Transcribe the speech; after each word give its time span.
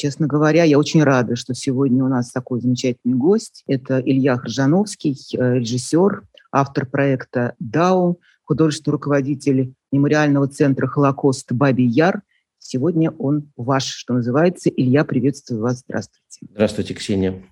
честно 0.00 0.26
говоря, 0.26 0.64
я 0.64 0.78
очень 0.78 1.02
рада, 1.02 1.36
что 1.36 1.54
сегодня 1.54 2.02
у 2.02 2.08
нас 2.08 2.30
такой 2.30 2.60
замечательный 2.60 3.14
гость. 3.14 3.64
Это 3.66 4.00
Илья 4.00 4.36
Хржановский, 4.38 5.14
э, 5.36 5.58
режиссер, 5.58 6.22
автор 6.50 6.86
проекта 6.86 7.54
«Дау», 7.58 8.18
художественный 8.42 8.92
руководитель 8.92 9.74
мемориального 9.92 10.48
центра 10.48 10.86
«Холокост» 10.86 11.52
«Бабий 11.52 11.86
Яр». 11.86 12.22
Сегодня 12.58 13.10
он 13.10 13.52
ваш, 13.56 13.84
что 13.84 14.14
называется. 14.14 14.70
Илья, 14.70 15.04
приветствую 15.04 15.60
вас. 15.60 15.80
Здравствуйте. 15.80 16.46
Здравствуйте, 16.50 16.94
Ксения. 16.94 17.44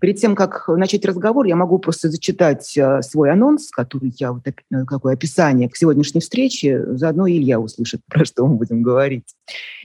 Перед 0.00 0.16
тем, 0.16 0.34
как 0.34 0.68
начать 0.68 1.04
разговор, 1.04 1.46
я 1.46 1.56
могу 1.56 1.78
просто 1.78 2.10
зачитать 2.10 2.76
э, 2.76 3.02
свой 3.02 3.30
анонс, 3.30 3.70
который 3.70 4.12
я, 4.18 4.32
вот 4.32 4.46
э, 4.46 4.52
какое 4.86 5.14
описание 5.14 5.68
к 5.68 5.76
сегодняшней 5.76 6.20
встрече, 6.20 6.84
заодно 6.96 7.28
Илья 7.28 7.58
услышит, 7.58 8.00
про 8.08 8.24
что 8.24 8.46
мы 8.46 8.56
будем 8.56 8.82
говорить. 8.82 9.34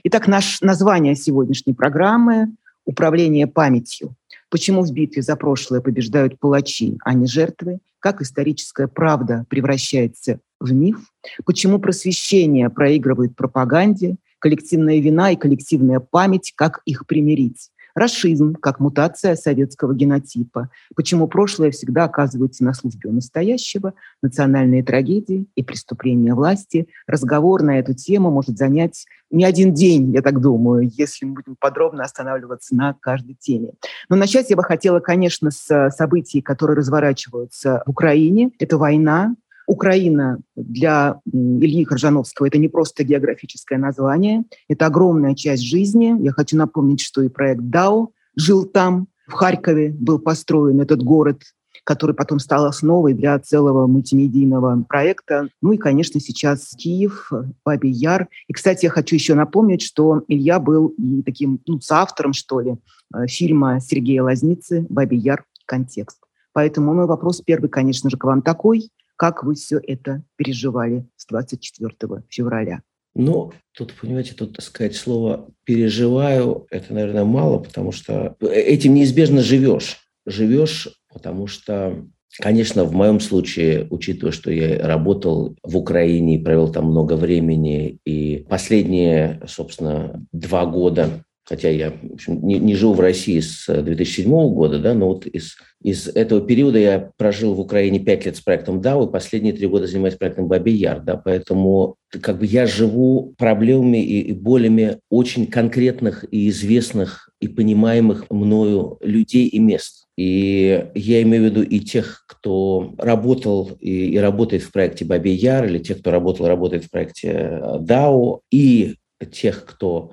Итак, 0.04 0.28
наш 0.28 0.60
название 0.60 1.14
сегодняшней 1.14 1.74
программы– 1.74 2.54
«Управление 2.84 3.46
памятью». 3.46 4.16
Почему 4.50 4.82
в 4.82 4.92
битве 4.92 5.22
за 5.22 5.36
прошлое 5.36 5.80
побеждают 5.80 6.38
палачи, 6.38 6.98
а 7.04 7.14
не 7.14 7.26
жертвы? 7.26 7.78
Как 8.00 8.20
историческая 8.20 8.88
правда 8.88 9.46
превращается 9.48 10.40
в 10.58 10.72
миф? 10.72 10.98
Почему 11.46 11.78
просвещение 11.78 12.68
проигрывает 12.68 13.36
пропаганде? 13.36 14.16
Коллективная 14.40 14.98
вина 14.98 15.30
и 15.30 15.36
коллективная 15.36 16.00
память, 16.00 16.52
как 16.56 16.82
их 16.84 17.06
примирить? 17.06 17.70
Расизм 17.94 18.54
как 18.54 18.80
мутация 18.80 19.36
советского 19.36 19.94
генотипа. 19.94 20.70
Почему 20.94 21.28
прошлое 21.28 21.70
всегда 21.70 22.04
оказывается 22.04 22.64
на 22.64 22.74
службе 22.74 23.10
у 23.10 23.12
настоящего, 23.12 23.94
национальные 24.22 24.82
трагедии 24.82 25.46
и 25.54 25.62
преступления 25.62 26.34
власти. 26.34 26.88
Разговор 27.06 27.62
на 27.62 27.78
эту 27.78 27.94
тему 27.94 28.30
может 28.30 28.56
занять 28.58 29.06
не 29.32 29.44
один 29.44 29.72
день, 29.72 30.12
я 30.12 30.20
так 30.20 30.40
думаю, 30.40 30.90
если 30.94 31.24
мы 31.24 31.34
будем 31.34 31.56
подробно 31.58 32.04
останавливаться 32.04 32.76
на 32.76 32.92
каждой 32.92 33.34
теме. 33.34 33.72
Но 34.10 34.16
начать 34.16 34.50
я 34.50 34.56
бы 34.56 34.62
хотела, 34.62 35.00
конечно, 35.00 35.50
с 35.50 35.90
событий, 35.90 36.42
которые 36.42 36.76
разворачиваются 36.76 37.82
в 37.86 37.90
Украине. 37.90 38.50
Это 38.58 38.76
война, 38.76 39.34
Украина 39.66 40.38
для 40.56 41.20
Ильи 41.26 41.84
Коржановского– 41.84 42.46
это 42.48 42.58
не 42.58 42.68
просто 42.68 43.04
географическое 43.04 43.78
название, 43.78 44.44
это 44.68 44.86
огромная 44.86 45.34
часть 45.34 45.62
жизни. 45.62 46.14
Я 46.20 46.32
хочу 46.32 46.56
напомнить, 46.56 47.00
что 47.00 47.22
и 47.22 47.28
проект 47.28 47.62
«Дау» 47.62 48.12
жил 48.36 48.64
там, 48.64 49.08
в 49.26 49.32
Харькове 49.32 49.90
был 49.98 50.18
построен 50.18 50.80
этот 50.80 51.02
город, 51.02 51.42
который 51.84 52.14
потом 52.14 52.38
стал 52.38 52.66
основой 52.66 53.14
для 53.14 53.38
целого 53.38 53.86
мультимедийного 53.86 54.84
проекта. 54.88 55.48
Ну 55.60 55.72
и, 55.72 55.78
конечно, 55.78 56.20
сейчас 56.20 56.70
Киев, 56.76 57.30
Бабий 57.64 57.90
Яр. 57.90 58.28
И, 58.48 58.52
кстати, 58.52 58.84
я 58.84 58.90
хочу 58.90 59.16
еще 59.16 59.34
напомнить, 59.34 59.82
что 59.82 60.22
Илья 60.28 60.60
был 60.60 60.88
и 60.98 61.22
таким 61.22 61.60
ну, 61.66 61.80
соавтором, 61.80 62.32
что 62.32 62.60
ли, 62.60 62.76
э, 63.14 63.26
фильма 63.26 63.80
Сергея 63.80 64.22
Лазницы 64.22 64.86
«Бабий 64.88 65.18
Яр. 65.18 65.44
Контекст». 65.66 66.18
Поэтому 66.52 66.92
мой 66.92 67.06
вопрос 67.06 67.40
первый, 67.40 67.70
конечно 67.70 68.10
же, 68.10 68.16
к 68.16 68.24
вам 68.24 68.42
такой. 68.42 68.90
Как 69.16 69.44
вы 69.44 69.54
все 69.54 69.80
это 69.82 70.24
переживали 70.36 71.06
с 71.16 71.26
24 71.26 72.24
февраля? 72.28 72.82
Ну, 73.14 73.52
тут, 73.76 73.94
понимаете, 74.00 74.34
тут, 74.34 74.56
сказать, 74.60 74.96
слово 74.96 75.50
«переживаю»– 75.64 76.66
это, 76.70 76.94
наверное, 76.94 77.24
мало, 77.24 77.58
потому 77.58 77.92
что 77.92 78.36
этим 78.40 78.94
неизбежно 78.94 79.42
живешь. 79.42 79.98
Живешь, 80.24 80.88
потому 81.12 81.46
что, 81.46 82.06
конечно, 82.38 82.84
в 82.84 82.92
моем 82.92 83.20
случае, 83.20 83.86
учитывая, 83.90 84.32
что 84.32 84.50
я 84.50 84.86
работал 84.86 85.56
в 85.62 85.76
Украине 85.76 86.36
и 86.36 86.42
провел 86.42 86.72
там 86.72 86.86
много 86.86 87.14
времени, 87.16 87.98
и 88.06 88.46
последние, 88.48 89.42
собственно, 89.46 90.24
два 90.32 90.64
года 90.64 91.22
хотя 91.44 91.68
я 91.68 91.90
в 91.90 92.14
общем, 92.14 92.46
не, 92.46 92.58
не 92.58 92.74
живу 92.74 92.94
в 92.94 93.00
России 93.00 93.40
с 93.40 93.66
2007 93.66 94.30
года, 94.52 94.78
да, 94.78 94.94
но 94.94 95.08
вот 95.08 95.26
из, 95.26 95.56
из 95.82 96.08
этого 96.08 96.40
периода 96.40 96.78
я 96.78 97.10
прожил 97.16 97.54
в 97.54 97.60
Украине 97.60 97.98
пять 97.98 98.24
лет 98.26 98.36
с 98.36 98.40
проектом 98.40 98.80
DAO, 98.80 99.08
и 99.08 99.12
последние 99.12 99.52
три 99.52 99.66
года 99.66 99.86
занимаюсь 99.86 100.16
проектом 100.16 100.48
Бабий 100.48 100.74
Яр, 100.74 101.00
да, 101.00 101.16
поэтому 101.16 101.96
как 102.10 102.38
бы 102.38 102.46
я 102.46 102.66
живу 102.66 103.34
проблемами 103.38 103.98
и, 103.98 104.20
и 104.20 104.32
болями 104.32 104.98
очень 105.10 105.46
конкретных 105.46 106.24
и 106.30 106.48
известных 106.48 107.30
и 107.40 107.48
понимаемых 107.48 108.30
мною 108.30 108.98
людей 109.00 109.46
и 109.48 109.58
мест. 109.58 110.06
И 110.16 110.86
я 110.94 111.22
имею 111.22 111.42
в 111.42 111.46
виду 111.46 111.62
и 111.62 111.80
тех, 111.80 112.24
кто 112.28 112.94
работал 112.98 113.70
и, 113.80 114.08
и 114.08 114.18
работает 114.18 114.62
в 114.62 114.70
проекте 114.70 115.04
Бабий 115.04 115.34
Яр, 115.34 115.64
или 115.64 115.78
тех, 115.78 115.98
кто 115.98 116.10
работал 116.10 116.46
и 116.46 116.50
работает 116.50 116.84
в 116.84 116.90
проекте 116.90 117.60
DAO, 117.80 118.40
и 118.50 118.96
тех, 119.32 119.64
кто 119.64 120.12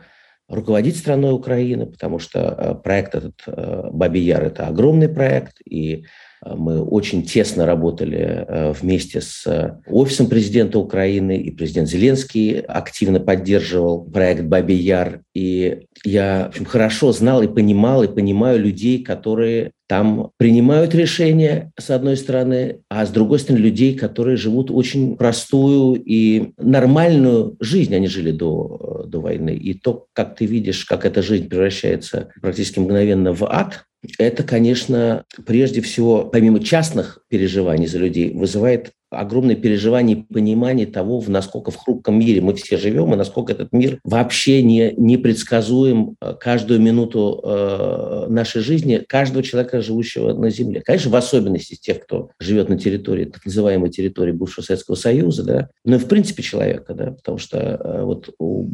руководить 0.49 0.97
страной 0.97 1.33
Украины, 1.33 1.85
потому 1.85 2.19
что 2.19 2.39
э, 2.39 2.75
проект 2.75 3.15
этот 3.15 3.41
э, 3.45 3.89
«Бабий 3.91 4.23
Яр»– 4.23 4.43
это 4.45 4.67
огромный 4.67 5.07
проект, 5.07 5.61
и 5.63 6.05
мы 6.45 6.81
очень 6.81 7.23
тесно 7.23 7.65
работали 7.65 8.45
вместе 8.79 9.21
с 9.21 9.79
офисом 9.87 10.27
президента 10.27 10.79
Украины, 10.79 11.37
и 11.37 11.51
президент 11.51 11.89
Зеленский 11.89 12.59
активно 12.59 13.19
поддерживал 13.19 14.03
проект 14.03 14.43
«Бабий 14.43 14.77
Яр». 14.77 15.21
И 15.33 15.85
я 16.03 16.45
в 16.45 16.49
общем, 16.49 16.65
хорошо 16.65 17.11
знал 17.11 17.41
и 17.41 17.47
понимал, 17.47 18.03
и 18.03 18.13
понимаю 18.13 18.59
людей, 18.59 19.03
которые 19.03 19.71
там 19.87 20.29
принимают 20.37 20.93
решения, 20.93 21.71
с 21.77 21.89
одной 21.89 22.15
стороны, 22.15 22.81
а 22.89 23.05
с 23.05 23.09
другой 23.09 23.39
стороны, 23.39 23.63
людей, 23.63 23.95
которые 23.95 24.37
живут 24.37 24.69
очень 24.69 25.17
простую 25.17 25.99
и 26.05 26.51
нормальную 26.57 27.57
жизнь. 27.59 27.95
Они 27.95 28.07
жили 28.07 28.31
до, 28.31 29.05
до 29.07 29.19
войны. 29.19 29.55
И 29.55 29.73
то, 29.73 30.05
как 30.13 30.35
ты 30.35 30.45
видишь, 30.45 30.85
как 30.85 31.05
эта 31.05 31.23
жизнь 31.23 31.49
превращается 31.49 32.29
практически 32.39 32.79
мгновенно 32.79 33.33
в 33.33 33.43
ад, 33.43 33.85
это, 34.17 34.43
конечно, 34.43 35.25
прежде 35.45 35.81
всего, 35.81 36.25
помимо 36.25 36.61
частных 36.61 37.19
переживаний 37.27 37.87
за 37.87 37.97
людей, 37.97 38.33
вызывает 38.33 38.93
огромное 39.09 39.55
переживание 39.55 40.17
и 40.17 40.33
понимание 40.33 40.85
того, 40.85 41.19
в 41.19 41.29
насколько 41.29 41.71
в 41.71 41.77
хрупком 41.77 42.19
мире 42.19 42.41
мы 42.41 42.53
все 42.53 42.77
живем, 42.77 43.13
и 43.13 43.17
насколько 43.17 43.53
этот 43.53 43.73
мир 43.73 43.99
вообще 44.03 44.61
не, 44.61 44.93
непредсказуем 44.97 46.15
э, 46.21 46.35
каждую 46.39 46.79
минуту 46.79 47.41
э, 47.43 48.27
нашей 48.29 48.61
жизни 48.61 49.03
каждого 49.07 49.43
человека, 49.43 49.81
живущего 49.81 50.33
на 50.33 50.51
Земле. 50.51 50.81
Конечно, 50.85 51.09
в 51.09 51.15
особенности 51.15 51.75
тех, 51.75 52.01
кто 52.01 52.29
живет 52.39 52.69
на 52.69 52.77
территории, 52.77 53.25
так 53.25 53.43
называемой 53.45 53.89
территории 53.89 54.31
бывшего 54.31 54.63
Советского 54.63 54.95
Союза, 54.95 55.43
да, 55.43 55.69
но 55.83 55.95
и 55.95 55.99
в 55.99 56.07
принципе 56.07 56.43
человека, 56.43 56.93
да, 56.93 57.11
потому 57.11 57.39
что 57.39 57.57
э, 57.57 58.03
вот, 58.03 58.29
у, 58.37 58.67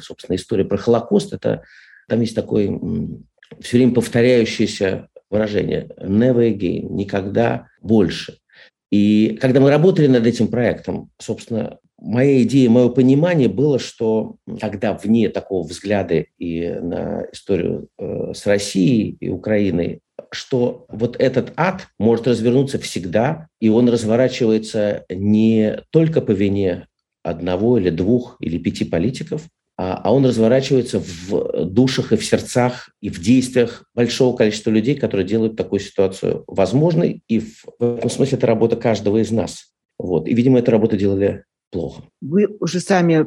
собственно, 0.00 0.36
история 0.36 0.64
про 0.64 0.78
Холокост, 0.78 1.34
это 1.34 1.62
там 2.08 2.20
есть 2.20 2.34
такой 2.34 2.68
все 3.60 3.78
время 3.78 3.94
повторяющееся 3.94 5.08
выражение 5.30 5.88
«never 6.00 6.50
again», 6.50 6.88
«никогда 6.90 7.68
больше». 7.80 8.38
И 8.90 9.36
когда 9.40 9.60
мы 9.60 9.70
работали 9.70 10.06
над 10.06 10.26
этим 10.26 10.48
проектом, 10.48 11.10
собственно, 11.18 11.78
моя 11.98 12.42
идея, 12.42 12.70
мое 12.70 12.88
понимание 12.88 13.48
было, 13.48 13.78
что 13.78 14.36
когда 14.60 14.94
вне 14.94 15.28
такого 15.28 15.66
взгляда 15.66 16.24
и 16.38 16.68
на 16.68 17.26
историю 17.32 17.88
э, 17.98 18.32
с 18.34 18.46
Россией 18.46 19.16
и 19.20 19.28
Украиной, 19.28 20.00
что 20.30 20.86
вот 20.88 21.16
этот 21.18 21.52
ад 21.56 21.88
может 21.98 22.28
развернуться 22.28 22.78
всегда, 22.78 23.48
и 23.60 23.68
он 23.68 23.88
разворачивается 23.88 25.04
не 25.08 25.82
только 25.90 26.20
по 26.20 26.32
вине 26.32 26.86
одного 27.22 27.78
или 27.78 27.90
двух 27.90 28.36
или 28.40 28.58
пяти 28.58 28.84
политиков, 28.84 29.48
а, 29.78 30.00
а 30.02 30.12
он 30.12 30.24
разворачивается 30.24 31.00
в 31.00 31.66
душах 31.66 32.12
и 32.12 32.16
в 32.16 32.24
сердцах 32.24 32.90
и 33.00 33.10
в 33.10 33.20
действиях 33.20 33.84
большого 33.94 34.36
количества 34.36 34.70
людей, 34.70 34.94
которые 34.94 35.26
делают 35.26 35.56
такую 35.56 35.80
ситуацию 35.80 36.44
возможной. 36.46 37.22
И 37.28 37.40
в 37.40 37.64
этом 37.80 38.08
смысле 38.08 38.38
это 38.38 38.46
работа 38.46 38.76
каждого 38.76 39.18
из 39.18 39.30
нас. 39.30 39.66
Вот. 39.98 40.26
И, 40.28 40.34
видимо, 40.34 40.58
эту 40.58 40.70
работу 40.70 40.96
делали 40.96 41.44
плохо. 41.70 42.02
Вы 42.22 42.46
уже 42.60 42.80
сами, 42.80 43.26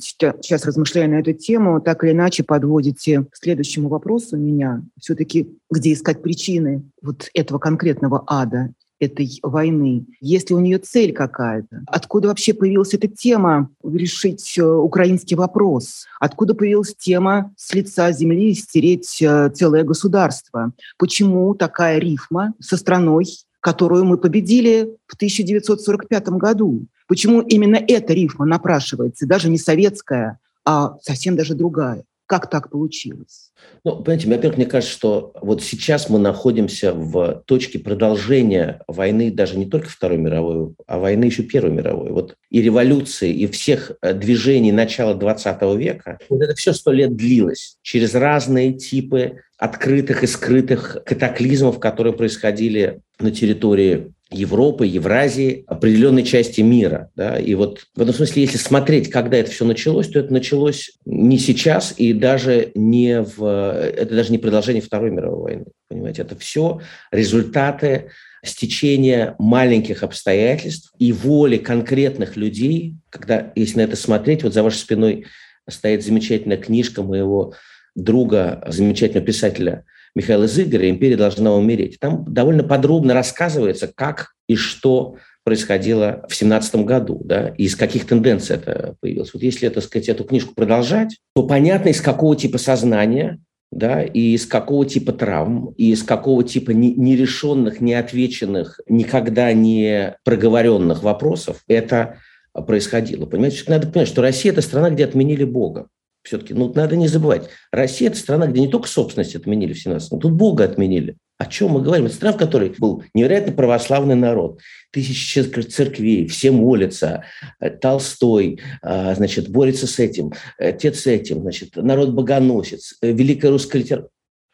сейчас 0.00 0.64
размышляя 0.64 1.06
на 1.06 1.20
эту 1.20 1.32
тему, 1.32 1.80
так 1.80 2.02
или 2.02 2.12
иначе 2.12 2.42
подводите 2.42 3.24
к 3.30 3.36
следующему 3.36 3.88
вопросу 3.88 4.36
меня. 4.36 4.82
Все-таки 4.98 5.48
где 5.70 5.92
искать 5.92 6.22
причины 6.22 6.82
вот 7.02 7.28
этого 7.34 7.58
конкретного 7.58 8.24
ада? 8.26 8.72
Этой 9.00 9.38
войны? 9.42 10.06
Есть 10.20 10.50
ли 10.50 10.56
у 10.56 10.60
нее 10.60 10.78
цель 10.78 11.12
какая-то? 11.12 11.82
Откуда 11.86 12.28
вообще 12.28 12.54
появилась 12.54 12.94
эта 12.94 13.08
тема 13.08 13.70
решить 13.82 14.54
э, 14.58 14.64
украинский 14.64 15.36
вопрос? 15.36 16.06
Откуда 16.20 16.54
появилась 16.54 16.94
тема 16.94 17.52
с 17.56 17.74
лица 17.74 18.12
земли 18.12 18.54
стереть 18.54 19.20
э, 19.22 19.50
целое 19.54 19.84
государство? 19.84 20.72
Почему 20.98 21.54
такая 21.54 21.98
рифма 21.98 22.54
со 22.60 22.76
страной, 22.76 23.26
которую 23.60 24.04
мы 24.04 24.18
победили 24.18 24.96
в 25.06 25.14
1945 25.14 26.28
году? 26.30 26.86
Почему 27.06 27.40
именно 27.42 27.76
эта 27.76 28.14
рифма 28.14 28.46
напрашивается, 28.46 29.26
даже 29.26 29.50
не 29.50 29.58
советская, 29.58 30.38
а 30.64 30.96
совсем 31.02 31.36
даже 31.36 31.54
другая? 31.54 32.04
Как 32.26 32.48
так 32.48 32.70
получилось? 32.70 33.52
Ну, 33.84 34.02
понимаете, 34.02 34.28
во-первых, 34.28 34.56
мне 34.56 34.66
кажется, 34.66 34.94
что 34.94 35.32
вот 35.42 35.62
сейчас 35.62 36.08
мы 36.08 36.18
находимся 36.18 36.94
в 36.94 37.42
точке 37.46 37.78
продолжения 37.78 38.82
войны 38.88 39.30
даже 39.30 39.58
не 39.58 39.66
только 39.66 39.90
Второй 39.90 40.16
мировой, 40.16 40.74
а 40.86 40.98
войны 40.98 41.24
еще 41.24 41.42
Первой 41.42 41.72
мировой. 41.72 42.12
Вот 42.12 42.36
и 42.48 42.62
революции, 42.62 43.30
и 43.30 43.46
всех 43.46 43.92
э, 44.00 44.14
движений 44.14 44.72
начала 44.72 45.14
20 45.14 45.62
века, 45.76 46.18
вот 46.30 46.40
это 46.40 46.54
все 46.54 46.72
сто 46.72 46.92
лет 46.92 47.14
длилось 47.14 47.76
через 47.82 48.14
разные 48.14 48.72
типы 48.72 49.42
открытых 49.58 50.22
и 50.22 50.26
скрытых 50.26 50.98
катаклизмов, 51.04 51.78
которые 51.78 52.14
происходили 52.14 53.00
на 53.18 53.30
территории 53.30 54.12
Европы, 54.34 54.86
Евразии, 54.86 55.64
определенной 55.66 56.24
части 56.24 56.60
мира. 56.60 57.10
Да? 57.14 57.38
И 57.38 57.54
вот 57.54 57.86
в 57.94 58.02
этом 58.02 58.14
смысле, 58.14 58.42
если 58.42 58.58
смотреть, 58.58 59.10
когда 59.10 59.36
это 59.36 59.50
все 59.50 59.64
началось, 59.64 60.08
то 60.08 60.18
это 60.18 60.32
началось 60.32 60.92
не 61.04 61.38
сейчас 61.38 61.94
и 61.96 62.12
даже 62.12 62.72
не 62.74 63.22
в... 63.22 63.44
Это 63.44 64.14
даже 64.14 64.32
не 64.32 64.38
продолжение 64.38 64.82
Второй 64.82 65.10
мировой 65.10 65.42
войны. 65.42 65.64
Понимаете, 65.88 66.22
это 66.22 66.36
все 66.36 66.80
результаты 67.12 68.10
стечения 68.44 69.36
маленьких 69.38 70.02
обстоятельств 70.02 70.92
и 70.98 71.12
воли 71.12 71.56
конкретных 71.56 72.36
людей, 72.36 72.96
когда, 73.10 73.52
если 73.54 73.78
на 73.78 73.82
это 73.82 73.96
смотреть, 73.96 74.42
вот 74.42 74.52
за 74.52 74.62
вашей 74.62 74.78
спиной 74.78 75.26
стоит 75.68 76.04
замечательная 76.04 76.58
книжка 76.58 77.02
моего 77.02 77.54
друга, 77.94 78.62
замечательного 78.68 79.26
писателя 79.26 79.84
Михаила 80.14 80.46
Зыгоря 80.46 80.88
«Империя 80.88 81.16
должна 81.16 81.52
умереть». 81.54 81.98
Там 81.98 82.24
довольно 82.32 82.62
подробно 82.62 83.14
рассказывается, 83.14 83.90
как 83.92 84.34
и 84.48 84.54
что 84.54 85.16
происходило 85.42 86.24
в 86.28 86.34
семнадцатом 86.34 86.86
году, 86.86 87.20
да, 87.24 87.48
и 87.48 87.64
из 87.64 87.76
каких 87.76 88.06
тенденций 88.06 88.56
это 88.56 88.96
появилось. 89.00 89.34
Вот 89.34 89.42
если, 89.42 89.68
так 89.68 89.84
сказать, 89.84 90.08
эту 90.08 90.24
книжку 90.24 90.54
продолжать, 90.54 91.18
то 91.34 91.42
понятно, 91.42 91.90
из 91.90 92.00
какого 92.00 92.34
типа 92.34 92.58
сознания, 92.58 93.38
да, 93.70 94.02
и 94.02 94.34
из 94.34 94.46
какого 94.46 94.86
типа 94.86 95.12
травм, 95.12 95.74
и 95.76 95.90
из 95.90 96.02
какого 96.02 96.44
типа 96.44 96.70
нерешенных, 96.70 97.80
неотвеченных, 97.80 98.80
никогда 98.88 99.52
не 99.52 100.16
проговоренных 100.24 101.02
вопросов 101.02 101.62
это 101.68 102.18
происходило. 102.54 103.26
Понимаете, 103.26 103.64
надо 103.66 103.88
понимать, 103.88 104.08
что 104.08 104.22
Россия– 104.22 104.52
это 104.52 104.62
страна, 104.62 104.90
где 104.90 105.04
отменили 105.04 105.44
Бога 105.44 105.88
все-таки, 106.24 106.54
ну, 106.54 106.72
надо 106.74 106.96
не 106.96 107.06
забывать, 107.06 107.50
Россия– 107.70 108.08
это 108.10 108.18
страна, 108.18 108.46
где 108.46 108.60
не 108.60 108.68
только 108.68 108.88
собственность 108.88 109.36
отменили 109.36 109.74
в 109.74 109.78
17 109.78 110.18
тут 110.20 110.32
Бога 110.32 110.64
отменили. 110.64 111.16
О 111.36 111.46
чем 111.46 111.72
мы 111.72 111.82
говорим? 111.82 112.06
Это 112.06 112.14
страна, 112.14 112.34
в 112.34 112.38
которой 112.38 112.74
был 112.78 113.02
невероятно 113.12 113.52
православный 113.52 114.14
народ, 114.14 114.60
тысячи 114.92 115.40
церквей, 115.40 116.26
все 116.28 116.50
молятся, 116.50 117.24
э, 117.60 117.70
Толстой, 117.70 118.60
а, 118.82 119.14
значит, 119.14 119.48
борется 119.48 119.86
с 119.86 119.98
этим, 119.98 120.32
отец 120.58 121.00
с 121.00 121.06
этим, 121.06 121.42
значит, 121.42 121.76
народ 121.76 122.10
богоносец, 122.10 122.96
э, 123.02 123.12
великая 123.12 123.50
русская 123.50 123.80
литература. 123.80 124.10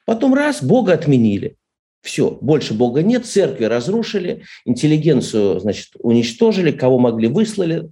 Потом 0.06 0.34
раз, 0.34 0.62
Бога 0.62 0.94
отменили. 0.94 1.56
Все, 2.02 2.30
больше 2.40 2.72
Бога 2.72 3.02
нет, 3.02 3.26
церкви 3.26 3.66
разрушили, 3.66 4.42
интеллигенцию, 4.64 5.60
значит, 5.60 5.90
уничтожили, 5.98 6.72
кого 6.72 6.98
могли 6.98 7.28
выслали, 7.28 7.90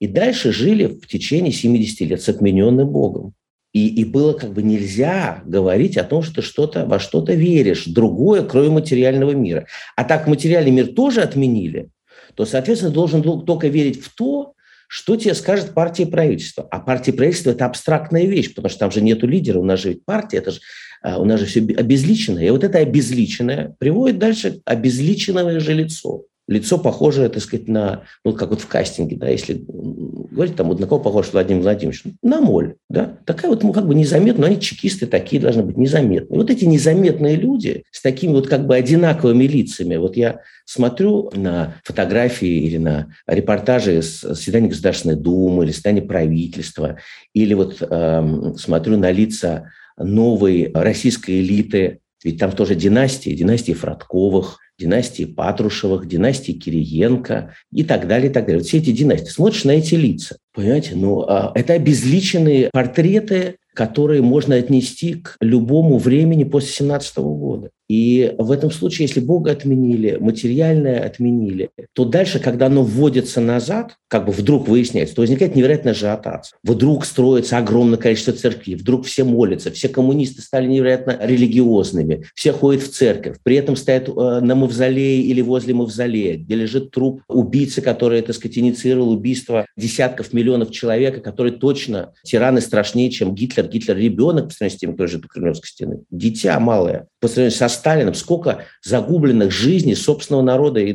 и 0.00 0.06
дальше 0.06 0.50
жили 0.50 0.86
в 0.86 1.06
течение 1.06 1.52
70 1.52 2.00
лет 2.08 2.22
с 2.22 2.28
отмененным 2.28 2.88
Богом. 2.88 3.34
И, 3.72 3.86
и 3.86 4.04
было 4.04 4.32
как 4.32 4.52
бы 4.52 4.62
нельзя 4.62 5.42
говорить 5.46 5.96
о 5.96 6.02
том, 6.02 6.22
что 6.22 6.36
ты 6.36 6.42
что-то, 6.42 6.86
во 6.86 6.98
что-то 6.98 7.34
веришь, 7.34 7.84
другое, 7.84 8.42
кроме 8.42 8.70
материального 8.70 9.30
мира. 9.30 9.66
А 9.94 10.02
так 10.02 10.26
материальный 10.26 10.72
мир 10.72 10.88
тоже 10.88 11.20
отменили, 11.20 11.90
то, 12.34 12.44
соответственно, 12.46 12.92
должен 12.92 13.22
только 13.22 13.68
верить 13.68 14.02
в 14.02 14.12
то, 14.12 14.54
что 14.88 15.14
тебе 15.14 15.34
скажет 15.34 15.72
партия 15.72 16.02
и 16.02 16.10
правительство. 16.10 16.66
А 16.68 16.80
партия 16.80 17.12
и 17.12 17.14
правительство– 17.14 17.50
это 17.52 17.66
абстрактная 17.66 18.24
вещь, 18.24 18.52
потому 18.54 18.70
что 18.70 18.80
там 18.80 18.90
же 18.90 19.02
нету 19.02 19.28
лидера, 19.28 19.60
у 19.60 19.64
нас 19.64 19.78
же 19.78 19.90
ведь 19.90 20.04
партия, 20.04 20.38
это 20.38 20.50
же, 20.50 20.60
а, 21.02 21.20
у 21.20 21.24
нас 21.24 21.38
же 21.38 21.46
все 21.46 21.60
обезличенное. 21.60 22.46
И 22.46 22.50
вот 22.50 22.64
это 22.64 22.78
обезличенное 22.78 23.76
приводит 23.78 24.18
дальше 24.18 24.62
обезличенное 24.64 25.60
же 25.60 25.74
лицо 25.74 26.24
лицо 26.50 26.78
похожее, 26.78 27.28
так 27.28 27.42
сказать, 27.42 27.68
на, 27.68 28.02
ну, 28.24 28.32
как 28.32 28.50
вот 28.50 28.60
в 28.60 28.66
кастинге, 28.66 29.16
да, 29.16 29.28
если 29.28 29.64
говорить, 29.68 30.56
там, 30.56 30.66
вот 30.66 30.80
на 30.80 30.88
кого 30.88 31.00
похож 31.00 31.28
Владимир 31.32 31.62
Владимирович? 31.62 32.02
На 32.22 32.40
моль, 32.40 32.74
да. 32.88 33.18
Такая 33.24 33.52
вот, 33.52 33.62
ну, 33.62 33.72
как 33.72 33.86
бы 33.86 33.94
незаметная, 33.94 34.48
они 34.48 34.60
чекисты 34.60 35.06
такие 35.06 35.40
должны 35.40 35.62
быть 35.62 35.76
незаметные. 35.76 36.40
вот 36.40 36.50
эти 36.50 36.64
незаметные 36.64 37.36
люди 37.36 37.84
с 37.92 38.02
такими 38.02 38.32
вот 38.32 38.48
как 38.48 38.66
бы 38.66 38.74
одинаковыми 38.74 39.44
лицами, 39.44 39.94
вот 39.94 40.16
я 40.16 40.40
смотрю 40.64 41.30
на 41.36 41.76
фотографии 41.84 42.66
или 42.66 42.78
на 42.78 43.14
репортажи 43.28 44.02
с 44.02 44.22
заседания 44.22 44.68
Государственной 44.68 45.16
Думы 45.16 45.64
или 45.64 45.70
заседания 45.70 46.02
правительства, 46.02 46.96
или 47.32 47.54
вот 47.54 47.76
э, 47.80 48.54
смотрю 48.56 48.98
на 48.98 49.12
лица 49.12 49.70
новой 49.96 50.72
российской 50.74 51.40
элиты, 51.40 52.00
ведь 52.24 52.38
там 52.38 52.50
тоже 52.50 52.74
династии, 52.74 53.30
династии 53.30 53.72
Фродковых, 53.72 54.58
династии 54.80 55.24
Патрушевых, 55.24 56.08
династии 56.08 56.52
Кириенко 56.52 57.54
и 57.72 57.84
так 57.84 58.08
далее, 58.08 58.30
и 58.30 58.32
так 58.32 58.44
далее. 58.44 58.60
Вот 58.60 58.66
все 58.66 58.78
эти 58.78 58.90
династии. 58.90 59.30
Смотришь 59.30 59.64
на 59.64 59.72
эти 59.72 59.94
лица, 59.94 60.36
понимаете, 60.54 60.96
ну, 60.96 61.22
а, 61.28 61.52
это 61.54 61.74
обезличенные 61.74 62.70
портреты, 62.72 63.56
которые 63.74 64.22
можно 64.22 64.56
отнести 64.56 65.14
к 65.14 65.36
любому 65.40 65.98
времени 65.98 66.44
после 66.44 66.70
17 66.70 67.18
года. 67.18 67.70
И 67.90 68.32
в 68.38 68.52
этом 68.52 68.70
случае, 68.70 69.08
если 69.08 69.18
Бога 69.18 69.50
отменили, 69.50 70.16
материальное 70.20 71.04
отменили, 71.04 71.70
то 71.92 72.04
дальше, 72.04 72.38
когда 72.38 72.66
оно 72.66 72.84
вводится 72.84 73.40
назад, 73.40 73.96
как 74.06 74.26
бы 74.26 74.32
вдруг 74.32 74.68
выясняется, 74.68 75.16
то 75.16 75.22
возникает 75.22 75.56
невероятный 75.56 75.90
ажиотаж. 75.90 76.52
Вдруг 76.62 77.04
строится 77.04 77.58
огромное 77.58 77.98
количество 77.98 78.32
церквей, 78.32 78.76
вдруг 78.76 79.06
все 79.06 79.24
молятся, 79.24 79.72
все 79.72 79.88
коммунисты 79.88 80.40
стали 80.40 80.68
невероятно 80.68 81.18
религиозными, 81.20 82.26
все 82.36 82.52
ходят 82.52 82.84
в 82.84 82.92
церковь, 82.92 83.38
при 83.42 83.56
этом 83.56 83.74
стоят 83.74 84.08
э, 84.08 84.12
на 84.12 84.54
мавзолее 84.54 85.22
или 85.22 85.40
возле 85.40 85.74
мавзолея, 85.74 86.36
где 86.36 86.54
лежит 86.54 86.92
труп 86.92 87.22
убийцы, 87.26 87.82
который, 87.82 88.22
так 88.22 88.36
сказать, 88.36 88.56
инициировал 88.56 89.10
убийство 89.10 89.66
десятков 89.76 90.32
миллионов 90.32 90.70
человек, 90.70 91.24
который 91.24 91.50
точно 91.50 92.12
тираны 92.22 92.60
страшнее, 92.60 93.10
чем 93.10 93.34
Гитлер. 93.34 93.66
Гитлер 93.66 93.96
ребенок 93.96 94.46
по 94.46 94.54
сравнению 94.54 94.76
с 94.76 94.80
тем, 94.80 94.94
кто 94.94 95.02
лежит 95.02 95.24
у 95.24 95.28
Кремлевской 95.28 95.68
стены. 95.68 96.02
Дитя 96.12 96.60
малое. 96.60 97.08
По 97.18 97.26
сравнению 97.26 97.58
со 97.58 97.68
Сталином, 97.80 98.14
сколько 98.14 98.64
загубленных 98.84 99.50
жизней 99.50 99.94
собственного 99.94 100.42
народа, 100.42 100.80
и 100.80 100.92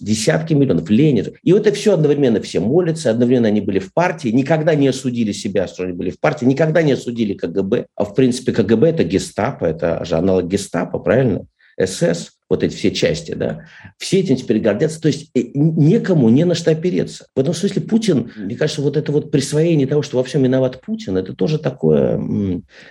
десятки 0.00 0.54
миллионов, 0.54 0.88
Ленин. 0.88 1.34
И 1.42 1.52
вот 1.52 1.66
это 1.66 1.76
все 1.76 1.94
одновременно 1.94 2.40
все 2.40 2.60
молятся, 2.60 3.10
одновременно 3.10 3.48
они 3.48 3.60
были 3.60 3.80
в 3.80 3.92
партии, 3.92 4.28
никогда 4.28 4.74
не 4.74 4.88
осудили 4.88 5.32
себя, 5.32 5.66
что 5.66 5.82
они 5.82 5.92
были 5.92 6.10
в 6.10 6.20
партии, 6.20 6.44
никогда 6.44 6.82
не 6.82 6.92
осудили 6.92 7.34
КГБ. 7.34 7.86
А 7.96 8.04
в 8.04 8.14
принципе 8.14 8.52
КГБ– 8.52 8.88
это 8.90 9.04
гестапо, 9.04 9.64
это 9.64 10.04
же 10.04 10.16
аналог 10.16 10.46
гестапо, 10.46 10.98
правильно? 10.98 11.46
СС, 11.84 12.32
вот 12.48 12.62
эти 12.62 12.74
все 12.74 12.90
части, 12.90 13.34
да, 13.34 13.66
все 13.98 14.20
этим 14.20 14.36
теперь 14.36 14.58
гордятся, 14.58 15.00
то 15.00 15.08
есть 15.08 15.30
э, 15.34 15.42
некому 15.54 16.28
не 16.28 16.44
на 16.44 16.54
что 16.54 16.70
опереться. 16.70 17.26
В 17.36 17.40
этом 17.40 17.54
смысле 17.54 17.82
Путин, 17.82 18.32
мне 18.36 18.56
кажется, 18.56 18.82
вот 18.82 18.96
это 18.96 19.12
вот 19.12 19.30
присвоение 19.30 19.86
того, 19.86 20.02
что 20.02 20.16
во 20.16 20.24
всем 20.24 20.42
виноват 20.42 20.80
Путин, 20.80 21.16
это 21.16 21.34
тоже 21.34 21.58
такое 21.58 22.20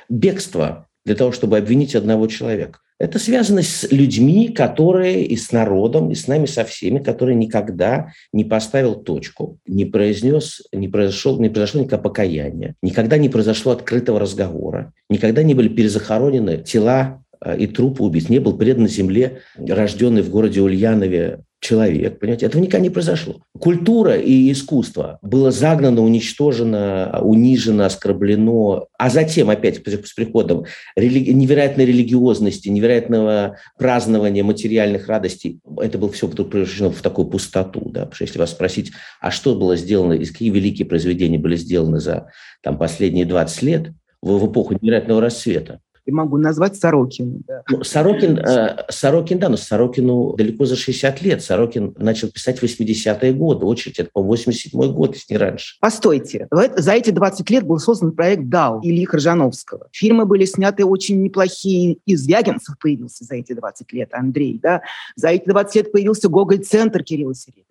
бегство 0.10 0.88
для 1.06 1.16
того, 1.16 1.32
чтобы 1.32 1.58
обвинить 1.58 1.96
одного 1.96 2.28
человека. 2.28 2.80
Это 3.00 3.20
связано 3.20 3.62
с 3.62 3.88
людьми, 3.92 4.50
которые 4.50 5.24
и 5.24 5.36
с 5.36 5.52
народом, 5.52 6.10
и 6.10 6.16
с 6.16 6.28
нами 6.28 6.48
со 6.48 6.64
всеми, 6.64 6.98
которые 6.98 7.36
никогда 7.36 8.12
не 8.34 8.44
поставил 8.44 8.96
точку, 8.96 9.60
не 9.68 9.86
произнес, 9.86 10.64
не 10.72 10.88
произошло, 10.88 11.38
не 11.40 11.50
произошло 11.50 11.82
никакого 11.82 12.10
покаяния, 12.10 12.74
никогда 12.82 13.18
не 13.18 13.30
произошло 13.30 13.74
открытого 13.74 14.20
разговора, 14.20 14.94
никогда 15.10 15.44
не 15.44 15.54
были 15.54 15.68
перезахоронены 15.68 16.58
тела 16.64 17.24
э, 17.40 17.58
и 17.58 17.68
трупы 17.68 18.04
убийц, 18.04 18.30
не 18.30 18.40
был 18.40 18.58
предан 18.58 18.88
земле, 18.88 19.42
рожденный 19.58 20.24
в 20.24 20.32
городе 20.32 20.62
Ульянове 20.62 21.42
человек, 21.60 22.20
понимаете, 22.20 22.46
этого 22.46 22.62
никогда 22.62 22.84
не 22.84 22.90
произошло. 22.90 23.42
Культура 23.60 24.16
и 24.16 24.52
искусство 24.52 25.18
было 25.22 25.52
загнано, 25.52 26.02
уничтожено, 26.04 27.20
унижено, 27.22 27.86
оскорблено, 27.86 28.88
а 28.98 29.10
затем 29.10 29.50
опять 29.50 29.82
с 29.86 30.14
приходом 30.14 30.66
религи- 30.96 31.32
невероятной 31.32 31.86
религиозности, 31.86 32.70
невероятного 32.70 33.58
празднования 33.78 34.44
материальных 34.44 35.08
радостей, 35.08 35.60
это 35.82 35.98
было 35.98 36.12
все 36.12 36.28
вдруг 36.28 36.52
превращено 36.52 36.92
в 36.92 37.02
такую 37.02 37.28
пустоту, 37.28 37.90
да, 37.90 38.02
потому 38.02 38.16
что 38.16 38.24
если 38.26 38.40
вас 38.40 38.52
спросить, 38.52 38.92
а 39.20 39.32
что 39.32 39.56
было 39.56 39.76
сделано, 39.76 40.14
из 40.14 40.32
какие 40.32 40.52
великие 40.52 40.88
произведения 40.88 41.40
были 41.40 41.56
сделаны 41.56 42.00
за 42.00 42.28
там, 42.62 42.78
последние 42.78 43.26
20 43.26 43.62
лет, 43.64 43.92
в, 44.22 44.38
в 44.38 44.52
эпоху 44.52 44.76
невероятного 44.80 45.22
расцвета, 45.22 45.82
и 46.08 46.12
могу 46.12 46.38
назвать 46.38 46.78
Сорокина. 46.78 47.40
Да. 47.46 47.64
Ну, 47.70 47.84
Сорокин, 47.84 48.40
э, 48.40 48.86
Сорокин, 48.90 49.40
да, 49.40 49.50
но 49.50 49.58
Сорокину 49.58 50.34
далеко 50.38 50.66
за 50.66 50.78
60 50.78 51.22
лет. 51.22 51.44
Сорокин 51.44 51.94
начал 51.98 52.30
писать 52.30 52.60
в 52.60 52.64
80-е 52.64 53.34
годы. 53.34 53.66
Очередь, 53.66 54.00
это, 54.00 54.10
по 54.12 54.20
87-й 54.20 54.92
год, 54.94 55.16
если 55.16 55.34
не 55.34 55.38
раньше. 55.38 55.76
Постойте. 55.82 56.48
За 56.50 56.94
эти 56.94 57.10
20 57.10 57.50
лет 57.50 57.64
был 57.66 57.78
создан 57.80 58.14
проект 58.14 58.48
«Дал» 58.48 58.80
Ильи 58.82 59.06
Крыжановского. 59.06 59.90
Фильмы 59.92 60.26
были 60.26 60.46
сняты 60.46 60.86
очень 60.86 61.22
неплохие. 61.22 61.98
Из 62.06 62.26
Ягинцев 62.26 62.78
появился 62.80 63.26
за 63.26 63.36
эти 63.36 63.52
20 63.52 63.92
лет 63.92 64.10
Андрей. 64.14 64.60
Да? 64.64 64.82
За 65.18 65.28
эти 65.28 65.46
20 65.46 65.76
лет 65.76 65.92
появился 65.92 66.30
Гоголь-центр 66.30 67.04
Кирилла 67.04 67.36
Серебряного. 67.36 67.68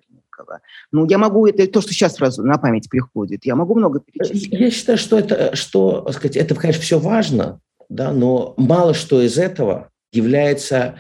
Ну, 0.93 1.07
я 1.09 1.17
могу, 1.17 1.47
это 1.47 1.67
то, 1.67 1.81
что 1.81 1.93
сейчас 1.93 2.17
сразу 2.17 2.43
на 2.43 2.59
память 2.59 2.91
приходит, 2.91 3.47
я 3.47 3.57
могу 3.57 3.75
много 3.75 4.01
перечислить. 4.01 4.53
Я 4.53 4.71
считаю, 4.71 4.99
что 4.99 5.19
это, 5.19 5.57
что, 5.57 6.07
сказать, 6.13 6.37
это, 6.37 6.55
конечно, 6.55 6.83
все 6.83 6.99
важно, 6.99 7.61
да, 7.89 8.13
но 8.13 8.55
мало 8.57 8.95
что 8.95 9.23
из 9.23 9.39
этого 9.39 9.91
является 10.13 10.97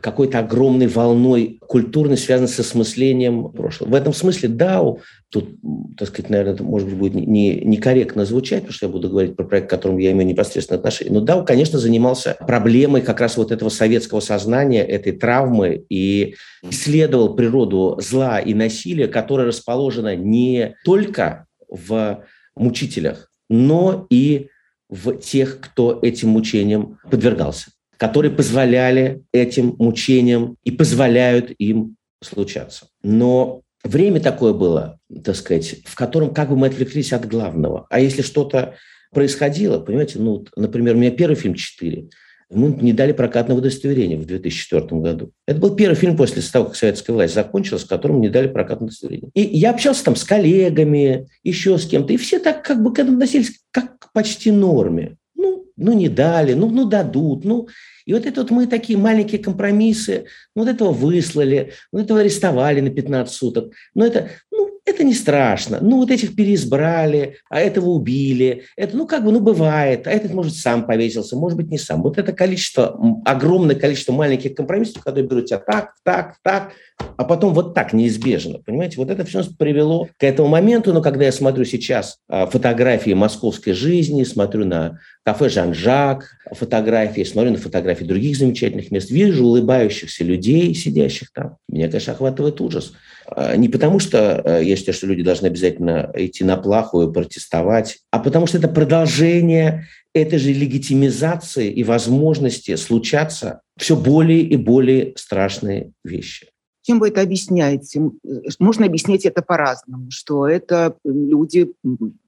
какой-то 0.00 0.38
огромной 0.38 0.86
волной 0.86 1.58
культурной, 1.66 2.16
связанной 2.16 2.48
с 2.48 2.58
осмыслением 2.58 3.50
прошлого. 3.50 3.90
В 3.90 3.94
этом 3.94 4.14
смысле 4.14 4.48
Дау, 4.48 5.00
тут, 5.28 5.50
так 5.98 6.08
сказать, 6.08 6.30
наверное, 6.30 6.54
это, 6.54 6.64
может 6.64 6.88
быть, 6.88 6.96
будет 6.96 7.14
не, 7.14 7.56
некорректно 7.56 8.24
звучать, 8.24 8.60
потому 8.60 8.72
что 8.72 8.86
я 8.86 8.92
буду 8.92 9.10
говорить 9.10 9.36
про 9.36 9.44
проект, 9.44 9.66
к 9.66 9.70
которому 9.70 9.98
я 9.98 10.12
имею 10.12 10.26
непосредственное 10.26 10.78
отношение, 10.78 11.12
но 11.12 11.20
Дау, 11.20 11.44
конечно, 11.44 11.78
занимался 11.78 12.36
проблемой 12.40 13.02
как 13.02 13.20
раз 13.20 13.36
вот 13.36 13.52
этого 13.52 13.68
советского 13.68 14.20
сознания, 14.20 14.82
этой 14.82 15.12
травмы 15.12 15.84
и 15.90 16.36
исследовал 16.62 17.34
природу 17.34 17.98
зла 18.00 18.40
и 18.40 18.54
насилия, 18.54 19.08
которое 19.08 19.46
расположено 19.46 20.16
не 20.16 20.74
только 20.84 21.46
в 21.68 22.24
мучителях, 22.56 23.30
но 23.50 24.06
и 24.08 24.48
в 24.92 25.16
тех, 25.16 25.58
кто 25.60 25.98
этим 26.02 26.28
мучениям 26.28 26.98
подвергался 27.10 27.70
которые 28.02 28.32
позволяли 28.32 29.22
этим 29.30 29.76
мучениям 29.78 30.56
и 30.64 30.72
позволяют 30.72 31.52
им 31.58 31.94
случаться. 32.20 32.88
Но 33.04 33.62
время 33.84 34.18
такое 34.18 34.52
было, 34.52 34.98
так 35.24 35.36
сказать, 35.36 35.76
в 35.84 35.94
котором 35.94 36.34
как 36.34 36.48
бы 36.48 36.56
мы 36.56 36.66
отвлеклись 36.66 37.12
от 37.12 37.28
главного. 37.28 37.86
А 37.90 38.00
если 38.00 38.22
что-то 38.22 38.74
происходило, 39.12 39.78
понимаете, 39.78 40.18
ну, 40.18 40.44
например, 40.56 40.96
у 40.96 40.98
меня 40.98 41.12
первый 41.12 41.36
фильм 41.36 41.54
«Четыре», 41.54 42.08
ему 42.50 42.68
не 42.68 42.92
дали 42.92 43.12
прокатного 43.12 43.60
удостоверения 43.60 44.18
в 44.18 44.26
2004 44.26 45.00
году. 45.00 45.30
Это 45.46 45.60
был 45.60 45.76
первый 45.76 45.94
фильм 45.94 46.16
после 46.16 46.42
того, 46.42 46.64
как 46.64 46.74
советская 46.74 47.14
власть 47.14 47.34
закончилась, 47.34 47.84
которым 47.84 48.20
не 48.20 48.28
дали 48.28 48.48
прокатное 48.48 48.88
удостоверение. 48.88 49.30
И 49.34 49.42
я 49.42 49.70
общался 49.70 50.04
там 50.04 50.16
с 50.16 50.24
коллегами, 50.24 51.28
еще 51.44 51.78
с 51.78 51.86
кем-то, 51.86 52.12
и 52.12 52.16
все 52.16 52.40
так 52.40 52.64
как 52.64 52.82
бы 52.82 52.92
к 52.92 52.98
этому 52.98 53.18
относились 53.18 53.60
как 53.70 53.91
почти 54.12 54.50
норме. 54.50 55.16
Ну, 55.34 55.66
ну 55.76 55.92
не 55.92 56.08
дали, 56.08 56.54
ну, 56.54 56.70
ну 56.70 56.84
дадут, 56.84 57.44
ну 57.44 57.68
и 58.04 58.12
вот 58.12 58.26
это 58.26 58.42
вот 58.42 58.50
мы 58.50 58.66
такие 58.66 58.98
маленькие 58.98 59.42
компромиссы, 59.42 60.26
вот 60.54 60.68
этого 60.68 60.90
выслали, 60.90 61.72
вот 61.92 62.02
этого 62.02 62.20
арестовали 62.20 62.80
на 62.80 62.90
15 62.90 63.34
суток. 63.34 63.72
Но 63.94 64.04
это, 64.04 64.30
ну, 64.50 64.71
это 64.84 65.04
не 65.04 65.14
страшно. 65.14 65.78
Ну, 65.80 65.98
вот 65.98 66.10
этих 66.10 66.34
переизбрали, 66.34 67.36
а 67.48 67.60
этого 67.60 67.90
убили. 67.90 68.64
Это, 68.76 68.96
ну, 68.96 69.06
как 69.06 69.24
бы, 69.24 69.30
ну, 69.30 69.40
бывает. 69.40 70.06
А 70.06 70.10
этот, 70.10 70.34
может, 70.34 70.56
сам 70.56 70.86
повесился, 70.86 71.36
может 71.36 71.56
быть, 71.56 71.70
не 71.70 71.78
сам. 71.78 72.02
Вот 72.02 72.18
это 72.18 72.32
количество, 72.32 72.98
огромное 73.24 73.76
количество 73.76 74.12
маленьких 74.12 74.54
компромиссов, 74.54 75.02
которые 75.02 75.28
берут 75.28 75.46
тебя 75.46 75.58
так, 75.58 75.94
так, 76.02 76.36
так, 76.42 76.72
а 77.16 77.24
потом 77.24 77.54
вот 77.54 77.74
так 77.74 77.92
неизбежно. 77.92 78.58
Понимаете, 78.58 78.96
вот 78.96 79.10
это 79.10 79.24
все 79.24 79.44
привело 79.56 80.08
к 80.18 80.24
этому 80.24 80.48
моменту. 80.48 80.92
Но 80.92 81.00
когда 81.00 81.26
я 81.26 81.32
смотрю 81.32 81.64
сейчас 81.64 82.18
а, 82.28 82.46
фотографии 82.46 83.12
московской 83.12 83.74
жизни, 83.74 84.24
смотрю 84.24 84.64
на 84.64 84.98
кафе 85.24 85.48
«Жан-Жак», 85.48 86.24
фотографии, 86.50 87.22
смотрю 87.22 87.52
на 87.52 87.58
фотографии 87.58 88.04
других 88.04 88.36
замечательных 88.36 88.90
мест, 88.90 89.10
вижу 89.10 89.44
улыбающихся 89.44 90.24
людей, 90.24 90.74
сидящих 90.74 91.30
там. 91.32 91.56
Меня, 91.68 91.86
конечно, 91.86 92.14
охватывает 92.14 92.60
ужас. 92.60 92.92
А, 93.36 93.56
не 93.56 93.68
потому, 93.68 93.98
что 93.98 94.42
э, 94.44 94.64
я 94.64 94.76
считаю, 94.76 94.94
что 94.94 95.06
люди 95.06 95.22
должны 95.22 95.46
обязательно 95.46 96.10
идти 96.14 96.44
на 96.44 96.56
плаху 96.56 97.10
протестовать, 97.12 97.98
а 98.10 98.18
потому 98.18 98.46
что 98.46 98.58
это 98.58 98.68
продолжение 98.68 99.86
этой 100.14 100.38
же 100.38 100.52
легитимизации 100.52 101.70
и 101.70 101.84
возможности 101.84 102.76
случаться 102.76 103.62
все 103.76 103.96
более 103.96 104.40
и 104.40 104.56
более 104.56 105.14
страшные 105.16 105.92
вещи. 106.04 106.48
Чем 106.84 106.98
вы 106.98 107.08
это 107.08 107.20
объясняете? 107.20 108.00
Э, 108.24 108.40
можно 108.58 108.86
объяснять 108.86 109.24
это 109.24 109.42
по-разному, 109.42 110.10
что 110.10 110.46
это 110.46 110.96
люди 111.04 111.72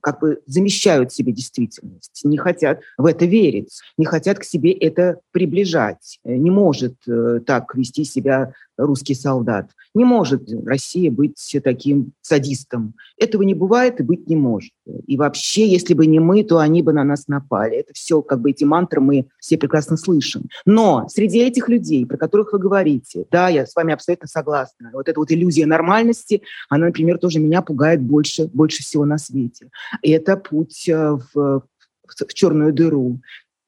как 0.04 0.20
бы 0.20 0.42
замещают 0.46 1.12
себе 1.12 1.32
действительность, 1.32 2.20
не 2.24 2.36
хотят 2.36 2.80
в 2.98 3.06
это 3.06 3.24
верить, 3.24 3.80
не 3.96 4.04
хотят 4.04 4.38
к 4.38 4.44
себе 4.44 4.70
это 4.70 5.20
приближать. 5.32 6.20
Не 6.24 6.50
может 6.50 6.96
э, 7.08 7.40
так 7.46 7.74
вести 7.74 8.04
себя 8.04 8.52
русский 8.76 9.14
солдат. 9.14 9.70
Не 9.94 10.04
может 10.04 10.42
Россия 10.66 11.10
быть 11.10 11.56
таким 11.62 12.12
садистом. 12.20 12.94
Этого 13.16 13.42
не 13.42 13.54
бывает 13.54 14.00
и 14.00 14.02
быть 14.02 14.28
не 14.28 14.36
может. 14.36 14.72
И 15.06 15.16
вообще, 15.16 15.68
если 15.68 15.94
бы 15.94 16.06
не 16.06 16.18
мы, 16.18 16.42
то 16.42 16.58
они 16.58 16.82
бы 16.82 16.92
на 16.92 17.04
нас 17.04 17.28
напали. 17.28 17.76
Это 17.76 17.92
все, 17.94 18.20
как 18.20 18.40
бы 18.40 18.50
эти 18.50 18.64
мантры 18.64 19.00
мы 19.00 19.26
все 19.38 19.56
прекрасно 19.56 19.96
слышим. 19.96 20.48
Но 20.66 21.06
среди 21.08 21.38
этих 21.38 21.68
людей, 21.68 22.04
про 22.06 22.16
которых 22.16 22.52
вы 22.52 22.58
говорите, 22.58 23.24
да, 23.30 23.48
я 23.48 23.66
с 23.66 23.74
вами 23.76 23.94
абсолютно 23.94 24.26
согласна. 24.26 24.90
Вот 24.92 25.08
эта 25.08 25.18
вот 25.20 25.30
иллюзия 25.30 25.66
нормальности, 25.66 26.42
она, 26.68 26.86
например, 26.86 27.18
тоже 27.18 27.38
меня 27.38 27.62
пугает 27.62 28.02
больше, 28.02 28.48
больше 28.48 28.82
всего 28.82 29.04
на 29.04 29.18
свете. 29.18 29.70
И 30.02 30.10
это 30.10 30.36
путь 30.36 30.88
э, 30.88 31.18
в, 31.34 31.62
в 32.04 32.34
черную 32.34 32.72
дыру. 32.72 33.20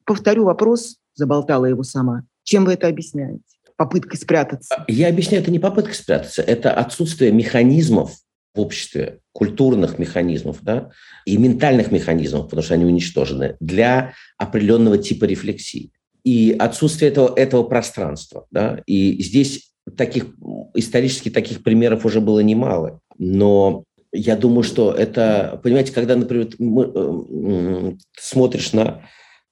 Повторю 0.04 0.44
вопрос, 0.44 0.96
заболтала 1.14 1.66
его 1.66 1.82
сама. 1.82 2.24
Чем 2.42 2.64
вы 2.64 2.74
это 2.74 2.88
объясняете? 2.88 3.42
попыткой 3.76 4.18
спрятаться? 4.18 4.84
Я 4.88 5.08
объясняю, 5.08 5.42
это 5.42 5.50
не 5.50 5.58
попытка 5.58 5.94
спрятаться, 5.94 6.42
это 6.42 6.72
отсутствие 6.72 7.30
механизмов 7.30 8.12
в 8.54 8.60
обществе, 8.60 9.20
культурных 9.32 9.98
механизмов 9.98 10.58
да, 10.62 10.90
и 11.26 11.36
ментальных 11.36 11.92
механизмов, 11.92 12.44
потому 12.44 12.62
что 12.62 12.74
они 12.74 12.86
уничтожены, 12.86 13.56
для 13.60 14.14
определенного 14.38 14.96
типа 14.96 15.26
рефлексии. 15.26 15.92
И 16.24 16.56
отсутствие 16.58 17.10
этого, 17.10 17.34
этого 17.36 17.62
пространства. 17.64 18.46
Да, 18.50 18.82
и 18.86 19.22
здесь 19.22 19.72
таких, 19.96 20.26
исторически 20.74 21.30
таких 21.30 21.62
примеров 21.62 22.04
уже 22.06 22.20
было 22.20 22.40
немало. 22.40 23.00
Но 23.18 23.84
я 24.12 24.36
думаю, 24.36 24.62
что 24.62 24.92
это, 24.92 25.60
понимаете, 25.62 25.92
когда, 25.92 26.16
например, 26.16 26.48
мы, 26.58 26.84
э, 26.94 27.92
смотришь 28.18 28.72
на 28.72 29.02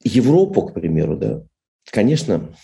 Европу, 0.02 0.62
к 0.62 0.74
примеру, 0.74 1.16
да, 1.16 1.42
конечно, 1.90 2.54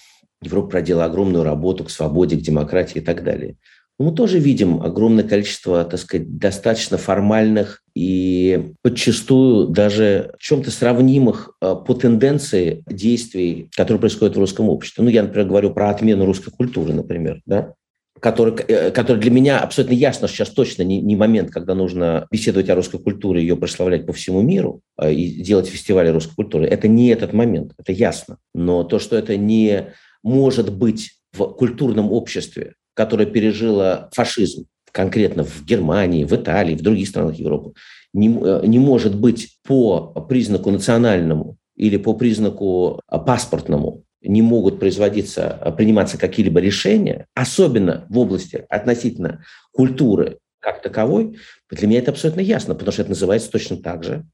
Европа 0.43 0.71
проделала 0.71 1.05
огромную 1.05 1.45
работу 1.45 1.85
к 1.85 1.91
свободе, 1.91 2.37
к 2.37 2.43
демократии 2.43 2.99
и 2.99 3.05
так 3.05 3.23
далее. 3.25 3.57
Но 3.99 4.07
мы 4.07 4.15
тоже 4.15 4.39
видим 4.39 4.81
огромное 4.81 5.25
количество, 5.25 5.85
так 5.85 6.01
сказать, 6.01 6.39
достаточно 6.39 6.97
формальных 6.97 7.83
и 7.95 8.73
подчастую 8.81 9.69
даже 9.69 10.33
чем-то 10.39 10.71
сравнимых 10.71 11.51
э, 11.61 11.75
по 11.87 11.93
тенденции 11.93 12.83
действий, 12.87 13.69
которые 13.77 14.01
происходят 14.01 14.37
в 14.37 14.41
русском 14.41 14.71
обществе. 14.71 15.05
Ну, 15.05 15.11
я, 15.11 15.23
например, 15.23 15.47
говорю 15.47 15.75
про 15.75 15.91
отмену 15.91 16.25
русской 16.25 16.51
культуры, 16.51 16.95
например, 16.95 17.43
да? 17.45 17.75
Который, 18.21 18.55
э, 18.69 18.91
который 18.91 19.19
для 19.19 19.31
меня 19.31 19.61
абсолютно 19.61 19.95
ясно, 19.95 20.29
что 20.29 20.37
сейчас 20.37 20.51
точно 20.51 20.83
не, 20.83 21.01
не 21.01 21.17
момент, 21.17 21.51
когда 21.51 21.75
нужно 21.75 22.27
беседовать 22.31 22.69
о 22.69 22.75
русской 22.75 22.99
культуре, 22.99 23.41
ее 23.41 23.57
прославлять 23.57 24.07
по 24.07 24.13
всему 24.13 24.43
миру 24.43 24.83
э, 25.01 25.13
и 25.13 25.43
делать 25.43 25.67
фестивали 25.67 26.11
русской 26.11 26.35
культуры. 26.35 26.67
Это 26.67 26.87
не 26.87 27.09
этот 27.09 27.33
момент, 27.33 27.73
это 27.79 27.93
ясно. 27.93 28.37
Но 28.55 28.85
то, 28.85 28.99
что 28.99 29.17
это 29.17 29.37
не 29.37 29.95
может 30.23 30.73
быть 30.73 31.13
в 31.33 31.45
культурном 31.55 32.13
обществе, 32.13 32.75
которое 32.95 33.27
пережило 33.27 34.11
фашизм, 34.13 34.67
конкретно 34.93 35.45
в 35.45 35.65
Германии, 35.65 36.25
в 36.25 36.33
Италии, 36.33 36.75
в 36.75 36.83
других 36.83 37.09
странах 37.09 37.37
Европы, 37.37 37.73
не, 38.13 38.29
э, 38.29 38.67
не 38.67 38.79
может 38.79 39.17
быть 39.17 39.59
по 39.67 40.13
признаку 40.29 40.71
национальному 40.71 41.57
или 41.77 41.97
по 41.97 42.13
признаку 42.13 43.01
паспортному 43.09 44.05
не 44.23 44.43
могут 44.43 44.79
производиться, 44.79 45.75
приниматься 45.77 46.19
какие-либо 46.19 46.61
решения, 46.61 47.27
особенно 47.35 48.07
в 48.09 48.19
области 48.19 48.65
относительно 48.69 49.45
культуры 49.73 50.39
как 50.61 50.83
таковой, 50.83 51.39
для 51.71 51.89
меня 51.89 52.01
это 52.01 52.11
абсолютно 52.11 52.41
ясно, 52.41 52.75
потому 52.75 52.93
что 52.93 53.03
это 53.03 53.11
называется 53.11 53.51
точно 53.51 53.79
так 53.79 54.05
же 54.05 54.25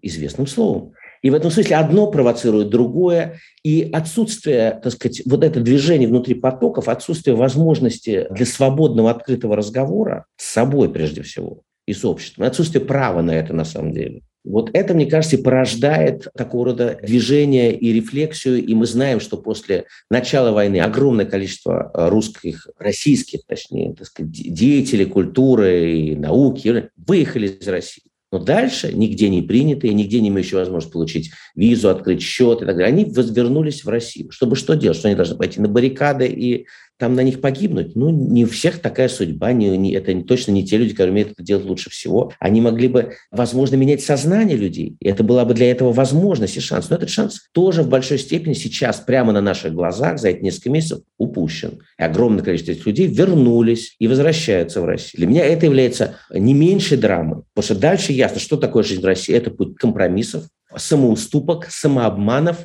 известным 0.00 0.46
словом. 0.46 0.92
И 1.22 1.30
в 1.30 1.34
этом 1.34 1.50
смысле 1.50 1.76
одно 1.76 2.10
провоцирует 2.10 2.68
другое, 2.68 3.38
и 3.62 3.88
отсутствие, 3.92 4.80
так 4.82 4.92
сказать, 4.92 5.22
вот 5.24 5.44
это 5.44 5.60
движение 5.60 6.08
внутри 6.08 6.34
потоков, 6.34 6.88
отсутствие 6.88 7.36
возможности 7.36 8.26
для 8.30 8.44
свободного 8.44 9.10
открытого 9.10 9.56
разговора 9.56 10.26
с 10.36 10.46
собой 10.46 10.92
прежде 10.92 11.22
всего 11.22 11.62
и 11.86 11.92
с 11.92 12.04
обществом, 12.04 12.44
отсутствие 12.44 12.84
права 12.84 13.22
на 13.22 13.32
это 13.32 13.52
на 13.52 13.64
самом 13.64 13.92
деле. 13.92 14.22
Вот 14.44 14.70
это, 14.72 14.94
мне 14.94 15.06
кажется, 15.06 15.38
порождает 15.38 16.26
такого 16.36 16.66
рода 16.66 16.98
движение 17.02 17.76
и 17.76 17.92
рефлексию. 17.92 18.64
И 18.64 18.74
мы 18.74 18.86
знаем, 18.86 19.20
что 19.20 19.36
после 19.36 19.84
начала 20.10 20.50
войны 20.52 20.80
огромное 20.80 21.26
количество 21.26 21.90
русских, 21.94 22.66
российских, 22.78 23.40
точнее, 23.46 23.94
так 23.94 24.06
сказать, 24.06 24.32
деятелей 24.32 25.04
культуры 25.04 25.92
и 25.92 26.16
науки 26.16 26.90
выехали 26.96 27.46
из 27.48 27.68
России 27.68 28.02
но 28.32 28.38
дальше 28.38 28.92
нигде 28.92 29.28
не 29.28 29.42
принятые, 29.42 29.92
нигде 29.92 30.20
не 30.20 30.30
имеющие 30.30 30.58
возможность 30.58 30.92
получить 30.92 31.30
визу, 31.54 31.90
открыть 31.90 32.22
счет 32.22 32.62
и 32.62 32.64
так 32.64 32.76
далее, 32.76 32.86
они 32.86 33.04
вернулись 33.04 33.84
в 33.84 33.88
Россию. 33.90 34.30
Чтобы 34.30 34.56
что 34.56 34.74
делать? 34.74 34.96
Что 34.96 35.08
они 35.08 35.16
должны 35.16 35.36
пойти 35.36 35.60
на 35.60 35.68
баррикады 35.68 36.26
и 36.26 36.66
там 37.02 37.16
на 37.16 37.24
них 37.24 37.40
погибнуть. 37.40 37.96
Ну, 37.96 38.10
не 38.10 38.44
у 38.44 38.46
всех 38.46 38.78
такая 38.78 39.08
судьба, 39.08 39.52
не, 39.52 39.76
не, 39.76 39.92
это 39.92 40.14
точно 40.22 40.52
не 40.52 40.64
те 40.64 40.76
люди, 40.76 40.92
которые 40.92 41.10
умеют 41.10 41.32
это 41.32 41.42
делать 41.42 41.64
лучше 41.64 41.90
всего. 41.90 42.32
Они 42.38 42.60
могли 42.60 42.86
бы, 42.86 43.14
возможно, 43.32 43.74
менять 43.74 44.02
сознание 44.02 44.56
людей. 44.56 44.96
Это 45.00 45.24
была 45.24 45.44
бы 45.44 45.52
для 45.52 45.68
этого 45.68 45.92
возможность 45.92 46.56
и 46.56 46.60
шанс. 46.60 46.90
Но 46.90 46.94
этот 46.94 47.10
шанс 47.10 47.48
тоже 47.50 47.82
в 47.82 47.88
большой 47.88 48.18
степени 48.20 48.52
сейчас 48.52 49.00
прямо 49.00 49.32
на 49.32 49.40
наших 49.40 49.74
глазах 49.74 50.20
за 50.20 50.28
эти 50.28 50.44
несколько 50.44 50.70
месяцев 50.70 51.00
упущен. 51.18 51.80
И 51.98 52.02
огромное 52.04 52.44
количество 52.44 52.70
этих 52.70 52.86
людей 52.86 53.08
вернулись 53.08 53.96
и 53.98 54.06
возвращаются 54.06 54.80
в 54.80 54.84
Россию. 54.84 55.10
Для 55.16 55.26
меня 55.26 55.44
это 55.44 55.66
является 55.66 56.14
не 56.32 56.54
меньшей 56.54 56.98
драмой. 56.98 57.42
Потому 57.52 57.64
что 57.64 57.74
дальше 57.74 58.12
ясно, 58.12 58.38
что 58.38 58.56
такое 58.56 58.84
жизнь 58.84 59.02
в 59.02 59.06
России. 59.06 59.34
Это 59.34 59.50
путь 59.50 59.74
компромиссов, 59.74 60.44
самоуступок, 60.76 61.66
самообманов, 61.68 62.58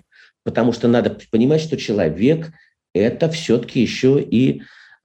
потому 0.44 0.74
что 0.74 0.88
надо 0.88 1.17
понимать, 1.32 1.62
что 1.62 1.75
человек– 1.75 2.51
это 2.98 3.30
все-таки 3.30 3.82
еще 3.82 4.22
и 4.22 4.62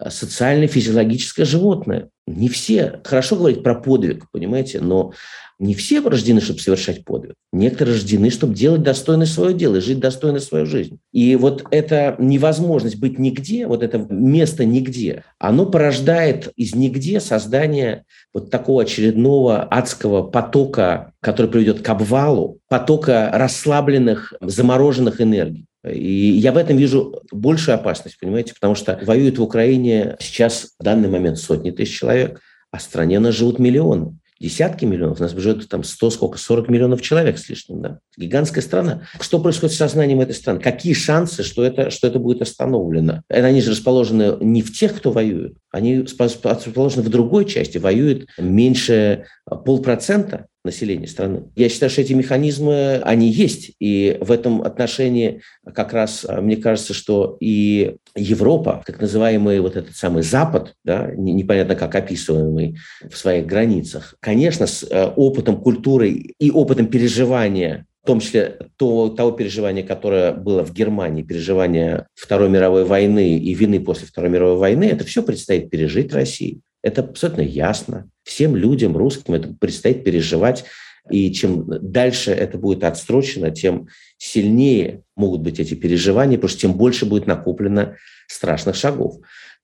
социально-физиологическое 0.09 1.47
животное. 1.47 2.09
Не 2.27 2.49
все, 2.49 3.01
хорошо 3.05 3.37
говорить 3.37 3.63
про 3.63 3.75
подвиг, 3.75 4.27
понимаете, 4.31 4.81
но 4.81 5.13
не 5.59 5.75
все 5.75 6.01
рождены, 6.01 6.41
чтобы 6.41 6.59
совершать 6.59 7.05
подвиг. 7.05 7.35
Некоторые 7.53 7.95
рождены, 7.95 8.31
чтобы 8.31 8.55
делать 8.55 8.83
достойно 8.83 9.27
свое 9.27 9.55
дело 9.55 9.77
и 9.77 9.81
жить 9.81 10.01
достойно 10.01 10.41
свою 10.41 10.67
жизнь. 10.67 10.99
И 11.13 11.37
вот 11.37 11.65
эта 11.71 12.17
невозможность 12.19 12.99
быть 12.99 13.19
нигде, 13.19 13.67
вот 13.67 13.83
это 13.83 13.99
место 14.11 14.65
нигде, 14.65 15.25
оно 15.39 15.67
порождает 15.67 16.53
из 16.57 16.75
нигде 16.75 17.21
создание 17.21 18.05
вот 18.35 18.51
такого 18.51 18.83
очередного 18.83 19.63
адского 19.63 20.23
потока, 20.23 21.13
который 21.21 21.51
приведет 21.51 21.83
к 21.83 21.89
обвалу, 21.89 22.59
потока 22.69 23.31
расслабленных, 23.33 24.33
замороженных 24.41 25.21
энергий. 25.21 25.67
И 25.89 26.33
я 26.39 26.53
в 26.53 26.57
этом 26.57 26.77
вижу 26.77 27.23
большую 27.33 27.75
опасность, 27.75 28.19
понимаете, 28.19 28.55
потому 28.55 28.75
что 28.75 28.99
воюют 29.03 29.39
в 29.39 29.43
Украине 29.43 30.17
сейчас 30.21 30.75
в 30.79 30.83
данный 30.83 31.09
момент 31.09 31.39
сотни 31.39 31.71
тысяч 31.71 31.99
человек, 31.99 32.41
а 32.71 32.79
в 32.79 32.83
стране 32.83 33.19
нас 33.19 33.35
живут 33.35 33.59
миллионы 33.59 34.17
десятки 34.43 34.85
миллионов, 34.85 35.21
у 35.21 35.23
нас 35.23 35.33
бюджет 35.33 35.69
там 35.69 35.85
100, 35.85 36.11
сколько, 36.11 36.37
40 36.37 36.69
миллионов 36.69 37.01
человек 37.01 37.39
с 37.39 37.49
лишним, 37.49 37.81
да. 37.81 37.99
Гигантская 38.17 38.63
страна. 38.63 39.03
Что 39.21 39.39
происходит 39.39 39.75
с 39.75 39.79
сознанием 39.79 40.21
этой 40.21 40.35
страны? 40.35 40.59
Какие 40.59 40.95
шансы, 40.95 41.45
что 41.45 41.65
это, 41.65 41.91
что 41.91 42.09
это 42.09 42.19
будет 42.19 42.43
остановлено? 42.43 43.23
Они 43.29 43.63
же 43.63 43.71
расположены 43.71 44.37
не 44.41 44.63
в 44.63 44.77
тех, 44.77 44.97
кто 44.97 45.13
воюет, 45.13 45.55
они 45.73 46.01
расположены 46.01 47.03
в 47.03 47.09
другой 47.09 47.47
части, 47.47 47.79
воюет 47.79 48.29
меньше 48.39 49.25
полпроцента 49.47 50.47
населения 50.65 51.09
страны. 51.09 51.45
Я 51.57 51.69
считаю, 51.69 51.91
что 51.91 52.03
эти 52.03 52.13
механизмы, 52.13 53.01
они 53.03 53.29
есть. 53.29 53.73
И 53.81 54.17
в 54.21 54.31
этом 54.31 54.63
отношении 54.63 55.43
как 55.75 55.93
раз 55.93 56.25
а, 56.29 56.41
мне 56.41 56.57
кажется, 56.57 56.95
что 56.95 57.37
и 57.41 57.97
Европа, 58.15 58.83
так 58.87 59.01
называемый 59.01 59.59
вот 59.61 59.77
этот 59.77 59.97
самый 59.97 60.23
Запад, 60.23 60.75
да, 60.85 61.11
непонятно 61.17 61.75
как 61.75 61.95
описываемый 61.95 62.77
в 63.11 63.17
своих 63.17 63.47
границах, 63.47 64.15
конечно, 64.21 64.67
с 64.67 64.85
э, 64.85 65.07
опытом 65.17 65.61
культуры 65.61 66.11
и 66.11 66.51
опытом 66.51 66.87
переживания 66.87 67.87
в 68.03 68.07
том 68.07 68.21
числе 68.21 68.59
то, 68.77 69.11
того 69.11 69.31
переживания, 69.31 69.85
которое 69.85 70.33
было 70.33 70.65
в 70.65 70.73
Германии, 70.73 71.23
переживания 71.23 72.09
Второй 72.15 72.49
мировой 72.49 72.85
войны 72.85 73.39
и 73.39 73.55
вины 73.55 73.81
после 73.81 74.09
Второй 74.09 74.31
мировой 74.31 74.57
войны, 74.57 74.85
это 74.85 75.05
все 75.05 75.23
предстоит 75.23 75.71
пережить 75.71 76.13
России. 76.13 76.61
Это 76.83 77.03
абсолютно 77.03 77.43
ясно. 77.43 78.09
Всем 78.25 78.57
людям, 78.57 78.97
русским, 78.97 79.35
это 79.35 79.55
предстоит 79.55 80.03
переживать. 80.03 80.65
И 81.11 81.33
чем 81.33 81.65
дальше 81.67 82.33
это 82.33 82.59
будет 82.59 82.83
отстрочено, 82.83 83.51
тем 83.51 83.89
сильнее 84.19 85.03
могут 85.17 85.41
быть 85.41 85.61
эти 85.61 85.75
переживания, 85.75 86.39
потому 86.39 86.51
что 86.51 86.61
тем 86.61 86.75
больше 86.75 87.07
будет 87.07 87.27
накоплено 87.27 87.97
страшных 88.27 88.75
шагов. 88.75 89.17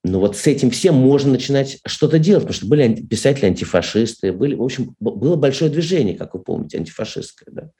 Но 0.05 0.21
вот 0.21 0.37
с 0.37 0.47
этим 0.47 0.71
всем 0.71 0.95
можно 0.95 1.33
начинать 1.33 1.79
что-то 1.85 2.21
делать, 2.21 2.45
потому 2.45 2.55
что 2.55 2.67
были 2.67 2.95
писатели-антифашисты, 2.95 4.33
были, 4.33 4.55
в 4.55 4.63
общем, 4.63 4.95
было 5.01 5.35
большое 5.35 5.71
движение, 5.71 6.17
как 6.17 6.35
вы 6.35 6.41
помните, 6.41 6.79
антифашистское. 6.79 7.49
Да? 7.53 7.71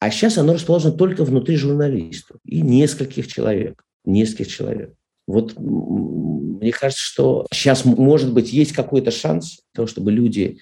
А 0.00 0.10
сейчас 0.10 0.38
оно 0.38 0.52
расположено 0.54 0.92
только 0.92 1.24
внутри 1.24 1.56
журналистов 1.56 2.36
и 2.44 2.60
нескольких 2.60 3.26
человек. 3.26 3.82
Нескольких 4.04 4.48
человек. 4.48 4.94
Вот 5.26 5.54
мне 5.58 6.72
кажется, 6.72 7.04
что 7.04 7.46
сейчас, 7.52 7.84
может 7.84 8.32
быть, 8.32 8.52
есть 8.52 8.72
какой-то 8.72 9.10
шанс 9.10 9.60
того, 9.74 9.86
чтобы 9.86 10.12
люди, 10.12 10.58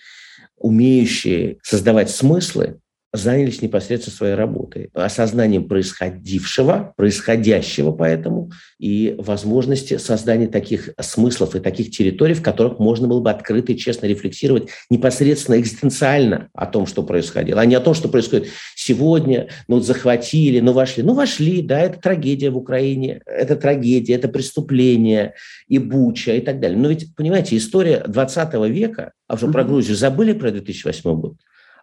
умеющие 0.57 1.59
создавать 1.63 2.11
смыслы, 2.11 2.81
занялись 3.17 3.63
непосредственно 3.63 4.17
своей 4.17 4.35
работой, 4.35 4.91
осознанием 4.95 5.69
происходившего, 5.69 6.95
происходящего 6.97 7.93
поэтому, 7.93 8.51
и 8.79 9.15
возможности 9.19 9.97
создания 9.99 10.47
таких 10.47 10.91
смыслов 11.01 11.57
и 11.57 11.61
таких 11.61 11.91
территорий, 11.91 12.35
в 12.35 12.43
которых 12.43 12.79
можно 12.79 13.09
было 13.09 13.21
бы 13.21 13.31
открыто 13.31 13.73
и 13.73 13.77
честно 13.77 14.07
рефлексировать 14.07 14.69
непосредственно 14.91 15.59
экзистенциально 15.59 16.49
о 16.55 16.67
том, 16.67 16.87
что 16.87 17.03
происходило, 17.03 17.61
а 17.61 17.67
не 17.67 17.75
о 17.75 17.81
том, 17.81 17.95
что 17.95 18.09
происходит 18.09 18.49
сегодня, 18.75 19.49
ну 19.69 19.81
захватили, 19.81 20.61
ну 20.61 20.73
вошли. 20.73 21.03
Ну 21.03 21.15
вошли, 21.15 21.63
да, 21.63 21.81
это 21.81 22.01
трагедия 22.01 22.51
в 22.51 22.57
Украине, 22.57 23.21
это 23.27 23.57
трагедия, 23.57 24.15
это 24.15 24.29
преступление, 24.29 25.35
и 25.69 25.79
Буча, 25.79 26.35
и 26.35 26.41
так 26.41 26.61
далее. 26.61 26.79
Но 26.79 26.89
ведь, 26.89 27.15
понимаете, 27.15 27.57
история 27.57 28.05
20 28.07 28.55
века, 28.71 29.13
а 29.27 29.35
уже 29.35 29.49
про 29.49 29.65
Грузию 29.65 29.97
забыли 29.97 30.33
про 30.33 30.51
2008 30.51 31.21
год? 31.21 31.37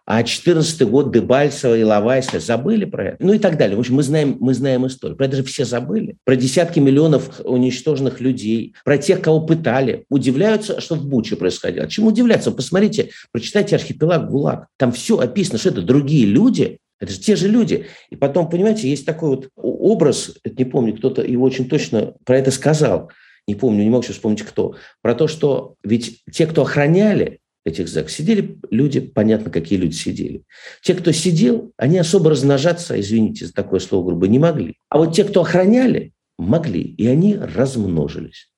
А 0.06 0.22
14 0.22 0.82
год 0.82 1.12
Дебальцева 1.12 1.78
и 1.78 1.82
Лавайса 1.82 2.38
забыли 2.38 2.84
про 2.84 3.04
это? 3.04 3.16
Ну 3.20 3.32
и 3.32 3.38
так 3.38 3.56
далее. 3.56 3.76
В 3.76 3.80
общем, 3.80 3.94
мы 3.94 4.02
знаем, 4.02 4.36
мы 4.38 4.52
знаем 4.52 4.86
историю. 4.86 5.16
Про 5.16 5.26
это 5.26 5.36
же 5.36 5.44
все 5.44 5.64
забыли. 5.64 6.16
Про 6.24 6.36
десятки 6.36 6.78
миллионов 6.78 7.40
уничтоженных 7.42 8.20
людей, 8.20 8.74
про 8.84 8.98
тех, 8.98 9.22
кого 9.22 9.40
пытали. 9.40 10.04
Удивляются, 10.10 10.80
что 10.80 10.96
в 10.96 11.06
Буче 11.06 11.36
происходило. 11.36 11.88
Чему 11.88 12.08
удивляться? 12.08 12.50
Посмотрите, 12.50 13.10
прочитайте 13.32 13.76
«Архипелаг 13.76 14.28
ГУЛАГ». 14.28 14.66
Там 14.76 14.92
все 14.92 15.18
описано, 15.18 15.58
что 15.58 15.70
это 15.70 15.80
другие 15.80 16.26
люди, 16.26 16.78
это 17.00 17.12
же 17.12 17.18
те 17.18 17.34
же 17.34 17.48
люди. 17.48 17.86
И 18.10 18.16
потом, 18.16 18.50
понимаете, 18.50 18.88
есть 18.88 19.06
такой 19.06 19.30
вот 19.30 19.48
образ, 19.56 20.32
не 20.44 20.64
помню, 20.64 20.94
кто-то 20.96 21.22
его 21.22 21.44
очень 21.44 21.68
точно 21.68 22.14
про 22.24 22.38
это 22.38 22.50
сказал, 22.50 23.10
не 23.46 23.54
помню, 23.54 23.82
не 23.82 23.90
могу 23.90 24.02
сейчас 24.02 24.16
вспомнить 24.16 24.42
кто, 24.42 24.76
про 25.02 25.14
то, 25.14 25.28
что 25.28 25.74
ведь 25.82 26.22
те, 26.32 26.46
кто 26.46 26.62
охраняли, 26.62 27.40
этих 27.64 27.88
зэк. 27.88 28.10
Сидели 28.10 28.58
люди, 28.70 29.00
понятно, 29.00 29.50
какие 29.50 29.78
люди 29.78 29.94
сидели. 29.94 30.42
Те, 30.82 30.94
кто 30.94 31.12
сидел, 31.12 31.72
они 31.76 31.98
особо 31.98 32.30
размножаться, 32.30 32.98
извините 33.00 33.46
за 33.46 33.52
такое 33.52 33.80
слово 33.80 34.06
грубо, 34.06 34.28
не 34.28 34.38
могли. 34.38 34.76
А 34.88 34.98
вот 34.98 35.14
те, 35.14 35.24
кто 35.24 35.40
охраняли, 35.40 36.12
могли, 36.38 36.82
и 36.82 37.06
они 37.06 37.36
размножились. 37.36 38.50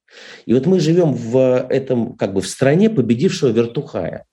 И 0.47 0.55
вот 0.55 0.66
мы 0.66 0.81
живем 0.81 1.14
в 1.14 1.66
этом, 1.69 2.16
как 2.16 2.33
бы 2.35 2.40
в 2.40 2.49
стране 2.49 2.90
победившего 2.90 3.51
вертухая. 3.51 4.25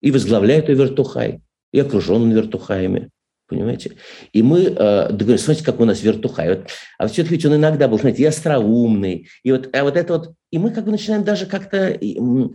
И 0.00 0.10
возглавляет 0.10 0.68
ее 0.68 0.76
вертухай, 0.76 1.40
и 1.72 1.80
окружен 1.80 2.30
вертухаями. 2.30 3.10
Понимаете? 3.48 3.92
И 4.34 4.42
мы 4.42 4.64
э, 4.64 5.08
договорились, 5.10 5.44
смотрите, 5.44 5.64
как 5.64 5.80
у 5.80 5.84
нас 5.86 6.02
вертухай. 6.02 6.50
Вот, 6.50 6.68
а 6.98 7.08
все-таки 7.08 7.36
ведь 7.36 7.46
он 7.46 7.54
иногда 7.54 7.88
был, 7.88 7.98
знаете, 7.98 8.22
и 8.22 8.26
остроумный. 8.26 9.28
И 9.42 9.50
вот, 9.50 9.74
а 9.74 9.84
вот 9.84 9.96
это 9.96 10.18
вот, 10.18 10.34
и 10.50 10.58
мы 10.58 10.70
как 10.70 10.84
бы 10.84 10.90
начинаем 10.90 11.24
даже 11.24 11.46
как-то 11.46 11.98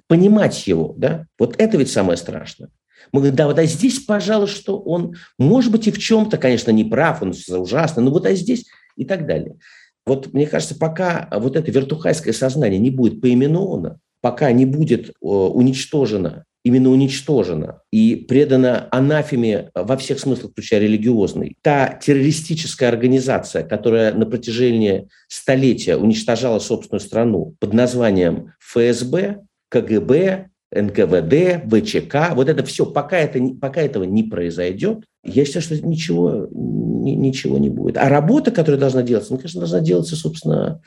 понимать 0.07 0.67
его. 0.67 0.93
Да? 0.97 1.25
Вот 1.39 1.55
это 1.57 1.77
ведь 1.77 1.89
самое 1.89 2.15
страшное. 2.15 2.69
Мы 3.11 3.21
говорим, 3.21 3.35
да, 3.35 3.47
вот 3.47 3.57
а 3.57 3.65
здесь, 3.65 3.99
пожалуй, 3.99 4.47
что 4.47 4.79
он, 4.79 5.15
может 5.39 5.71
быть, 5.71 5.87
и 5.87 5.91
в 5.91 5.97
чем-то, 5.97 6.37
конечно, 6.37 6.69
не 6.69 6.83
прав, 6.83 7.23
он 7.23 7.33
ужасно, 7.49 8.01
но 8.01 8.11
вот 8.11 8.25
а 8.27 8.33
здесь 8.35 8.65
и 8.95 9.03
так 9.03 9.25
далее. 9.25 9.57
Вот 10.05 10.31
мне 10.31 10.45
кажется, 10.45 10.75
пока 10.75 11.27
вот 11.31 11.55
это 11.55 11.71
вертухайское 11.71 12.33
сознание 12.33 12.79
не 12.79 12.91
будет 12.91 13.19
поименовано, 13.19 13.99
пока 14.21 14.51
не 14.51 14.65
будет 14.65 15.09
э, 15.09 15.11
уничтожено 15.21 16.45
именно 16.63 16.89
уничтожена 16.89 17.81
и 17.91 18.15
предана 18.15 18.87
анафеме 18.91 19.69
во 19.75 19.97
всех 19.97 20.19
смыслах, 20.19 20.51
включая 20.51 20.79
религиозный. 20.79 21.57
Та 21.61 21.99
террористическая 22.01 22.89
организация, 22.89 23.63
которая 23.63 24.13
на 24.13 24.25
протяжении 24.25 25.09
столетия 25.27 25.97
уничтожала 25.97 26.59
собственную 26.59 27.01
страну 27.01 27.55
под 27.59 27.73
названием 27.73 28.53
ФСБ, 28.59 29.41
КГБ, 29.69 30.47
НКВД, 30.73 31.63
ВЧК, 31.69 32.33
вот 32.33 32.49
это 32.49 32.63
все, 32.63 32.85
пока, 32.85 33.17
это, 33.17 33.39
пока 33.61 33.81
этого 33.81 34.05
не 34.05 34.23
произойдет, 34.23 35.03
я 35.23 35.45
считаю, 35.45 35.63
что 35.63 35.75
ничего, 35.85 36.47
ничего 36.51 37.57
не 37.57 37.69
будет. 37.69 37.97
А 37.97 38.09
работа, 38.09 38.51
которая 38.51 38.79
должна 38.79 39.03
делаться, 39.03 39.33
ну, 39.33 39.37
конечно, 39.37 39.59
должна 39.59 39.81
делаться, 39.81 40.15
собственно, 40.15 40.81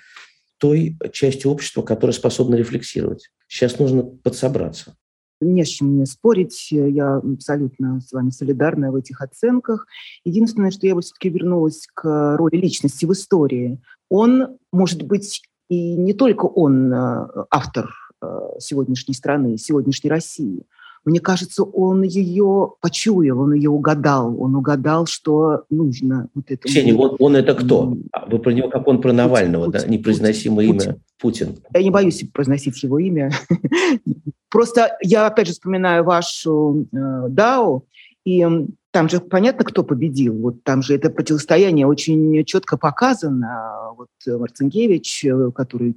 той 0.59 0.97
частью 1.13 1.51
общества, 1.51 1.83
которая 1.83 2.15
способна 2.15 2.55
рефлексировать. 2.57 3.29
Сейчас 3.47 3.79
нужно 3.79 4.03
подсобраться. 4.03 4.97
Не 5.41 5.65
с 5.65 5.69
чем 5.69 5.89
мне 5.89 6.07
спорить, 6.07 6.69
я 6.71 7.17
абсолютно 7.17 8.01
с 8.01 8.13
вами 8.13 8.31
солидарна 8.31 8.91
в 8.91 8.97
этих 8.97 9.21
оценках. 9.21 9.87
Единственное, 10.25 10.71
что 10.71 10.87
я 10.87 10.95
бы 10.95 11.03
все-таки 11.03 11.29
вернулась 11.29 11.87
к 11.93 12.37
роли 12.37 12.57
личности 12.57 13.05
в 13.05 13.13
истории. 13.13 13.79
Он, 14.09 14.57
может 14.73 15.03
быть, 15.03 15.43
и 15.69 15.97
не 15.97 16.15
только 16.15 16.47
он 16.47 16.93
э, 16.93 17.27
автор 17.51 17.91
э, 18.23 18.27
сегодняшней 18.61 19.15
страны, 19.15 19.59
сегодняшней 19.59 20.11
России, 20.11 20.65
мне 21.07 21.21
кажется, 21.21 21.63
он 21.63 22.03
ее 22.03 22.73
почуял, 22.81 23.39
он 23.39 23.55
ее 23.55 23.71
угадал. 23.71 24.43
Он 24.43 24.57
угадал, 24.57 25.07
что 25.07 25.63
нужно 25.71 26.29
вот 26.35 26.47
это. 26.49 26.67
Ксения, 26.67 26.97
он, 26.97 27.15
он 27.21 27.37
это 27.37 27.55
кто? 27.55 27.97
А 28.13 28.27
вы 28.27 28.41
про 28.41 28.51
него, 28.51 28.69
как 28.69 28.89
он 28.89 29.01
про 29.01 29.13
Навального, 29.13 29.67
Путин, 29.67 29.81
да? 29.81 29.87
Непроизносимое 29.87 30.67
Путин. 30.67 30.91
имя 30.91 30.97
Путин. 31.21 31.57
Я 31.73 31.83
не 31.85 31.91
боюсь 31.91 32.25
произносить 32.33 32.83
его 32.83 32.99
имя. 32.99 33.31
Просто 34.51 34.97
я, 35.01 35.29
опять 35.29 35.47
же, 35.47 35.53
вспоминаю 35.53 36.03
вашу 36.03 36.89
э, 36.93 37.29
ДАО, 37.29 37.85
и 38.25 38.45
там 38.91 39.09
же 39.09 39.21
понятно, 39.21 39.65
кто 39.65 39.85
победил. 39.85 40.35
Вот 40.37 40.65
там 40.65 40.83
же 40.83 40.97
это 40.97 41.11
противостояние 41.11 41.87
очень 41.87 42.45
четко 42.45 42.77
показано. 42.77 43.93
Вот 43.97 44.09
Марцинкевич, 44.27 45.25
э, 45.25 45.53
который 45.55 45.95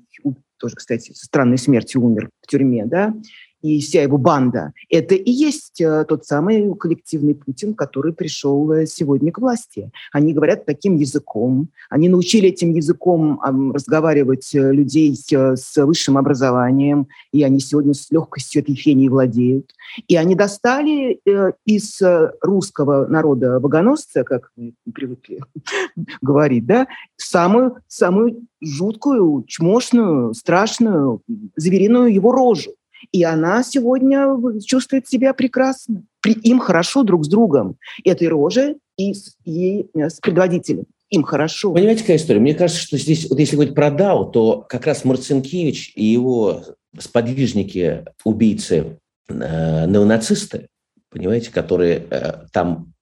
тоже, 0.60 0.76
кстати, 0.76 1.14
со 1.14 1.26
странной 1.26 1.58
смертью 1.58 2.04
умер 2.04 2.30
в 2.42 2.48
тюрьме, 2.48 2.86
да, 2.86 3.16
и 3.62 3.82
вся 3.82 4.04
его 4.04 4.18
банда, 4.18 4.74
это 4.90 5.16
и 5.16 5.32
есть 5.32 5.82
э, 5.82 6.06
тот 6.08 6.26
самый 6.26 6.74
коллективный 6.76 7.36
Путин, 7.36 7.74
который 7.74 8.14
пришел 8.14 8.72
э, 8.72 8.86
сегодня 8.86 9.32
к 9.32 9.40
власти. 9.40 9.92
Они 10.12 10.34
говорят 10.34 10.66
таким 10.66 10.96
языком, 10.96 11.70
они 11.90 12.10
научили 12.10 12.50
этим 12.50 12.74
языком 12.74 13.40
разговаривать 13.74 14.54
э, 14.56 14.72
людей 14.72 15.16
с 15.16 15.86
высшим 15.86 16.18
образованием, 16.18 17.08
и 17.32 17.44
они 17.44 17.60
сегодня 17.60 17.94
с 17.94 18.10
легкостью 18.12 18.62
этой 18.62 18.76
фении 18.76 19.10
владеют. 19.10 19.72
И 20.08 20.16
они 20.16 20.36
достали 20.36 21.20
из 21.66 22.02
русского 22.42 23.08
народа 23.08 23.60
богоносца, 23.60 24.24
как 24.24 24.52
мы 24.56 24.74
привыкли 24.94 25.42
говорить, 26.22 26.66
да, 26.66 26.88
самую, 27.18 27.78
самую 27.88 28.48
жуткую, 28.62 29.44
чмошную, 29.48 30.34
страшную, 30.34 31.22
звериную 31.56 32.14
его 32.14 32.32
рожу. 32.32 32.72
И 33.12 33.24
она 33.24 33.64
сегодня 33.64 34.28
чувствует 34.66 35.08
себя 35.08 35.34
прекрасно. 35.34 36.04
При, 36.22 36.34
им 36.34 36.60
хорошо 36.60 37.04
друг 37.04 37.26
с 37.26 37.28
другом. 37.28 37.78
Этой 38.04 38.28
роже 38.28 38.78
и, 38.98 39.14
и 39.46 39.88
э, 39.94 40.10
с 40.10 40.20
предводителем. 40.20 40.86
Им 41.10 41.24
хорошо. 41.24 41.74
Понимаете, 41.74 42.02
какая 42.02 42.18
история? 42.18 42.40
Мне 42.40 42.54
кажется, 42.54 42.82
что 42.82 42.98
здесь, 42.98 43.30
вот 43.30 43.40
если 43.40 43.56
говорить 43.56 43.74
про 43.74 43.90
Дау, 43.90 44.30
то 44.30 44.66
как 44.68 44.86
раз 44.86 45.06
Марцинкевич 45.06 45.94
и 45.96 46.06
его 46.06 46.64
сподвижники, 46.98 48.06
убийцы, 48.24 49.00
э, 49.28 49.86
неонацисты, 49.88 50.68
понимаете, 51.10 51.52
которые 51.52 52.06
э, 52.10 52.46
там 52.52 52.94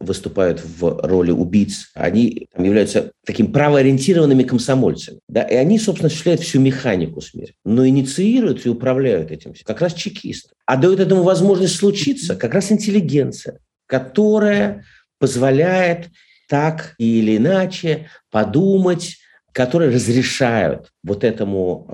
выступают 0.00 0.62
в 0.62 1.00
роли 1.02 1.30
убийц, 1.30 1.90
они 1.94 2.46
там, 2.54 2.64
являются 2.64 3.12
таким 3.26 3.52
правоориентированными 3.52 4.42
комсомольцами. 4.44 5.18
Да? 5.28 5.42
И 5.42 5.54
они, 5.54 5.78
собственно, 5.78 6.06
осуществляют 6.06 6.40
всю 6.42 6.60
механику 6.60 7.20
смерти. 7.20 7.54
Но 7.64 7.86
инициируют 7.86 8.64
и 8.64 8.68
управляют 8.68 9.30
этим 9.30 9.54
как 9.64 9.80
раз 9.80 9.94
чекисты. 9.94 10.50
А 10.66 10.76
дают 10.76 11.00
этому 11.00 11.22
возможность 11.22 11.76
случиться 11.76 12.36
как 12.36 12.54
раз 12.54 12.70
интеллигенция, 12.70 13.58
которая 13.86 14.84
позволяет 15.18 16.08
так 16.48 16.94
или 16.98 17.36
иначе 17.36 18.08
подумать, 18.30 19.16
которые 19.52 19.90
разрешают 19.90 20.92
вот 21.02 21.24
этому, 21.24 21.86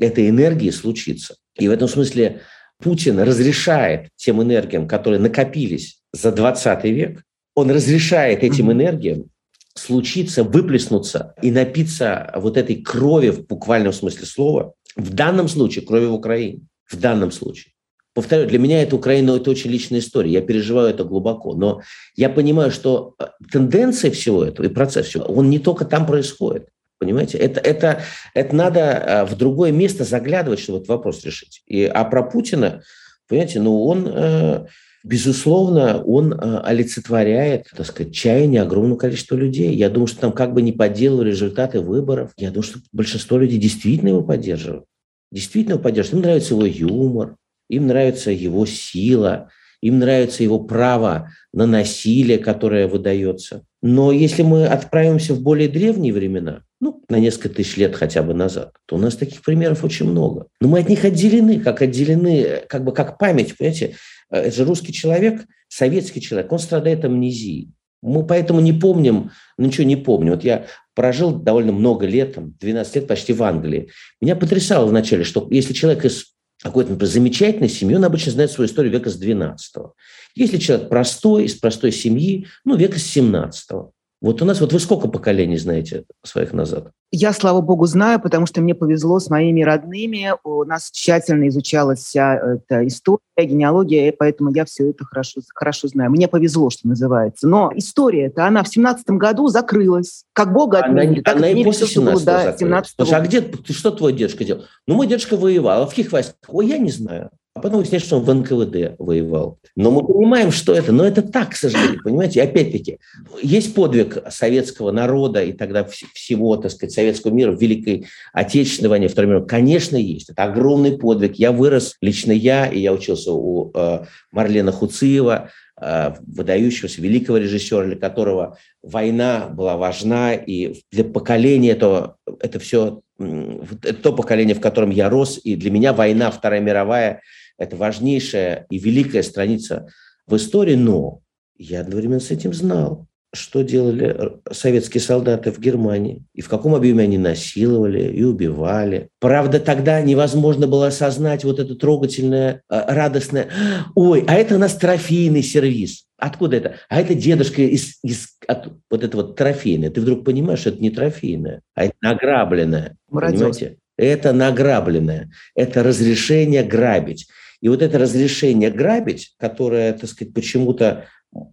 э, 0.00 0.06
этой 0.06 0.28
энергии 0.28 0.70
случиться. 0.70 1.36
И 1.58 1.68
в 1.68 1.70
этом 1.70 1.88
смысле 1.88 2.40
Путин 2.78 3.18
разрешает 3.20 4.08
тем 4.16 4.42
энергиям, 4.42 4.88
которые 4.88 5.20
накопились 5.20 6.00
за 6.12 6.32
20 6.32 6.90
век, 6.90 7.22
он 7.60 7.70
разрешает 7.70 8.42
этим 8.42 8.72
энергиям 8.72 9.26
случиться, 9.74 10.42
выплеснуться 10.44 11.34
и 11.42 11.50
напиться 11.50 12.32
вот 12.36 12.56
этой 12.56 12.76
крови 12.76 13.30
в 13.30 13.46
буквальном 13.46 13.92
смысле 13.92 14.26
слова. 14.26 14.72
В 14.96 15.14
данном 15.14 15.48
случае 15.48 15.86
крови 15.86 16.06
в 16.06 16.14
Украине. 16.14 16.60
В 16.86 16.96
данном 16.98 17.30
случае. 17.30 17.72
Повторю, 18.12 18.48
для 18.48 18.58
меня 18.58 18.82
это 18.82 18.96
Украина– 18.96 19.30
это 19.36 19.50
очень 19.50 19.70
личная 19.70 20.00
история. 20.00 20.32
Я 20.32 20.40
переживаю 20.40 20.90
это 20.90 21.04
глубоко. 21.04 21.54
Но 21.54 21.80
я 22.16 22.28
понимаю, 22.28 22.72
что 22.72 23.14
э, 23.18 23.26
тенденция 23.52 24.10
всего 24.10 24.44
этого 24.44 24.66
и 24.66 24.68
процесс 24.68 25.06
всего, 25.06 25.24
он 25.24 25.48
не 25.48 25.60
только 25.60 25.84
там 25.84 26.06
происходит. 26.06 26.68
Понимаете? 26.98 27.38
Это, 27.38 27.60
это, 27.60 28.02
это 28.34 28.54
надо 28.54 28.80
э, 28.80 29.24
в 29.24 29.36
другое 29.36 29.70
место 29.70 30.02
заглядывать, 30.02 30.58
чтобы 30.58 30.78
этот 30.78 30.88
вопрос 30.88 31.24
решить. 31.24 31.62
И, 31.66 31.84
а 31.84 32.04
про 32.04 32.24
Путина, 32.24 32.82
понимаете, 33.28 33.60
ну 33.60 33.84
он 33.84 34.08
э, 34.08 34.66
Безусловно, 35.02 36.02
он 36.02 36.34
э, 36.34 36.58
олицетворяет, 36.58 37.68
так 37.74 37.86
сказать, 37.86 38.14
чаяние 38.14 38.62
огромного 38.62 38.98
количества 38.98 39.34
людей. 39.34 39.74
Я 39.74 39.88
думаю, 39.88 40.08
что 40.08 40.20
там 40.20 40.32
как 40.32 40.52
бы 40.52 40.60
не 40.60 40.72
подделывали 40.72 41.30
результаты 41.30 41.80
выборов. 41.80 42.32
Я 42.36 42.50
думаю, 42.50 42.64
что 42.64 42.80
большинство 42.92 43.38
людей 43.38 43.58
действительно 43.58 44.10
его 44.10 44.22
поддерживают. 44.22 44.84
Действительно 45.32 45.74
его 45.74 45.82
поддерживают. 45.82 46.14
Им 46.14 46.28
нравится 46.28 46.54
его 46.54 46.66
юмор, 46.66 47.36
им 47.70 47.86
нравится 47.86 48.30
его 48.30 48.66
сила, 48.66 49.48
им 49.82 49.98
нравится 49.98 50.42
его 50.42 50.58
право 50.60 51.30
на 51.52 51.66
насилие, 51.66 52.38
которое 52.38 52.86
выдается. 52.86 53.64
Но 53.82 54.12
если 54.12 54.42
мы 54.42 54.66
отправимся 54.66 55.34
в 55.34 55.42
более 55.42 55.68
древние 55.68 56.12
времена, 56.12 56.62
ну, 56.80 57.02
на 57.08 57.18
несколько 57.18 57.48
тысяч 57.48 57.76
лет 57.76 57.94
хотя 57.94 58.22
бы 58.22 58.34
назад, 58.34 58.72
то 58.86 58.96
у 58.96 58.98
нас 58.98 59.16
таких 59.16 59.42
примеров 59.42 59.84
очень 59.84 60.08
много. 60.08 60.46
Но 60.60 60.68
мы 60.68 60.80
от 60.80 60.88
них 60.88 61.04
отделены, 61.04 61.60
как 61.60 61.82
отделены, 61.82 62.62
как 62.68 62.84
бы 62.84 62.92
как 62.92 63.18
память, 63.18 63.56
понимаете? 63.56 63.96
Э, 64.30 64.38
это 64.40 64.56
же 64.56 64.64
русский 64.64 64.92
человек, 64.92 65.46
советский 65.68 66.20
человек, 66.20 66.52
он 66.52 66.58
страдает 66.58 67.04
амнезией. 67.04 67.72
Мы 68.02 68.26
поэтому 68.26 68.60
не 68.60 68.72
помним, 68.72 69.30
ничего 69.58 69.86
не 69.86 69.96
помню. 69.96 70.32
Вот 70.32 70.44
я 70.44 70.66
прожил 70.94 71.32
довольно 71.32 71.72
много 71.72 72.06
лет, 72.06 72.34
там, 72.34 72.54
12 72.58 72.96
лет 72.96 73.06
почти 73.06 73.34
в 73.34 73.42
Англии. 73.42 73.90
Меня 74.20 74.36
потрясало 74.36 74.86
вначале, 74.86 75.24
что 75.24 75.46
если 75.50 75.74
человек 75.74 76.06
из 76.06 76.34
какой-то, 76.62 76.90
например, 76.90 77.12
замечательной 77.12 77.68
семьи, 77.68 77.96
он 77.96 78.04
обычно 78.04 78.32
знает 78.32 78.50
свою 78.50 78.68
историю 78.68 78.92
века 78.92 79.10
с 79.10 79.16
12 79.16 79.76
-го. 79.76 79.92
Если 80.34 80.58
человек 80.58 80.88
простой, 80.88 81.44
из 81.44 81.54
простой 81.54 81.92
семьи, 81.92 82.46
ну, 82.64 82.76
века 82.76 82.98
с 82.98 83.02
17 83.02 83.70
-го. 83.70 83.90
Вот 84.20 84.42
у 84.42 84.44
нас, 84.44 84.60
вот 84.60 84.72
вы 84.74 84.80
сколько 84.80 85.08
поколений 85.08 85.56
знаете 85.56 86.04
своих 86.22 86.52
назад? 86.52 86.90
Я, 87.10 87.32
слава 87.32 87.62
богу, 87.62 87.86
знаю, 87.86 88.20
потому 88.20 88.44
что 88.44 88.60
мне 88.60 88.74
повезло 88.74 89.18
с 89.18 89.30
моими 89.30 89.62
родными. 89.62 90.32
У 90.44 90.62
нас 90.64 90.90
тщательно 90.90 91.48
изучалась 91.48 92.00
вся 92.00 92.34
эта 92.36 92.86
история, 92.86 93.20
генеалогия, 93.38 94.08
и 94.08 94.16
поэтому 94.16 94.52
я 94.52 94.66
все 94.66 94.90
это 94.90 95.06
хорошо, 95.06 95.40
хорошо 95.54 95.88
знаю. 95.88 96.10
Мне 96.10 96.28
повезло, 96.28 96.68
что 96.68 96.86
называется. 96.86 97.48
Но 97.48 97.72
история-то, 97.74 98.46
она 98.46 98.62
в 98.62 98.68
семнадцатом 98.68 99.16
году 99.16 99.48
закрылась. 99.48 100.24
Как 100.34 100.52
Бога 100.52 100.84
она, 100.84 101.00
отменили, 101.00 101.22
она 101.24 101.48
и 101.48 101.64
после 101.64 101.86
17 101.86 102.24
да, 102.24 102.56
17 102.56 102.94
Слушай, 102.96 103.14
а 103.14 103.20
где, 103.20 103.50
что 103.70 103.90
твой 103.90 104.12
дедушка 104.12 104.44
делал? 104.44 104.64
Ну, 104.86 104.96
мой 104.96 105.06
дедушка 105.06 105.38
воевал. 105.38 105.82
А 105.82 105.86
в 105.86 105.90
каких 105.90 106.12
войсках? 106.12 106.36
Ой, 106.46 106.66
я 106.66 106.76
не 106.76 106.90
знаю. 106.90 107.30
Потом 107.60 107.78
выясняется, 107.78 108.06
что 108.08 108.18
он 108.18 108.24
в 108.24 108.34
НКВД 108.34 108.96
воевал. 108.98 109.58
Но 109.76 109.90
мы 109.90 110.06
понимаем, 110.06 110.50
что 110.50 110.74
это. 110.74 110.92
Но 110.92 111.04
это 111.04 111.22
так, 111.22 111.50
к 111.50 111.56
сожалению, 111.56 112.02
понимаете? 112.02 112.40
И 112.40 112.42
опять-таки, 112.42 112.98
есть 113.42 113.74
подвиг 113.74 114.18
советского 114.30 114.90
народа 114.90 115.42
и 115.42 115.52
тогда 115.52 115.84
всего, 115.84 116.56
так 116.56 116.70
сказать, 116.70 116.92
советского 116.92 117.32
мира 117.32 117.52
Великой 117.52 118.06
Отечественной 118.32 118.90
войне, 118.90 119.08
Второй 119.08 119.30
мировой. 119.30 119.48
Конечно, 119.48 119.96
есть. 119.96 120.30
Это 120.30 120.44
огромный 120.44 120.96
подвиг. 120.96 121.36
Я 121.36 121.52
вырос, 121.52 121.96
лично 122.00 122.32
я, 122.32 122.66
и 122.66 122.80
я 122.80 122.92
учился 122.92 123.32
у 123.32 123.70
э, 123.74 124.04
Марлена 124.32 124.72
Хуциева, 124.72 125.50
выдающегося 125.80 127.00
великого 127.00 127.38
режиссера, 127.38 127.86
для 127.86 127.96
которого 127.96 128.58
война 128.82 129.48
была 129.48 129.76
важна, 129.76 130.34
и 130.34 130.82
для 130.92 131.04
поколения 131.04 131.70
это, 131.70 132.16
это 132.40 132.58
все, 132.58 133.00
это 133.18 133.94
то 133.94 134.12
поколение, 134.12 134.54
в 134.54 134.60
котором 134.60 134.90
я 134.90 135.08
рос, 135.08 135.40
и 135.42 135.56
для 135.56 135.70
меня 135.70 135.92
война, 135.92 136.30
Вторая 136.30 136.60
мировая– 136.60 137.22
это 137.58 137.76
важнейшая 137.76 138.66
и 138.70 138.78
великая 138.78 139.22
страница 139.22 139.88
в 140.26 140.36
истории, 140.36 140.76
но 140.76 141.20
я 141.56 141.80
одновременно 141.80 142.20
с 142.20 142.30
этим 142.30 142.52
знал, 142.54 143.06
что 143.32 143.62
делали 143.62 144.32
советские 144.50 145.00
солдаты 145.00 145.52
в 145.52 145.60
Германии, 145.60 146.24
и 146.34 146.42
в 146.42 146.48
каком 146.48 146.74
объеме 146.74 147.04
они 147.04 147.18
насиловали 147.18 148.12
и 148.12 148.22
убивали. 148.22 149.08
Правда, 149.20 149.60
тогда 149.60 150.00
невозможно 150.00 150.66
было 150.66 150.88
осознать 150.88 151.44
вот 151.44 151.60
это 151.60 151.74
трогательное, 151.76 152.62
э, 152.68 152.84
радостное, 152.88 153.48
ой, 153.94 154.24
а 154.26 154.34
это 154.34 154.56
у 154.56 154.58
нас 154.58 154.74
трофейный 154.74 155.42
сервис. 155.42 156.06
Откуда 156.18 156.56
это? 156.56 156.74
А 156.88 157.00
это 157.00 157.14
дедушка 157.14 157.62
из, 157.62 157.98
из 158.02 158.36
от, 158.46 158.68
вот 158.90 159.04
это 159.04 159.16
вот 159.16 159.36
трофейное. 159.36 159.90
Ты 159.90 160.00
вдруг 160.00 160.24
понимаешь, 160.24 160.66
это 160.66 160.78
не 160.78 160.90
трофейное, 160.90 161.62
а 161.74 161.84
это 161.84 161.94
награбленное. 162.02 162.96
Понимаете? 163.10 163.78
Это 163.96 164.32
награбленное. 164.32 165.30
Это 165.54 165.82
разрешение 165.82 166.62
грабить. 166.62 167.28
И 167.60 167.68
вот 167.68 167.82
это 167.82 167.98
разрешение 167.98 168.70
грабить, 168.70 169.34
которое, 169.38 169.92
так 169.92 170.08
сказать, 170.08 170.32
почему-то 170.32 171.06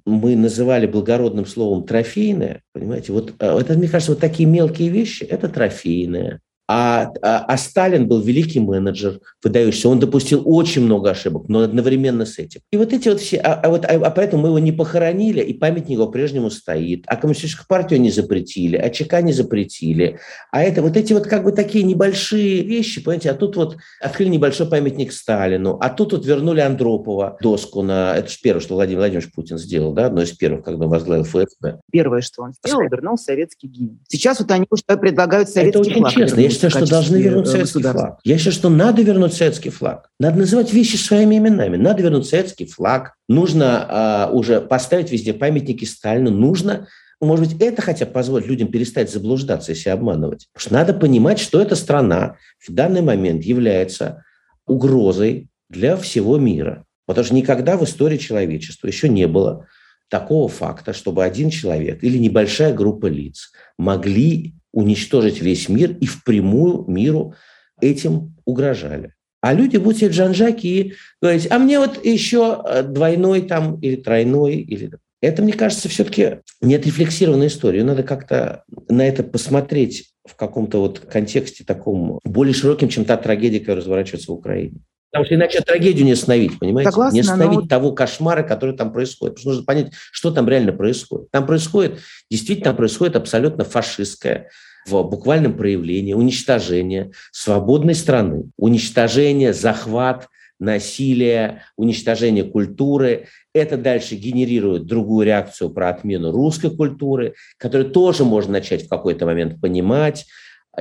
мы 0.05 0.35
называли 0.35 0.87
благородным 0.87 1.45
словом 1.45 1.85
трофейное, 1.85 2.63
понимаете, 2.73 3.11
вот 3.13 3.33
а, 3.39 3.59
это, 3.59 3.77
мне 3.77 3.87
кажется, 3.87 4.13
вот 4.13 4.21
такие 4.21 4.47
мелкие 4.49 4.89
вещи– 4.89 5.23
это 5.29 5.49
трофейное. 5.49 6.41
А, 6.69 7.13
а, 7.21 7.45
а 7.47 7.57
Сталин 7.57 8.07
был 8.07 8.19
великий 8.19 8.59
менеджер, 8.59 9.19
выдающийся. 9.41 9.87
Он 9.87 9.99
допустил 9.99 10.41
очень 10.45 10.83
много 10.83 11.11
ошибок, 11.11 11.47
но 11.47 11.61
одновременно 11.61 12.25
с 12.25 12.39
этим. 12.39 12.61
И 12.71 12.77
вот 12.77 12.91
эти 12.91 13.07
вот 13.07 13.21
все... 13.21 13.37
А, 13.37 13.53
а, 13.53 13.69
вот, 13.69 13.85
а, 13.85 13.93
а 13.93 14.11
поэтому 14.11 14.43
мы 14.43 14.49
его 14.49 14.59
не 14.59 14.73
похоронили, 14.73 15.41
и 15.41 15.53
памятник 15.53 15.91
его 15.91 16.07
по-прежнему 16.07 16.49
стоит. 16.49 17.05
А 17.07 17.15
коммунистическую 17.15 17.67
партию 17.67 18.01
не 18.01 18.11
запретили, 18.11 18.75
а 18.75 18.89
ЧК 18.89 19.21
не 19.21 19.31
запретили. 19.31 20.19
А 20.51 20.61
это 20.61 20.81
вот 20.81 20.97
эти 20.97 21.13
вот 21.13 21.25
как 21.25 21.45
бы 21.45 21.53
такие 21.53 21.85
небольшие 21.85 22.63
вещи, 22.63 23.01
понимаете, 23.01 23.31
а 23.31 23.35
тут 23.35 23.55
вот 23.55 23.77
открыли 24.01 24.29
небольшой 24.29 24.67
памятник 24.67 25.13
Сталину, 25.13 25.77
а 25.79 25.89
тут 25.89 26.11
вот 26.11 26.25
вернули 26.25 26.59
Андропова 26.59 27.37
доску 27.41 27.81
на... 27.81 28.17
Это 28.17 28.29
же 28.29 28.37
первое, 28.43 28.61
что 28.61 28.75
Владимир 28.75 28.99
Владимирович 28.99 29.31
Путин 29.33 29.57
сделал, 29.57 29.93
да, 29.93 30.07
одно 30.07 30.21
из 30.21 30.31
первых, 30.31 30.65
когда 30.65 30.85
он 30.85 30.91
возглавил 30.91 31.23
ФСБ. 31.23 31.79
Первое, 31.91 32.21
что 32.21 32.43
он 32.43 32.51
сделал, 32.53 32.81
вернул 32.89 33.17
советский 33.17 33.67
гимн. 33.67 33.99
Сейчас 34.09 34.39
вот 34.41 34.51
они 34.51 34.65
уже 34.69 34.83
предлагают 34.83 35.47
советский 35.47 35.69
Это 35.69 35.99
очень 35.99 36.09
честно. 36.09 36.35
Я 36.63 36.69
считаю, 36.69 36.85
что 36.85 36.95
должны 36.95 37.17
вернуть 37.17 37.47
советский 37.47 37.81
флаг. 37.81 38.19
Я 38.23 38.37
считаю, 38.37 38.53
что 38.53 38.69
надо 38.69 39.01
вернуть 39.01 39.33
советский 39.33 39.69
флаг. 39.69 40.09
Надо 40.19 40.39
называть 40.39 40.73
вещи 40.73 40.95
своими 40.95 41.37
именами. 41.37 41.77
Надо 41.77 42.03
вернуть 42.03 42.27
советский 42.27 42.65
флаг. 42.65 43.13
Нужно 43.27 43.85
а, 43.89 44.29
уже 44.31 44.61
поставить 44.61 45.11
везде 45.11 45.33
памятники 45.33 45.85
Сталину. 45.85 46.31
Нужно 46.31 46.87
может 47.19 47.47
быть, 47.47 47.61
это 47.61 47.81
хотя 47.81 48.05
бы 48.05 48.11
позволит 48.11 48.45
людям 48.45 48.67
перестать 48.67 49.11
заблуждаться 49.11 49.71
и 49.71 49.75
себя 49.75 49.93
обманывать. 49.93 50.47
Потому 50.53 50.61
что 50.61 50.73
надо 50.73 50.93
понимать, 50.93 51.39
что 51.39 51.59
эта 51.59 51.75
страна 51.75 52.35
в 52.59 52.71
данный 52.71 53.01
момент 53.01 53.43
является 53.43 54.23
угрозой 54.67 55.49
для 55.69 55.97
всего 55.97 56.37
мира. 56.37 56.85
Потому 57.07 57.25
что 57.25 57.33
никогда 57.33 57.77
в 57.77 57.83
истории 57.83 58.17
человечества 58.17 58.87
еще 58.87 59.09
не 59.09 59.27
было 59.27 59.65
такого 60.09 60.47
факта, 60.47 60.93
чтобы 60.93 61.23
один 61.23 61.49
человек 61.49 62.03
или 62.03 62.17
небольшая 62.17 62.73
группа 62.73 63.07
лиц 63.07 63.51
могли 63.77 64.53
уничтожить 64.77 65.41
весь 65.41 65.69
мир 65.69 65.97
и 65.99 66.05
впрямую 66.05 66.85
миру 66.87 67.33
этим 67.81 68.35
угрожали. 68.45 69.15
А 69.41 69.53
люди 69.53 69.77
будут 69.77 69.97
сидеть 69.97 70.13
джанжаки 70.13 70.67
и 70.67 70.93
говорить, 71.19 71.47
а 71.49 71.57
мне 71.57 71.79
вот 71.79 72.05
еще 72.05 72.63
э, 72.63 72.83
двойной 72.83 73.41
там 73.41 73.79
или 73.79 73.95
тройной. 73.95 74.57
Или... 74.57 74.91
Это, 75.19 75.41
мне 75.41 75.53
кажется, 75.53 75.89
все-таки 75.89 76.41
не 76.61 76.75
отрефлексированная 76.75 77.47
история. 77.47 77.83
Надо 77.83 78.03
как-то 78.03 78.65
на 78.87 79.07
это 79.07 79.23
посмотреть 79.23 80.11
в 80.23 80.35
каком-то 80.35 80.79
вот 80.79 80.99
контексте 80.99 81.63
таком 81.63 82.19
более 82.23 82.53
широким, 82.53 82.89
чем 82.89 83.03
та 83.03 83.17
трагедия, 83.17 83.59
которая 83.59 83.81
разворачивается 83.81 84.31
в 84.31 84.35
Украине. 84.35 84.81
Потому 85.11 85.25
что 85.25 85.35
иначе 85.35 85.61
трагедию 85.61 86.05
не 86.05 86.11
остановить, 86.11 86.59
понимаете? 86.59 86.91
Согласна, 86.91 87.15
не 87.15 87.21
остановить 87.21 87.61
но... 87.61 87.67
того 87.67 87.93
кошмара, 87.93 88.43
который 88.43 88.75
там 88.75 88.93
происходит. 88.93 89.35
Потому 89.35 89.41
что 89.41 89.49
нужно 89.49 89.65
понять, 89.65 89.93
что 90.11 90.31
там 90.31 90.47
реально 90.47 90.73
происходит. 90.73 91.31
Там 91.31 91.47
происходит, 91.47 91.99
действительно 92.29 92.65
там 92.65 92.75
происходит 92.75 93.15
абсолютно 93.15 93.63
фашистское, 93.63 94.49
в 94.87 95.03
буквальном 95.03 95.55
проявлении 95.55 96.13
уничтожение 96.13 97.11
свободной 97.31 97.95
страны, 97.95 98.49
уничтожение, 98.57 99.53
захват, 99.53 100.27
насилие, 100.59 101.63
уничтожение 101.75 102.43
культуры. 102.43 103.27
Это 103.53 103.77
дальше 103.77 104.15
генерирует 104.15 104.85
другую 104.85 105.25
реакцию 105.25 105.69
про 105.69 105.89
отмену 105.89 106.31
русской 106.31 106.75
культуры, 106.75 107.35
которую 107.57 107.91
тоже 107.91 108.23
можно 108.23 108.53
начать 108.53 108.85
в 108.85 108.89
какой-то 108.89 109.25
момент 109.25 109.61
понимать 109.61 110.25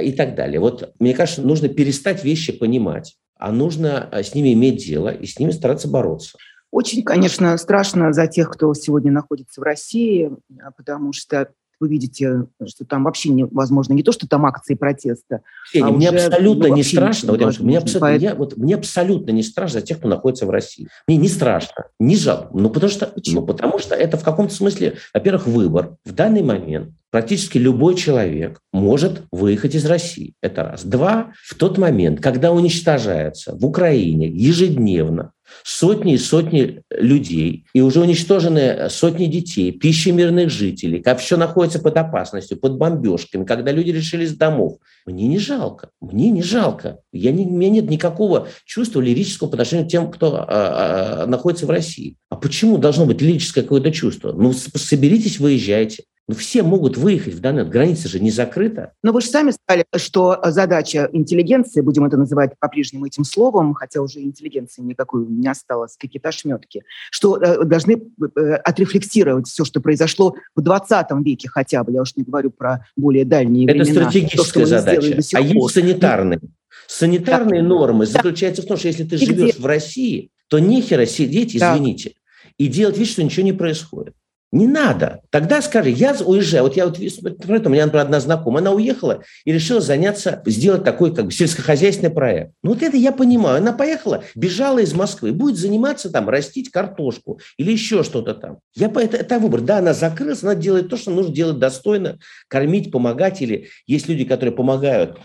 и 0.00 0.12
так 0.12 0.34
далее. 0.34 0.60
Вот 0.60 0.94
мне 0.98 1.14
кажется, 1.14 1.42
нужно 1.42 1.68
перестать 1.68 2.24
вещи 2.24 2.52
понимать 2.52 3.16
а 3.38 3.52
нужно 3.52 4.08
э, 4.10 4.22
с 4.22 4.34
ними 4.34 4.52
иметь 4.54 4.84
дело 4.84 5.08
и 5.08 5.26
с 5.26 5.38
ними 5.38 5.50
стараться 5.50 5.88
бороться. 5.88 6.38
Очень, 6.70 7.02
конечно, 7.04 7.56
страшно 7.58 8.12
за 8.12 8.26
тех, 8.26 8.50
кто 8.50 8.72
сегодня 8.74 9.12
находится 9.12 9.60
в 9.60 9.64
России, 9.64 10.30
а, 10.60 10.72
потому 10.72 11.12
что 11.12 11.50
вы 11.80 11.88
видите, 11.88 12.46
что 12.66 12.84
там 12.84 13.04
вообще 13.04 13.30
невозможно 13.30 13.92
не 13.92 14.02
то, 14.02 14.12
что 14.12 14.26
там 14.28 14.46
акции 14.46 14.74
протеста. 14.74 15.40
Ксения, 15.68 15.88
а 15.88 15.90
мне 15.90 16.08
абсолютно 16.08 16.66
не 16.68 16.82
страшно, 16.82 17.32
вот, 17.32 17.60
мне, 17.60 17.78
абсолютно, 17.78 18.00
Поэтому... 18.00 18.30
я, 18.30 18.34
вот, 18.34 18.56
мне 18.56 18.74
абсолютно 18.74 19.30
не 19.30 19.42
страшно 19.42 19.80
за 19.80 19.86
тех, 19.86 19.98
кто 19.98 20.08
находится 20.08 20.46
в 20.46 20.50
России. 20.50 20.88
Мне 21.06 21.16
не 21.16 21.28
страшно, 21.28 21.86
не 21.98 22.16
жалко. 22.16 22.50
Ну, 22.52 22.70
потому 22.70 22.90
что, 22.90 23.12
ну, 23.26 23.42
потому 23.44 23.78
что 23.78 23.94
это 23.94 24.16
в 24.16 24.24
каком-то 24.24 24.54
смысле, 24.54 24.96
во-первых, 25.12 25.46
выбор. 25.46 25.96
В 26.04 26.12
данный 26.12 26.42
момент 26.42 26.90
практически 27.10 27.58
любой 27.58 27.94
человек 27.94 28.60
может 28.72 29.22
выехать 29.32 29.74
из 29.74 29.86
России. 29.86 30.34
Это 30.42 30.62
раз. 30.62 30.84
Два, 30.84 31.32
в 31.44 31.54
тот 31.54 31.78
момент, 31.78 32.20
когда 32.20 32.52
уничтожается 32.52 33.54
в 33.54 33.64
Украине 33.64 34.28
ежедневно 34.28 35.32
сотни 35.64 36.14
и 36.14 36.18
сотни 36.18 36.82
людей, 36.90 37.66
и 37.72 37.80
уже 37.80 38.00
уничтожены 38.00 38.88
сотни 38.90 39.26
детей, 39.26 39.72
пищи 39.72 40.10
мирных 40.10 40.50
жителей, 40.50 41.00
как 41.00 41.20
все 41.20 41.36
находится 41.36 41.78
под 41.78 41.96
опасностью, 41.96 42.58
под 42.58 42.76
бомбежками, 42.76 43.44
когда 43.44 43.72
люди 43.72 43.90
решились 43.90 44.36
домов. 44.36 44.78
Мне 45.04 45.26
не 45.28 45.38
жалко, 45.38 45.90
мне 46.00 46.30
не 46.30 46.42
жалко. 46.42 46.98
Я 47.12 47.32
не, 47.32 47.46
у 47.46 47.50
меня 47.50 47.70
нет 47.70 47.90
никакого 47.90 48.48
чувства 48.64 49.00
лирического 49.00 49.48
по 49.48 49.54
отношению 49.54 49.86
к 49.86 49.90
тем, 49.90 50.10
кто 50.10 50.36
а, 50.36 50.46
а, 50.48 51.26
находится 51.26 51.66
в 51.66 51.70
России. 51.70 52.16
А 52.28 52.36
почему 52.36 52.78
должно 52.78 53.06
быть 53.06 53.20
лирическое 53.20 53.62
какое-то 53.62 53.92
чувство? 53.92 54.32
Ну, 54.32 54.52
соберитесь, 54.52 55.38
выезжайте. 55.38 56.04
Ну, 56.28 56.34
все 56.34 56.64
могут 56.64 56.96
выехать 56.96 57.34
в 57.34 57.40
данный 57.40 57.64
граница 57.64 58.08
же 58.08 58.18
не 58.18 58.32
закрыта. 58.32 58.92
Но 59.04 59.12
вы 59.12 59.20
же 59.20 59.28
сами 59.28 59.52
сказали, 59.52 59.86
что 59.94 60.40
задача 60.46 61.08
интеллигенции, 61.12 61.80
будем 61.80 62.04
это 62.04 62.16
называть 62.16 62.58
по-прежнему 62.58 63.06
этим 63.06 63.22
словом, 63.22 63.74
хотя 63.74 64.00
уже 64.00 64.20
интеллигенции 64.20 64.82
никакой 64.82 65.24
не 65.24 65.46
осталось, 65.46 65.96
какие-то 65.96 66.30
ошметки, 66.30 66.82
что 67.12 67.36
э, 67.36 67.64
должны 67.64 68.02
э, 68.36 68.54
отрефлексировать 68.54 69.46
все, 69.46 69.64
что 69.64 69.80
произошло 69.80 70.34
в 70.56 70.62
20 70.62 71.06
веке 71.24 71.48
хотя 71.48 71.84
бы, 71.84 71.92
я 71.92 72.02
уж 72.02 72.16
не 72.16 72.24
говорю 72.24 72.50
про 72.50 72.84
более 72.96 73.24
дальние 73.24 73.66
это 73.66 73.78
времена. 73.78 74.00
Это 74.00 74.10
стратегическая 74.10 74.60
то, 74.60 74.66
задача. 74.66 75.20
А 75.34 75.40
есть 75.40 75.74
санитарные. 75.74 76.40
Санитарные 76.88 77.62
да. 77.62 77.68
нормы 77.68 78.06
да. 78.06 78.12
заключаются 78.12 78.62
в 78.62 78.66
том, 78.66 78.76
что 78.76 78.88
если 78.88 79.04
ты 79.04 79.14
и 79.14 79.18
живешь 79.18 79.54
где? 79.54 79.62
в 79.62 79.66
России, 79.66 80.30
то 80.48 80.58
нехера 80.58 81.06
сидеть, 81.06 81.56
извините, 81.56 82.10
да. 82.10 82.50
и 82.58 82.66
делать 82.66 82.98
вид, 82.98 83.08
что 83.08 83.22
ничего 83.22 83.44
не 83.44 83.52
происходит. 83.52 84.14
Не 84.56 84.66
надо. 84.66 85.20
Тогда 85.28 85.60
скажи, 85.60 85.90
я 85.90 86.16
уезжаю. 86.24 86.64
Вот 86.64 86.76
я 86.76 86.86
вот, 86.86 86.98
у 86.98 87.02
меня, 87.02 87.84
например, 87.84 88.06
одна 88.06 88.20
знакомая, 88.20 88.62
она 88.62 88.72
уехала 88.72 89.22
и 89.44 89.52
решила 89.52 89.82
заняться, 89.82 90.42
сделать 90.46 90.82
такой 90.82 91.14
как 91.14 91.26
бы 91.26 91.30
сельскохозяйственный 91.30 92.08
проект. 92.08 92.52
Ну 92.62 92.70
вот 92.70 92.82
это 92.82 92.96
я 92.96 93.12
понимаю. 93.12 93.58
Она 93.58 93.74
поехала, 93.74 94.24
бежала 94.34 94.78
из 94.78 94.94
Москвы, 94.94 95.32
будет 95.32 95.58
заниматься 95.58 96.10
там, 96.10 96.30
растить 96.30 96.70
картошку 96.70 97.38
или 97.58 97.70
еще 97.70 98.02
что-то 98.02 98.32
там. 98.32 98.60
Я 98.74 98.88
по 98.88 98.98
это, 98.98 99.18
это 99.18 99.38
выбор. 99.38 99.60
Да, 99.60 99.78
она 99.78 99.92
закрылась, 99.92 100.42
она 100.42 100.54
делает 100.54 100.88
то, 100.88 100.96
что 100.96 101.10
нужно 101.10 101.34
делать 101.34 101.58
достойно, 101.58 102.18
кормить, 102.48 102.90
помогать. 102.90 103.42
Или 103.42 103.68
есть 103.86 104.08
люди, 104.08 104.24
которые 104.24 104.54
помогают 104.54 105.18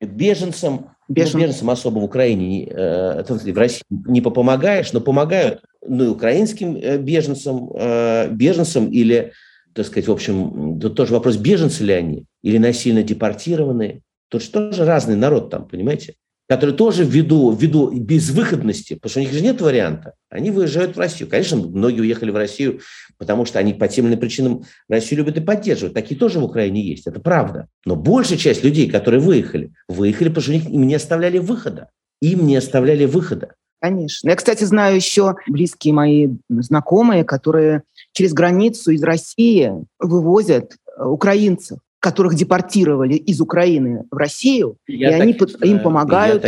беженцам, 0.00 0.94
Бежен. 1.06 1.32
ну, 1.34 1.38
беженцам 1.40 1.68
особо 1.68 1.98
в 1.98 2.04
Украине, 2.04 2.66
э, 2.66 3.24
в 3.28 3.58
России 3.58 3.82
не 3.90 4.22
попомогаешь, 4.22 4.94
но 4.94 5.02
помогают 5.02 5.60
ну, 5.86 6.04
и 6.04 6.08
украинским 6.08 6.76
э, 6.76 6.98
беженцам, 6.98 7.70
э, 7.74 8.28
беженцам 8.30 8.90
или, 8.90 9.32
так 9.74 9.86
сказать, 9.86 10.08
в 10.08 10.12
общем, 10.12 10.78
тут 10.80 10.94
тоже 10.94 11.14
вопрос, 11.14 11.36
беженцы 11.36 11.84
ли 11.84 11.92
они 11.92 12.26
или 12.42 12.58
насильно 12.58 13.02
депортированные. 13.02 14.02
Тут 14.28 14.42
же 14.42 14.50
тоже 14.50 14.84
разный 14.84 15.16
народ 15.16 15.50
там, 15.50 15.66
понимаете? 15.66 16.14
Который 16.48 16.74
тоже 16.74 17.04
ввиду, 17.04 17.52
ввиду 17.52 17.90
безвыходности, 17.92 18.94
потому 18.94 19.10
что 19.10 19.20
у 19.20 19.22
них 19.22 19.32
же 19.32 19.40
нет 19.40 19.60
варианта, 19.60 20.14
они 20.28 20.50
выезжают 20.50 20.96
в 20.96 20.98
Россию. 20.98 21.30
Конечно, 21.30 21.56
многие 21.56 22.00
уехали 22.00 22.30
в 22.30 22.36
Россию, 22.36 22.80
потому 23.18 23.44
что 23.44 23.60
они 23.60 23.72
по 23.72 23.86
тем 23.86 24.06
или 24.06 24.12
иным 24.12 24.20
причинам 24.20 24.64
Россию 24.88 25.20
любят 25.20 25.36
и 25.36 25.40
поддерживают. 25.40 25.94
Такие 25.94 26.18
тоже 26.18 26.40
в 26.40 26.44
Украине 26.44 26.82
есть, 26.82 27.06
это 27.06 27.20
правда. 27.20 27.68
Но 27.84 27.94
большая 27.94 28.36
часть 28.36 28.64
людей, 28.64 28.90
которые 28.90 29.20
выехали, 29.20 29.72
выехали, 29.88 30.28
потому 30.28 30.42
что 30.42 30.52
им 30.52 30.86
не 30.88 30.94
оставляли 30.94 31.38
выхода. 31.38 31.88
Им 32.20 32.46
не 32.46 32.56
оставляли 32.56 33.06
выхода. 33.06 33.54
Конечно. 33.80 34.28
Я, 34.28 34.36
кстати, 34.36 34.64
знаю 34.64 34.96
еще 34.96 35.36
близкие 35.48 35.94
мои 35.94 36.28
знакомые, 36.48 37.24
которые 37.24 37.82
через 38.12 38.32
границу 38.32 38.90
из 38.90 39.02
России 39.02 39.72
вывозят 39.98 40.76
э, 40.96 41.04
украинцев 41.04 41.78
которых 42.00 42.34
депортировали 42.34 43.14
из 43.14 43.40
Украины 43.42 44.04
в 44.10 44.16
Россию, 44.16 44.78
я 44.86 45.18
и 45.18 45.20
они 45.20 45.32
им 45.32 45.80
помогают 45.80 46.42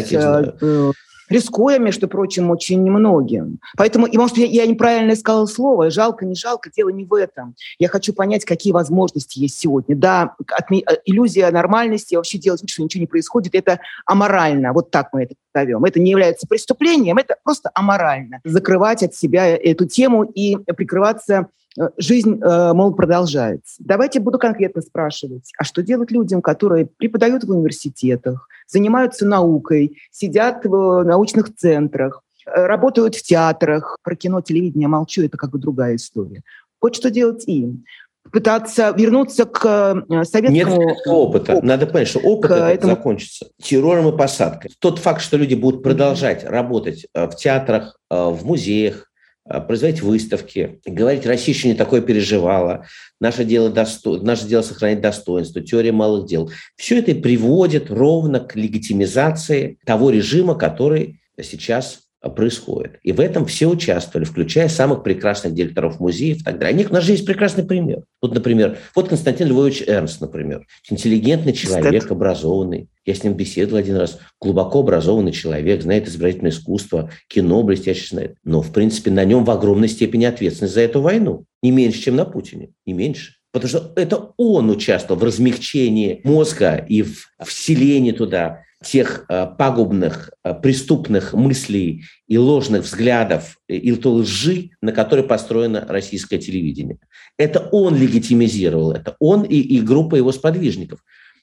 рискуя, 1.28 1.78
между 1.78 2.08
прочим, 2.08 2.50
очень 2.50 2.82
немногим. 2.82 3.58
Поэтому, 3.76 4.06
и, 4.06 4.16
может, 4.16 4.36
я, 4.36 4.66
неправильно 4.66 5.16
сказала 5.16 5.46
слово, 5.46 5.90
жалко, 5.90 6.24
не 6.26 6.34
жалко, 6.34 6.70
дело 6.74 6.90
не 6.90 7.04
в 7.04 7.14
этом. 7.14 7.54
Я 7.78 7.88
хочу 7.88 8.12
понять, 8.12 8.44
какие 8.44 8.72
возможности 8.72 9.38
есть 9.38 9.58
сегодня. 9.58 9.96
Да, 9.96 10.34
отме, 10.58 10.80
э, 10.80 10.96
иллюзия 11.04 11.50
нормальности, 11.50 12.14
вообще 12.14 12.38
делать 12.38 12.62
вид, 12.62 12.70
что 12.70 12.82
ничего 12.82 13.00
не 13.00 13.06
происходит, 13.06 13.54
это 13.54 13.80
аморально, 14.06 14.72
вот 14.72 14.90
так 14.90 15.08
мы 15.12 15.24
это 15.24 15.34
назовем. 15.54 15.84
Это 15.84 16.00
не 16.00 16.10
является 16.10 16.46
преступлением, 16.46 17.18
это 17.18 17.36
просто 17.42 17.70
аморально. 17.74 18.40
Закрывать 18.44 19.02
от 19.02 19.14
себя 19.14 19.46
эту 19.46 19.86
тему 19.86 20.24
и 20.24 20.56
прикрываться 20.56 21.48
жизнь, 21.96 22.40
э, 22.42 22.72
мол, 22.72 22.94
продолжается. 22.94 23.76
Давайте 23.78 24.20
буду 24.20 24.38
конкретно 24.38 24.82
спрашивать, 24.82 25.52
а 25.58 25.64
что 25.64 25.82
делать 25.82 26.10
людям, 26.10 26.42
которые 26.42 26.86
преподают 26.86 27.44
в 27.44 27.50
университетах, 27.50 28.48
занимаются 28.66 29.26
наукой, 29.26 29.98
сидят 30.10 30.64
в 30.64 31.02
научных 31.04 31.54
центрах, 31.54 32.22
э, 32.46 32.66
работают 32.66 33.14
в 33.14 33.22
театрах, 33.22 33.98
про 34.02 34.16
кино, 34.16 34.40
телевидение 34.40 34.88
молчу, 34.88 35.22
это 35.22 35.36
как 35.36 35.50
бы 35.50 35.58
другая 35.58 35.96
история. 35.96 36.42
Вот 36.80 36.94
что 36.96 37.10
делать 37.10 37.44
им. 37.46 37.84
пытаться 38.30 38.94
вернуться 38.96 39.44
к 39.46 40.04
э, 40.08 40.24
советскому 40.24 40.52
Нет 40.52 40.68
опыта. 41.06 41.54
опыту. 41.54 41.66
Надо 41.66 41.86
понять, 41.86 42.08
что 42.08 42.20
опыт 42.20 42.50
это 42.50 42.66
этому... 42.66 42.94
закончится 42.94 43.46
террором 43.60 44.08
и 44.08 44.16
посадкой. 44.16 44.72
Тот 44.78 44.98
факт, 44.98 45.20
что 45.22 45.36
люди 45.36 45.54
будут 45.54 45.82
продолжать 45.82 46.44
работать 46.44 47.06
э, 47.14 47.26
в 47.26 47.36
театрах, 47.36 47.98
э, 48.10 48.14
в 48.14 48.44
музеях, 48.44 49.11
производить 49.44 50.02
выставки, 50.02 50.80
говорить, 50.84 51.26
Россия 51.26 51.54
еще 51.54 51.68
не 51.68 51.74
такое 51.74 52.00
переживала, 52.00 52.86
наше 53.20 53.44
дело, 53.44 53.70
досто... 53.70 54.20
наше 54.22 54.46
дело 54.46 54.62
сохранить 54.62 55.00
достоинство, 55.00 55.60
теория 55.60 55.92
малых 55.92 56.28
дел. 56.28 56.50
Все 56.76 56.98
это 56.98 57.14
приводит 57.14 57.90
ровно 57.90 58.40
к 58.40 58.54
легитимизации 58.54 59.78
того 59.84 60.10
режима, 60.10 60.54
который 60.54 61.20
сейчас 61.40 62.01
происходит. 62.30 62.98
И 63.02 63.12
в 63.12 63.20
этом 63.20 63.46
все 63.46 63.66
участвовали, 63.66 64.24
включая 64.24 64.68
самых 64.68 65.02
прекрасных 65.02 65.54
директоров 65.54 66.00
музеев 66.00 66.40
и 66.40 66.44
так 66.44 66.58
далее. 66.58 66.86
У 66.88 66.92
нас 66.92 67.04
же 67.04 67.12
есть 67.12 67.26
прекрасный 67.26 67.64
пример. 67.64 68.04
Вот, 68.20 68.34
например, 68.34 68.78
вот 68.94 69.08
Константин 69.08 69.48
Львович 69.48 69.84
Эрнст, 69.86 70.20
например. 70.20 70.66
Интеллигентный 70.88 71.52
человек, 71.52 72.10
образованный. 72.10 72.88
Я 73.04 73.14
с 73.14 73.24
ним 73.24 73.34
беседовал 73.34 73.78
один 73.78 73.96
раз. 73.96 74.18
Глубоко 74.40 74.80
образованный 74.80 75.32
человек, 75.32 75.82
знает 75.82 76.08
изобразительное 76.08 76.52
искусство, 76.52 77.10
кино 77.28 77.62
блестяще 77.62 78.06
знает. 78.14 78.36
Но, 78.44 78.62
в 78.62 78.72
принципе, 78.72 79.10
на 79.10 79.24
нем 79.24 79.44
в 79.44 79.50
огромной 79.50 79.88
степени 79.88 80.24
ответственность 80.24 80.74
за 80.74 80.82
эту 80.82 81.00
войну. 81.00 81.44
Не 81.62 81.70
меньше, 81.70 82.00
чем 82.00 82.16
на 82.16 82.24
Путине. 82.24 82.70
Не 82.86 82.92
меньше. 82.92 83.34
Потому 83.52 83.68
что 83.68 83.92
это 83.96 84.32
он 84.38 84.70
участвовал 84.70 85.20
в 85.20 85.24
размягчении 85.24 86.20
мозга 86.24 86.76
и 86.76 87.02
в 87.02 87.28
вселении 87.44 88.12
туда 88.12 88.64
тех 88.82 89.24
э, 89.28 89.46
пагубных, 89.58 90.30
э, 90.44 90.54
преступных 90.54 91.34
мыслей 91.34 92.02
и 92.26 92.38
ложных 92.38 92.82
взглядов 92.82 93.58
э, 93.68 93.76
и 93.76 93.94
той 93.94 94.22
лжи, 94.22 94.70
на 94.80 94.92
которой 94.92 95.22
построено 95.22 95.86
российское 95.88 96.38
телевидение. 96.38 96.98
Это 97.38 97.68
он 97.72 97.96
легитимизировал 97.96 98.92
это, 98.92 99.16
он 99.20 99.42
и, 99.42 99.56
и 99.56 99.80
группа 99.80 100.16
его 100.16 100.32
сподвижников. 100.32 101.00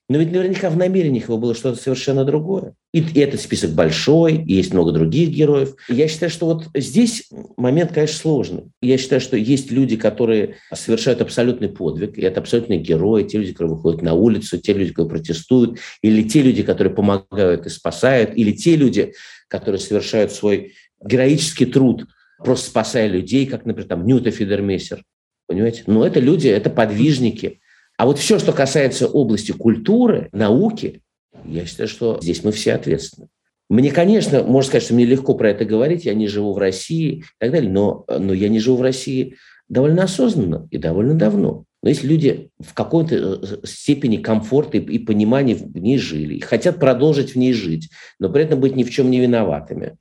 Но 0.10 0.18
ведь 0.18 0.32
наверняка 0.32 0.72
в 0.72 0.78
намерениях 0.78 1.26
его 1.26 1.38
было 1.38 1.54
что-то 1.54 1.80
совершенно 1.80 2.26
другое. 2.26 2.74
И, 2.94 3.00
и 3.00 3.20
этот 3.20 3.40
список 3.42 3.72
большой, 3.72 4.44
и 4.44 4.56
есть 4.56 4.74
много 4.74 4.92
других 4.92 5.30
героев. 5.30 5.76
я 5.88 6.08
считаю, 6.08 6.32
что 6.32 6.48
вот 6.48 6.66
здесь 6.74 7.30
момент, 7.58 7.92
конечно, 7.94 8.18
сложный. 8.18 8.64
Я 8.82 8.98
считаю, 8.98 9.22
что 9.22 9.38
есть 9.38 9.70
люди, 9.70 9.98
которые 9.98 10.56
совершают 10.74 11.22
абсолютный 11.22 11.70
подвиг, 11.70 12.18
и 12.18 12.22
это 12.22 12.40
абсолютные 12.40 12.80
герои, 12.80 13.24
те 13.24 13.38
люди, 13.38 13.52
которые 13.52 13.76
выходят 13.76 14.02
на 14.02 14.16
улицу, 14.16 14.58
те 14.58 14.74
люди, 14.74 14.90
которые 14.90 15.12
протестуют, 15.12 15.78
или 16.02 16.28
те 16.28 16.42
люди, 16.42 16.64
которые 16.64 16.92
помогают 16.92 17.68
и 17.68 17.70
спасают, 17.70 18.32
или 18.36 18.52
те 18.52 18.76
люди, 18.76 19.14
которые 19.48 19.80
совершают 19.80 20.32
свой 20.32 20.74
героический 21.06 21.68
труд, 21.68 22.08
просто 22.44 22.72
спасая 22.72 23.10
людей, 23.10 23.46
как, 23.46 23.66
например, 23.66 23.88
там 23.88 24.08
Ньюта 24.08 24.32
Фидермессер. 24.32 25.04
Понимаете? 25.46 25.84
Но 25.86 26.04
это 26.04 26.20
люди, 26.20 26.48
это 26.48 26.72
подвижники, 26.72 27.60
а 28.00 28.06
вот 28.06 28.18
все, 28.18 28.40
что 28.40 28.54
касается 28.54 29.10
области 29.10 29.52
культуры, 29.52 30.30
науки, 30.32 31.02
я 31.44 31.66
считаю, 31.66 31.90
что 31.90 32.18
здесь 32.22 32.46
мы 32.46 32.54
все 32.54 32.76
ответственны. 32.76 33.28
Мне, 33.70 33.92
конечно, 33.92 34.42
можно 34.42 34.70
сказать, 34.70 34.86
что 34.86 34.94
мне 34.94 35.04
легко 35.04 35.36
про 35.36 35.50
это 35.50 35.66
говорить, 35.66 36.06
я 36.06 36.14
не 36.14 36.30
живу 36.30 36.54
в 36.54 36.58
России 36.58 37.18
и 37.18 37.24
так 37.40 37.52
далее, 37.52 37.70
но, 37.70 38.06
но 38.08 38.32
я 38.32 38.48
не 38.48 38.62
живу 38.62 38.78
в 38.78 38.82
России 38.82 39.36
довольно 39.68 40.04
осознанно 40.04 40.66
и 40.72 40.78
довольно 40.78 41.16
давно. 41.16 41.66
Но 41.84 41.90
если 41.90 42.08
люди 42.08 42.50
в 42.58 42.74
какой-то 42.74 43.16
э, 43.16 43.68
степени 43.68 44.16
комфорта 44.16 44.78
и, 44.78 44.80
и 44.80 45.00
понимания 45.00 45.56
в 45.56 45.78
ней 45.78 45.98
жили, 45.98 46.36
и 46.36 46.40
хотят 46.40 46.80
продолжить 46.80 47.36
в 47.36 47.38
ней 47.38 47.52
жить, 47.52 47.90
но 48.18 48.30
при 48.30 48.44
этом 48.44 48.62
быть 48.62 48.78
ни 48.78 48.86
в 48.86 48.92
чем 48.92 49.12
не 49.12 49.20
виноватыми, 49.20 49.98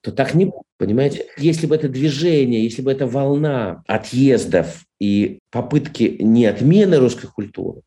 то 0.00 0.10
так 0.10 0.34
не 0.34 0.46
будет, 0.46 0.62
понимаете? 0.78 1.26
Если 1.38 1.68
бы 1.68 1.76
это 1.76 1.88
движение, 1.88 2.64
если 2.64 2.82
бы 2.82 2.90
эта 2.90 3.06
волна 3.06 3.84
отъездов 3.86 4.85
и 5.00 5.38
попытки 5.50 6.16
не 6.20 6.46
отмены 6.46 6.96
русской 6.98 7.28
культуры, 7.28 7.82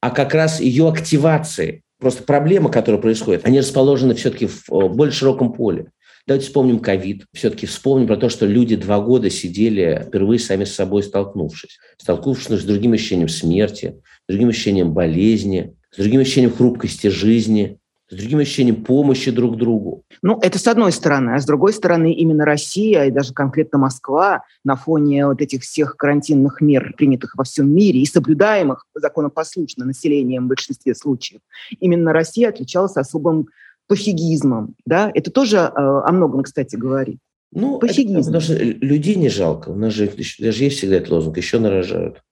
а 0.00 0.10
как 0.10 0.34
раз 0.34 0.60
ее 0.60 0.88
активации, 0.88 1.82
просто 2.00 2.22
проблема, 2.22 2.70
которая 2.70 3.00
происходит, 3.00 3.46
они 3.46 3.60
расположены 3.60 4.14
все-таки 4.14 4.46
в 4.46 4.88
более 4.88 5.12
широком 5.12 5.52
поле. 5.52 5.90
Давайте 6.26 6.46
вспомним 6.46 6.80
ковид. 6.80 7.24
Все-таки 7.32 7.64
вспомним 7.64 8.06
про 8.06 8.18
то, 8.18 8.28
что 8.28 8.44
люди 8.44 8.76
два 8.76 9.00
года 9.00 9.30
сидели 9.30 10.04
впервые 10.06 10.38
сами 10.38 10.64
с 10.64 10.74
собой 10.74 11.02
столкнувшись. 11.02 11.78
Столкнувшись 11.96 12.60
с 12.60 12.64
другим 12.64 12.92
ощущением 12.92 13.30
смерти, 13.30 14.02
с 14.28 14.32
другим 14.32 14.50
ощущением 14.50 14.92
болезни, 14.92 15.74
с 15.90 15.96
другим 15.96 16.20
ощущением 16.20 16.52
хрупкости 16.52 17.06
жизни, 17.06 17.77
с 18.10 18.16
другим 18.16 18.38
ощущением 18.38 18.84
помощи 18.84 19.30
друг 19.30 19.56
другу. 19.56 20.02
Ну, 20.22 20.38
это 20.40 20.58
с 20.58 20.66
одной 20.66 20.92
стороны. 20.92 21.34
А 21.34 21.38
с 21.38 21.44
другой 21.44 21.72
стороны, 21.72 22.12
именно 22.12 22.44
Россия 22.44 23.04
и 23.04 23.10
даже 23.10 23.34
конкретно 23.34 23.78
Москва 23.78 24.44
на 24.64 24.76
фоне 24.76 25.26
вот 25.26 25.42
этих 25.42 25.62
всех 25.62 25.96
карантинных 25.96 26.60
мер, 26.60 26.94
принятых 26.96 27.34
во 27.36 27.44
всем 27.44 27.70
мире 27.74 28.00
и 28.00 28.06
соблюдаемых 28.06 28.86
законопослушно 28.94 29.84
населением 29.84 30.46
в 30.46 30.48
большинстве 30.48 30.94
случаев, 30.94 31.40
именно 31.80 32.12
Россия 32.12 32.48
отличалась 32.48 32.96
особым 32.96 33.48
пофигизмом. 33.86 34.74
Да? 34.86 35.10
Это 35.14 35.30
тоже 35.30 35.58
э, 35.58 35.70
о 35.74 36.10
многом, 36.12 36.42
кстати, 36.42 36.76
говорит. 36.76 37.18
Ну, 37.52 37.78
пофигизм. 37.78 38.18
Это, 38.18 38.26
потому 38.26 38.42
что 38.42 38.54
людей 38.54 39.16
не 39.16 39.28
жалко. 39.28 39.70
У 39.70 39.74
нас 39.74 39.92
же 39.92 40.10
даже 40.38 40.64
есть 40.64 40.78
всегда 40.78 40.96
этот 40.96 41.10
лозунг, 41.10 41.36
еще 41.36 41.58
нарожают. 41.58 42.22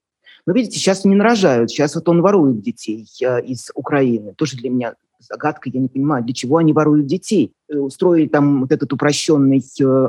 Но 0.47 0.53
видите, 0.53 0.79
сейчас 0.79 1.05
не 1.05 1.17
нарожают. 1.17 1.71
Сейчас 1.71 1.97
вот 1.97 2.09
он 2.09 2.23
ворует 2.23 2.61
детей 2.63 3.07
э, 3.21 3.43
из 3.43 3.71
Украины. 3.75 4.33
Тоже 4.35 4.57
для 4.57 4.71
меня 4.71 4.95
загадка, 5.19 5.71
я 5.73 5.81
не 5.81 5.89
понимаю, 5.89 6.25
для 6.25 6.35
чего 6.35 6.59
они 6.59 6.73
воруют 6.73 7.07
детей. 7.07 7.53
Э, 7.69 7.79
устроили 7.79 8.27
там 8.27 8.63
вот 8.63 8.73
этот 8.73 8.93
упрощенный, 8.93 9.63
э, 9.81 10.09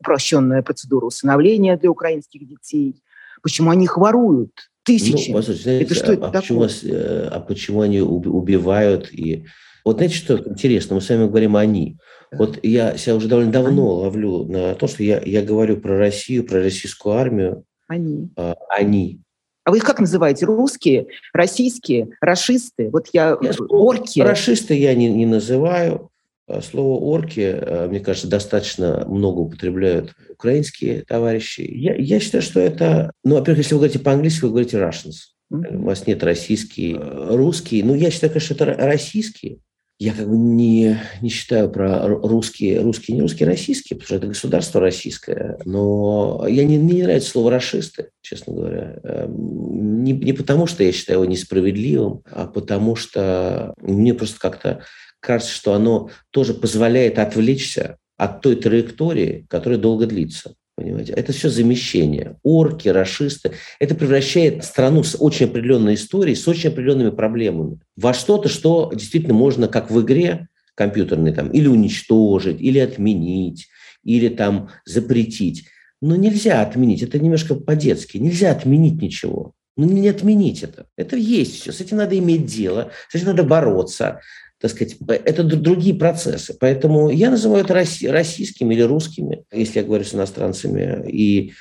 упрощенная 0.00 0.62
процедура 0.62 1.06
усыновления 1.06 1.76
для 1.76 1.90
украинских 1.90 2.46
детей. 2.46 3.02
Почему 3.42 3.70
они 3.70 3.84
их 3.84 3.96
воруют? 3.96 4.52
Тысячи. 4.84 5.30
Ну, 5.30 5.36
послушайте, 5.36 5.62
знаете, 5.62 5.84
это 5.84 5.94
что 5.94 6.12
а, 6.12 6.14
это 6.14 6.26
а, 6.26 6.32
почему, 6.32 6.64
э, 6.64 7.28
а 7.30 7.40
почему 7.40 7.80
они 7.82 8.00
убивают? 8.00 9.12
И... 9.12 9.44
Вот 9.84 9.96
знаете, 9.96 10.14
что 10.14 10.38
интересно? 10.38 10.96
Мы 10.96 11.00
с 11.00 11.08
вами 11.08 11.28
говорим 11.28 11.56
«они». 11.56 11.98
Вот 12.32 12.58
я 12.62 12.96
себя 12.98 13.16
уже 13.16 13.28
довольно 13.28 13.52
давно 13.52 13.94
ловлю 13.94 14.44
на 14.44 14.74
то, 14.74 14.86
что 14.86 15.02
я, 15.02 15.22
я 15.24 15.42
говорю 15.42 15.78
про 15.78 15.96
Россию, 15.96 16.44
про 16.44 16.60
российскую 16.60 17.14
армию. 17.14 17.64
Они. 17.86 18.30
А, 18.36 18.54
они. 18.68 19.22
А 19.68 19.70
вы 19.70 19.76
их 19.76 19.84
как 19.84 20.00
называете? 20.00 20.46
Русские, 20.46 21.08
российские, 21.34 22.08
расисты? 22.22 22.88
Вот 22.88 23.08
я, 23.12 23.36
я 23.42 23.52
орки. 23.68 24.20
Расисты 24.20 24.72
я 24.72 24.94
не, 24.94 25.10
не 25.10 25.26
называю. 25.26 26.08
А 26.46 26.62
слово 26.62 26.98
орки, 26.98 27.40
э, 27.40 27.86
мне 27.86 28.00
кажется, 28.00 28.28
достаточно 28.28 29.04
много 29.06 29.40
употребляют 29.40 30.14
украинские 30.30 31.04
товарищи. 31.06 31.60
Я, 31.60 31.94
я 31.96 32.18
считаю, 32.18 32.40
что 32.40 32.60
это... 32.60 33.12
Ну, 33.24 33.34
во-первых, 33.34 33.58
если 33.58 33.74
вы 33.74 33.80
говорите 33.80 33.98
по-английски, 33.98 34.44
вы 34.44 34.48
говорите 34.52 34.78
Russians. 34.78 35.34
У 35.50 35.82
вас 35.82 36.06
нет 36.06 36.24
российский, 36.24 36.96
э, 36.98 37.36
русский. 37.36 37.82
Ну, 37.82 37.94
я 37.94 38.10
считаю, 38.10 38.32
конечно, 38.32 38.54
это 38.54 38.64
российские 38.64 39.58
я 39.98 40.12
как 40.12 40.28
бы 40.28 40.36
не, 40.36 40.96
не 41.20 41.28
считаю 41.28 41.68
про 41.70 42.06
русские, 42.06 42.80
русские, 42.80 43.16
не 43.16 43.22
русские, 43.22 43.48
российские, 43.48 43.96
потому 43.96 44.06
что 44.06 44.16
это 44.16 44.26
государство 44.28 44.80
российское. 44.80 45.58
Но 45.64 46.44
я 46.48 46.64
не, 46.64 46.78
мне 46.78 46.94
не 46.94 47.02
нравится 47.02 47.30
слово 47.30 47.50
«расисты», 47.50 48.10
честно 48.22 48.54
говоря. 48.54 49.00
Эм, 49.02 50.04
не, 50.04 50.12
не 50.12 50.32
потому, 50.32 50.68
что 50.68 50.84
я 50.84 50.92
считаю 50.92 51.20
его 51.20 51.30
несправедливым, 51.30 52.22
а 52.30 52.46
потому 52.46 52.94
что 52.94 53.74
мне 53.80 54.14
просто 54.14 54.38
как-то 54.38 54.84
кажется, 55.18 55.52
что 55.52 55.74
оно 55.74 56.10
тоже 56.30 56.54
позволяет 56.54 57.18
отвлечься 57.18 57.98
от 58.16 58.40
той 58.40 58.54
траектории, 58.54 59.46
которая 59.48 59.80
долго 59.80 60.06
длится. 60.06 60.54
Понимаете? 60.78 61.12
Это 61.14 61.32
все 61.32 61.48
замещение. 61.48 62.36
Орки, 62.44 62.88
расисты. 62.88 63.50
Это 63.80 63.96
превращает 63.96 64.64
страну 64.64 65.02
с 65.02 65.16
очень 65.18 65.46
определенной 65.46 65.94
историей, 65.94 66.36
с 66.36 66.46
очень 66.46 66.70
определенными 66.70 67.10
проблемами 67.10 67.80
во 67.96 68.14
что-то, 68.14 68.48
что 68.48 68.88
действительно 68.94 69.34
можно, 69.34 69.66
как 69.66 69.90
в 69.90 70.00
игре 70.00 70.46
компьютерной, 70.76 71.32
там, 71.32 71.48
или 71.50 71.66
уничтожить, 71.66 72.60
или 72.60 72.78
отменить, 72.78 73.66
или 74.04 74.28
там 74.28 74.70
запретить. 74.84 75.66
Но 76.00 76.14
нельзя 76.14 76.62
отменить. 76.62 77.02
Это 77.02 77.18
немножко 77.18 77.56
по-детски. 77.56 78.18
Нельзя 78.18 78.52
отменить 78.52 79.02
ничего. 79.02 79.54
Ну, 79.76 79.84
не 79.84 80.06
отменить 80.06 80.62
это. 80.62 80.86
Это 80.96 81.16
есть 81.16 81.60
все. 81.60 81.72
С 81.72 81.80
этим 81.80 81.96
надо 81.96 82.16
иметь 82.16 82.46
дело, 82.46 82.92
с 83.08 83.16
этим 83.16 83.26
надо 83.26 83.42
бороться 83.42 84.20
так 84.60 84.72
сказать, 84.72 84.96
это 85.06 85.44
другие 85.44 85.94
процессы. 85.94 86.56
Поэтому 86.58 87.10
я 87.10 87.30
называю 87.30 87.64
это 87.64 87.74
российскими 87.74 88.74
или 88.74 88.82
русскими, 88.82 89.44
если 89.52 89.78
я 89.78 89.84
говорю 89.84 90.04
с 90.04 90.14
иностранцами. 90.14 91.08
И, 91.08 91.52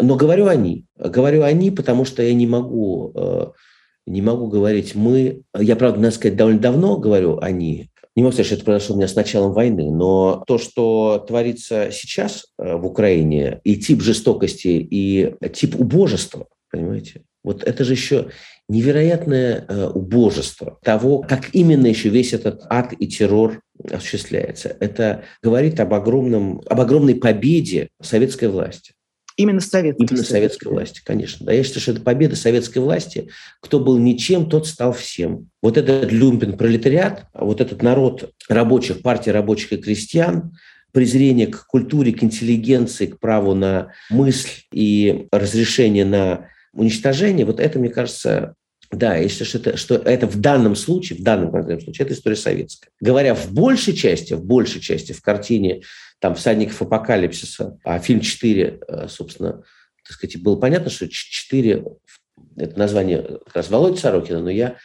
но 0.00 0.16
говорю 0.16 0.46
они. 0.46 0.86
Говорю 0.98 1.44
они, 1.44 1.70
потому 1.70 2.04
что 2.04 2.22
я 2.22 2.34
не 2.34 2.46
могу, 2.46 3.12
э, 3.14 3.46
не 4.06 4.20
могу 4.20 4.48
говорить 4.48 4.96
мы. 4.96 5.42
Я, 5.56 5.76
правда, 5.76 6.00
надо 6.00 6.14
сказать, 6.14 6.36
довольно 6.36 6.60
давно 6.60 6.96
говорю 6.96 7.38
они. 7.40 7.90
Не 8.16 8.22
могу 8.22 8.32
сказать, 8.32 8.46
что 8.46 8.56
это 8.56 8.64
произошло 8.64 8.94
у 8.94 8.98
меня 8.98 9.08
с 9.08 9.16
началом 9.16 9.52
войны, 9.52 9.90
но 9.90 10.42
то, 10.46 10.58
что 10.58 11.24
творится 11.26 11.90
сейчас 11.92 12.46
э, 12.58 12.74
в 12.74 12.84
Украине, 12.84 13.60
и 13.62 13.76
тип 13.76 14.02
жестокости, 14.02 14.68
и 14.68 15.34
тип 15.52 15.78
убожества, 15.78 16.46
понимаете, 16.70 17.22
вот 17.44 17.62
это 17.62 17.84
же 17.84 17.92
еще 17.92 18.30
невероятное 18.68 19.64
э, 19.68 19.86
убожество 19.88 20.78
того, 20.82 21.20
как 21.20 21.50
именно 21.52 21.86
еще 21.86 22.08
весь 22.08 22.32
этот 22.32 22.62
ад 22.70 22.92
и 22.98 23.06
террор 23.06 23.60
осуществляется. 23.90 24.76
Это 24.80 25.24
говорит 25.42 25.80
об, 25.80 25.92
огромном, 25.92 26.62
об 26.68 26.80
огромной 26.80 27.14
победе 27.14 27.88
советской 28.00 28.48
власти. 28.48 28.92
Именно 29.36 29.60
советской. 29.60 30.02
Именно 30.02 30.24
советской 30.24 30.68
власти, 30.68 31.02
конечно. 31.04 31.44
Да, 31.44 31.52
я 31.52 31.64
считаю, 31.64 31.82
что 31.82 31.92
это 31.92 32.00
победа 32.02 32.36
советской 32.36 32.78
власти. 32.78 33.30
Кто 33.60 33.80
был 33.80 33.98
ничем, 33.98 34.48
тот 34.48 34.66
стал 34.66 34.92
всем. 34.92 35.48
Вот 35.60 35.76
этот 35.76 36.12
люмпен 36.12 36.56
пролетариат, 36.56 37.26
вот 37.34 37.60
этот 37.60 37.82
народ 37.82 38.32
рабочих, 38.48 39.02
партии 39.02 39.30
рабочих 39.30 39.72
и 39.72 39.76
крестьян, 39.76 40.52
презрение 40.92 41.48
к 41.48 41.66
культуре, 41.66 42.12
к 42.12 42.22
интеллигенции, 42.22 43.06
к 43.06 43.18
праву 43.18 43.54
на 43.54 43.92
мысль 44.08 44.62
и 44.72 45.26
разрешение 45.32 46.04
на 46.04 46.48
уничтожение, 46.74 47.46
вот 47.46 47.60
это, 47.60 47.78
мне 47.78 47.88
кажется, 47.88 48.54
да, 48.90 49.26
считаю, 49.28 49.46
что 49.46 49.76
что 49.76 49.94
это 49.96 50.26
в 50.26 50.40
данном 50.40 50.76
случае, 50.76 51.18
в 51.18 51.22
данном 51.22 51.50
конкретном 51.50 51.84
случае, 51.84 52.06
это 52.06 52.14
история 52.14 52.36
советская. 52.36 52.90
Говоря 53.00 53.34
в 53.34 53.52
большей 53.52 53.94
части, 53.94 54.34
в 54.34 54.44
большей 54.44 54.80
части 54.80 55.12
в 55.12 55.22
картине 55.22 55.82
там 56.20 56.34
«Всадников 56.34 56.80
апокалипсиса», 56.82 57.78
а 57.84 57.98
фильм 57.98 58.20
«Четыре», 58.20 58.80
э, 58.86 59.08
собственно, 59.08 59.62
так 60.06 60.12
сказать, 60.12 60.42
было 60.42 60.56
понятно, 60.56 60.90
что 60.90 61.08
«Четыре»– 61.08 61.84
это 62.56 62.78
название 62.78 63.22
как 63.22 63.56
раз 63.56 63.70
Володи 63.70 63.98
Сорокина, 63.98 64.40
но 64.40 64.50
я 64.50 64.76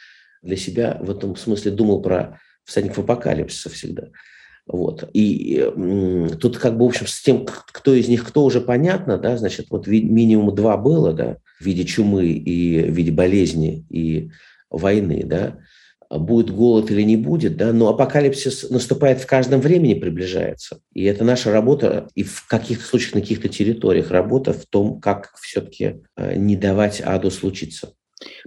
для 0.42 0.56
себя 0.56 0.98
в 1.00 1.10
этом 1.10 1.36
смысле 1.36 1.70
думал 1.70 2.02
про 2.02 2.40
«Всадников 2.64 3.04
апокалипсиса» 3.04 3.70
всегда. 3.70 4.08
Вот. 4.72 5.08
И 5.12 5.68
тут 6.40 6.58
как 6.58 6.78
бы, 6.78 6.84
в 6.84 6.88
общем, 6.88 7.08
с 7.08 7.20
тем, 7.20 7.44
кто 7.44 7.92
из 7.92 8.08
них 8.08 8.24
кто 8.24 8.44
уже 8.44 8.60
понятно, 8.60 9.18
да, 9.18 9.36
значит, 9.36 9.66
вот 9.70 9.88
минимум 9.88 10.54
два 10.54 10.76
было, 10.76 11.12
да, 11.12 11.38
в 11.58 11.64
виде 11.64 11.84
чумы 11.84 12.28
и 12.28 12.82
в 12.82 12.94
виде 12.94 13.10
болезни 13.10 13.84
и 13.90 14.30
войны, 14.70 15.24
да, 15.24 15.58
будет 16.08 16.50
голод 16.50 16.88
или 16.92 17.02
не 17.02 17.16
будет, 17.16 17.56
да, 17.56 17.72
но 17.72 17.88
апокалипсис 17.88 18.70
наступает 18.70 19.20
в 19.20 19.26
каждом 19.26 19.60
времени, 19.60 19.94
приближается. 19.94 20.80
И 20.92 21.02
это 21.02 21.24
наша 21.24 21.50
работа, 21.50 22.08
и 22.14 22.22
в 22.22 22.46
каких-то 22.46 22.84
случаях 22.84 23.14
на 23.14 23.20
каких-то 23.22 23.48
территориях 23.48 24.12
работа 24.12 24.52
в 24.52 24.66
том, 24.66 25.00
как 25.00 25.32
все-таки 25.40 26.02
э, 26.16 26.36
не 26.36 26.54
давать 26.54 27.00
аду 27.00 27.30
случиться. 27.30 27.94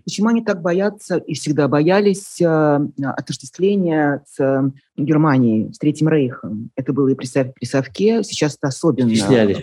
Почему 0.03 0.29
они 0.29 0.43
так 0.43 0.61
боятся 0.61 1.17
и 1.17 1.33
всегда 1.33 1.67
боялись 1.67 2.39
э, 2.41 2.79
отождествления 3.01 4.23
с 4.27 4.71
Германией, 4.97 5.73
с 5.73 5.77
Третьим 5.79 6.09
Рейхом? 6.09 6.71
Это 6.75 6.93
было 6.93 7.09
и 7.09 7.15
при, 7.15 7.27
при 7.27 7.65
Совке, 7.65 8.23
сейчас 8.23 8.55
это 8.55 8.67
особенно... 8.67 9.09
Стеснялись. 9.09 9.57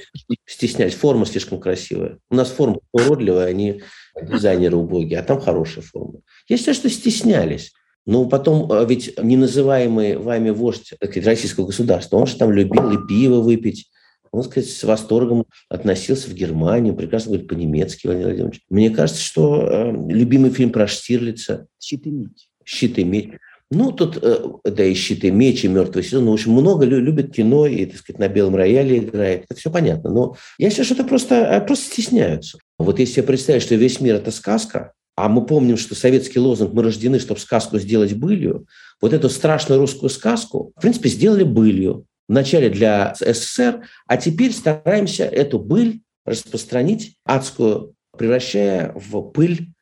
Стеснялись. 0.46 0.94
Форма 0.94 1.26
слишком 1.26 1.60
красивая. 1.60 2.18
У 2.30 2.34
нас 2.34 2.48
форма 2.48 2.78
уродливая, 2.92 3.46
они 3.46 3.82
дизайнеры 4.20 4.76
убогие, 4.76 5.20
а 5.20 5.22
там 5.22 5.40
хорошая 5.40 5.84
форма. 5.84 6.20
Я 6.48 6.56
считаю, 6.56 6.74
что 6.74 6.90
стеснялись. 6.90 7.72
Но 8.06 8.24
потом 8.26 8.70
э, 8.72 8.86
ведь 8.88 9.14
неназываемый 9.22 10.16
вами 10.16 10.50
вождь 10.50 10.94
российского 11.00 11.66
государства, 11.66 12.16
он 12.16 12.26
же 12.26 12.36
там 12.36 12.50
любил 12.50 12.90
и 12.90 13.06
пиво 13.06 13.40
выпить, 13.40 13.90
он, 14.32 14.44
сказать, 14.44 14.68
с 14.70 14.84
восторгом 14.84 15.46
относился 15.68 16.28
в 16.30 16.34
Германию, 16.34 16.94
прекрасно 16.94 17.32
говорит 17.32 17.48
по-немецки, 17.48 18.06
Владимир 18.06 18.28
Владимирович. 18.28 18.60
Мне 18.68 18.90
кажется, 18.90 19.22
что 19.22 19.68
э, 19.68 19.92
любимый 20.08 20.50
фильм 20.50 20.70
про 20.70 20.86
Штирлица 20.86 21.66
«Щит 21.80 22.06
и 22.06 22.10
меч». 22.10 22.48
«Щит 22.64 22.98
и 22.98 23.04
меч». 23.04 23.30
Ну, 23.72 23.92
тут, 23.92 24.18
э, 24.22 24.38
да, 24.64 24.84
и 24.84 24.94
«Щит 24.94 25.24
и 25.24 25.30
меч», 25.30 25.64
и 25.64 25.68
«Мертвый 25.68 26.04
сезон». 26.04 26.26
Ну, 26.26 26.30
в 26.30 26.34
общем, 26.34 26.52
много 26.52 26.84
любят 26.84 27.34
кино, 27.34 27.66
и, 27.66 27.86
так 27.86 27.98
сказать, 27.98 28.20
на 28.20 28.28
белом 28.28 28.54
рояле 28.54 28.98
играет. 28.98 29.46
Это 29.48 29.58
все 29.58 29.70
понятно. 29.70 30.10
Но 30.10 30.36
я 30.58 30.70
считаю, 30.70 30.84
что 30.86 30.94
это 30.94 31.04
просто, 31.04 31.34
э, 31.34 31.60
просто 31.66 31.86
стесняются. 31.86 32.58
Вот 32.78 33.00
если 33.00 33.20
я 33.20 33.26
представить, 33.26 33.62
что 33.62 33.74
весь 33.74 34.00
мир– 34.00 34.14
это 34.16 34.30
сказка, 34.30 34.92
а 35.16 35.28
мы 35.28 35.44
помним, 35.44 35.76
что 35.76 35.94
советский 35.94 36.38
лозунг 36.38 36.72
«Мы 36.72 36.82
рождены, 36.84 37.18
чтобы 37.18 37.40
сказку 37.40 37.78
сделать 37.78 38.14
былью», 38.14 38.66
вот 39.00 39.12
эту 39.12 39.28
страшную 39.28 39.80
русскую 39.80 40.08
сказку, 40.08 40.72
в 40.76 40.80
принципе, 40.80 41.08
сделали 41.08 41.42
былью 41.42 42.06
вначале 42.30 42.70
для 42.70 43.12
СССР, 43.18 43.82
а 44.06 44.16
теперь 44.16 44.52
стараемся 44.52 45.24
эту 45.24 45.58
быль 45.58 46.02
распространить 46.24 47.16
адскую, 47.24 47.94
превращая 48.16 48.92
в 48.94 49.20
пыль, 49.32 49.72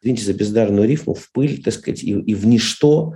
извините 0.00 0.24
за 0.24 0.32
бездарную 0.32 0.86
рифму, 0.86 1.14
в 1.14 1.32
пыль, 1.32 1.60
так 1.64 1.74
сказать, 1.74 2.04
и, 2.04 2.12
и 2.12 2.34
в 2.34 2.46
ничто 2.46 3.14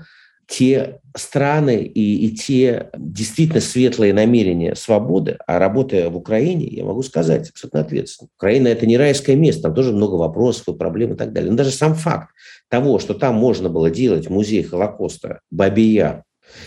те 0.48 0.98
страны 1.16 1.84
и, 1.84 2.26
и 2.26 2.34
те 2.34 2.90
действительно 2.96 3.60
светлые 3.60 4.12
намерения 4.12 4.74
свободы, 4.74 5.38
а 5.46 5.60
работая 5.60 6.08
в 6.08 6.16
Украине, 6.16 6.66
я 6.66 6.84
могу 6.84 7.04
сказать 7.04 7.48
абсолютно 7.48 7.82
ответственно, 7.82 8.28
Украина– 8.36 8.66
это 8.68 8.86
не 8.86 8.98
райское 8.98 9.36
место, 9.36 9.62
там 9.62 9.74
тоже 9.74 9.92
много 9.92 10.16
вопросов 10.16 10.66
и 10.66 10.76
проблем 10.76 11.12
и 11.12 11.16
так 11.16 11.32
далее. 11.32 11.52
Но 11.52 11.56
даже 11.56 11.70
сам 11.70 11.94
факт 11.94 12.30
того, 12.68 12.98
что 12.98 13.14
там 13.14 13.36
можно 13.36 13.68
было 13.68 13.88
делать 13.88 14.28
музей 14.28 14.64
Холокоста, 14.64 15.42
Бабия, 15.52 16.24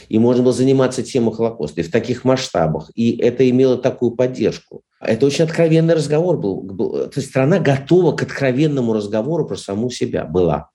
и 0.10 0.20
можно 0.20 0.44
было 0.44 0.54
заниматься 0.54 1.04
темой 1.04 1.34
Холокоста 1.34 1.82
и 1.82 1.84
в 1.84 1.92
таких 1.92 2.24
масштабах. 2.24 2.90
И 2.96 3.18
это 3.18 3.50
имело 3.50 3.78
такую 3.78 4.12
поддержку. 4.12 4.82
Это 5.00 5.26
очень 5.26 5.46
откровенный 5.46 5.96
разговор 5.96 6.38
был. 6.38 6.68
То 7.10 7.14
есть 7.16 7.30
страна 7.30 7.60
готова 7.60 8.16
к 8.16 8.24
откровенному 8.24 8.94
разговору 8.94 9.46
про 9.46 9.56
саму 9.56 9.90
себя 9.90 10.26
была. 10.26 10.70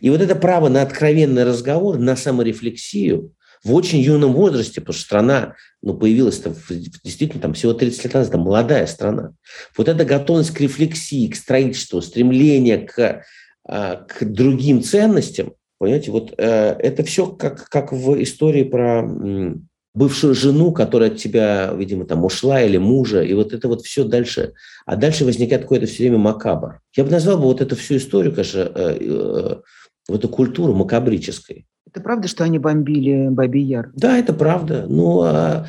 И 0.00 0.10
вот 0.10 0.20
это 0.20 0.34
право 0.34 0.68
на 0.68 0.82
откровенный 0.82 1.44
разговор, 1.44 1.98
на 1.98 2.16
саморефлексию 2.16 3.32
в 3.64 3.72
очень 3.72 4.00
юном 4.00 4.34
возрасте, 4.34 4.80
потому 4.80 4.94
что 4.94 5.04
страна 5.04 5.54
ну, 5.82 5.94
появилась 5.94 6.40
действительно 7.02 7.40
там 7.40 7.54
всего 7.54 7.72
30 7.72 8.04
лет 8.04 8.14
назад, 8.14 8.28
это 8.28 8.38
молодая 8.38 8.86
страна. 8.86 9.32
Вот 9.76 9.88
эта 9.88 10.04
готовность 10.04 10.50
к 10.50 10.60
рефлексии, 10.60 11.28
к 11.28 11.36
строительству, 11.36 12.02
стремление 12.02 12.78
к, 12.78 13.24
а, 13.66 13.96
к 13.96 14.24
другим 14.24 14.82
ценностям, 14.82 15.54
Понимаете, 15.84 16.12
вот 16.12 16.32
э, 16.38 16.76
это 16.78 17.02
все 17.04 17.26
как, 17.26 17.68
как 17.68 17.92
в 17.92 18.22
истории 18.22 18.62
про 18.62 19.00
м, 19.00 19.68
бывшую 19.92 20.34
жену, 20.34 20.72
которая 20.72 21.10
от 21.10 21.18
тебя, 21.18 21.74
видимо, 21.76 22.06
там 22.06 22.24
ушла, 22.24 22.62
или 22.62 22.78
мужа, 22.78 23.20
и 23.20 23.34
вот 23.34 23.52
это 23.52 23.68
вот 23.68 23.82
все 23.82 24.04
дальше. 24.04 24.54
А 24.86 24.96
дальше 24.96 25.26
возникает 25.26 25.64
какой-то 25.64 25.84
все 25.84 26.04
время 26.04 26.16
макабр. 26.16 26.80
Я 26.96 27.04
бы 27.04 27.10
назвал 27.10 27.36
бы 27.36 27.44
вот 27.44 27.60
эту 27.60 27.76
всю 27.76 27.98
историю, 27.98 28.32
конечно, 28.32 28.60
э, 28.60 28.96
э, 28.98 29.56
в 30.08 30.14
эту 30.14 30.30
культуру 30.30 30.72
макабрической. 30.72 31.66
Это 31.86 32.00
правда, 32.00 32.28
что 32.28 32.44
они 32.44 32.58
бомбили 32.58 33.28
Баби 33.28 33.60
Яр? 33.60 33.92
Да, 33.94 34.16
это 34.16 34.32
правда. 34.32 34.86
Ну, 34.88 35.20
а, 35.20 35.66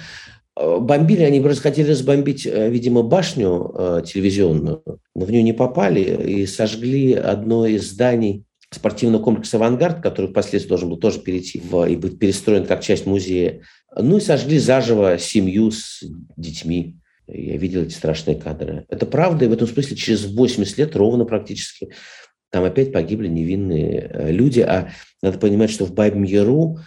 а 0.55 0.80
бомбили, 0.80 1.24
они 1.24 1.41
просто 1.41 1.63
хотели 1.63 1.91
разбомбить, 1.91 2.47
э, 2.47 2.70
видимо, 2.70 3.03
башню 3.03 3.70
э, 3.78 4.01
телевизионную, 4.05 4.82
но 5.13 5.26
в 5.26 5.30
нее 5.30 5.43
не 5.43 5.51
попали 5.51 5.99
и 5.99 6.45
сожгли 6.45 7.16
одно 7.16 7.66
из 7.66 7.91
зданий 7.91 8.44
спортивного 8.76 9.23
комплекса 9.23 9.57
«Авангард», 9.57 10.01
который 10.01 10.30
впоследствии 10.30 10.69
должен 10.69 10.89
был 10.89 10.97
тоже 10.97 11.19
перейти 11.19 11.59
в, 11.59 11.86
и 11.86 11.95
быть 11.95 12.19
перестроен 12.19 12.65
как 12.65 12.82
часть 12.82 13.05
музея. 13.05 13.61
Ну 13.97 14.17
и 14.17 14.21
сожгли 14.21 14.59
заживо 14.59 15.17
семью 15.17 15.71
с 15.71 16.03
детьми. 16.38 16.97
Я 17.28 17.57
видел 17.57 17.82
эти 17.82 17.93
страшные 17.93 18.38
кадры. 18.38 18.86
Это 18.89 19.05
правда, 19.05 19.45
и 19.45 19.47
в 19.47 19.53
этом 19.53 19.67
смысле 19.67 19.95
через 19.95 20.26
80 20.26 20.78
лет 20.78 20.95
ровно 20.95 21.26
практически 21.26 21.89
там 22.51 22.63
опять 22.63 22.93
погибли 22.93 23.28
невинные 23.28 24.09
э, 24.13 24.32
люди. 24.32 24.61
А 24.61 24.89
надо 25.21 25.39
понимать, 25.39 25.71
что 25.71 25.86
в 25.86 25.93
Бабьем-Яру 25.93 26.80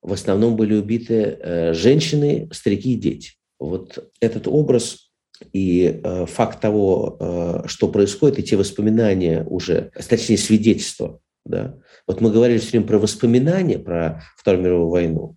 в 0.00 0.12
основном 0.12 0.56
были 0.56 0.74
убиты 0.74 1.14
э, 1.38 1.74
женщины, 1.74 2.48
старики 2.52 2.94
и 2.94 2.96
дети. 2.96 3.32
Вот 3.60 4.10
этот 4.20 4.48
образ 4.48 5.10
и 5.52 6.00
э, 6.02 6.26
факт 6.26 6.60
того, 6.60 7.62
что 7.66 7.88
происходит, 7.88 8.38
и 8.38 8.42
те 8.42 8.56
воспоминания 8.56 9.44
уже, 9.44 9.90
точнее 10.08 10.38
свидетельства 10.38 11.20
да? 11.44 11.78
Вот 12.06 12.20
мы 12.20 12.30
говорили 12.30 12.58
все 12.58 12.72
время 12.72 12.86
про 12.86 12.98
воспоминания 12.98 13.78
про 13.78 14.22
Вторую 14.36 14.64
мировую 14.64 14.88
войну, 14.88 15.36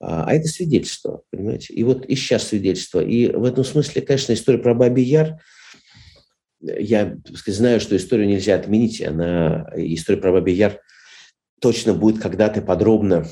а, 0.00 0.24
а 0.24 0.34
это 0.34 0.48
свидетельство, 0.48 1.22
понимаете? 1.30 1.74
И 1.74 1.82
вот 1.82 2.06
и 2.06 2.14
сейчас 2.14 2.48
свидетельство. 2.48 3.00
И 3.00 3.28
в 3.28 3.44
этом 3.44 3.64
смысле, 3.64 4.02
конечно, 4.02 4.32
история 4.32 4.58
про 4.58 4.74
Бабий 4.74 5.04
Яр, 5.04 5.38
я 6.60 7.16
сказать, 7.34 7.58
знаю, 7.58 7.80
что 7.80 7.96
историю 7.96 8.28
нельзя 8.28 8.54
отменить, 8.54 9.02
она, 9.02 9.70
история 9.76 10.20
про 10.20 10.32
Бабий 10.32 10.54
Яр 10.54 10.80
точно 11.60 11.94
будет 11.94 12.20
когда-то 12.22 12.62
подробно, 12.62 13.26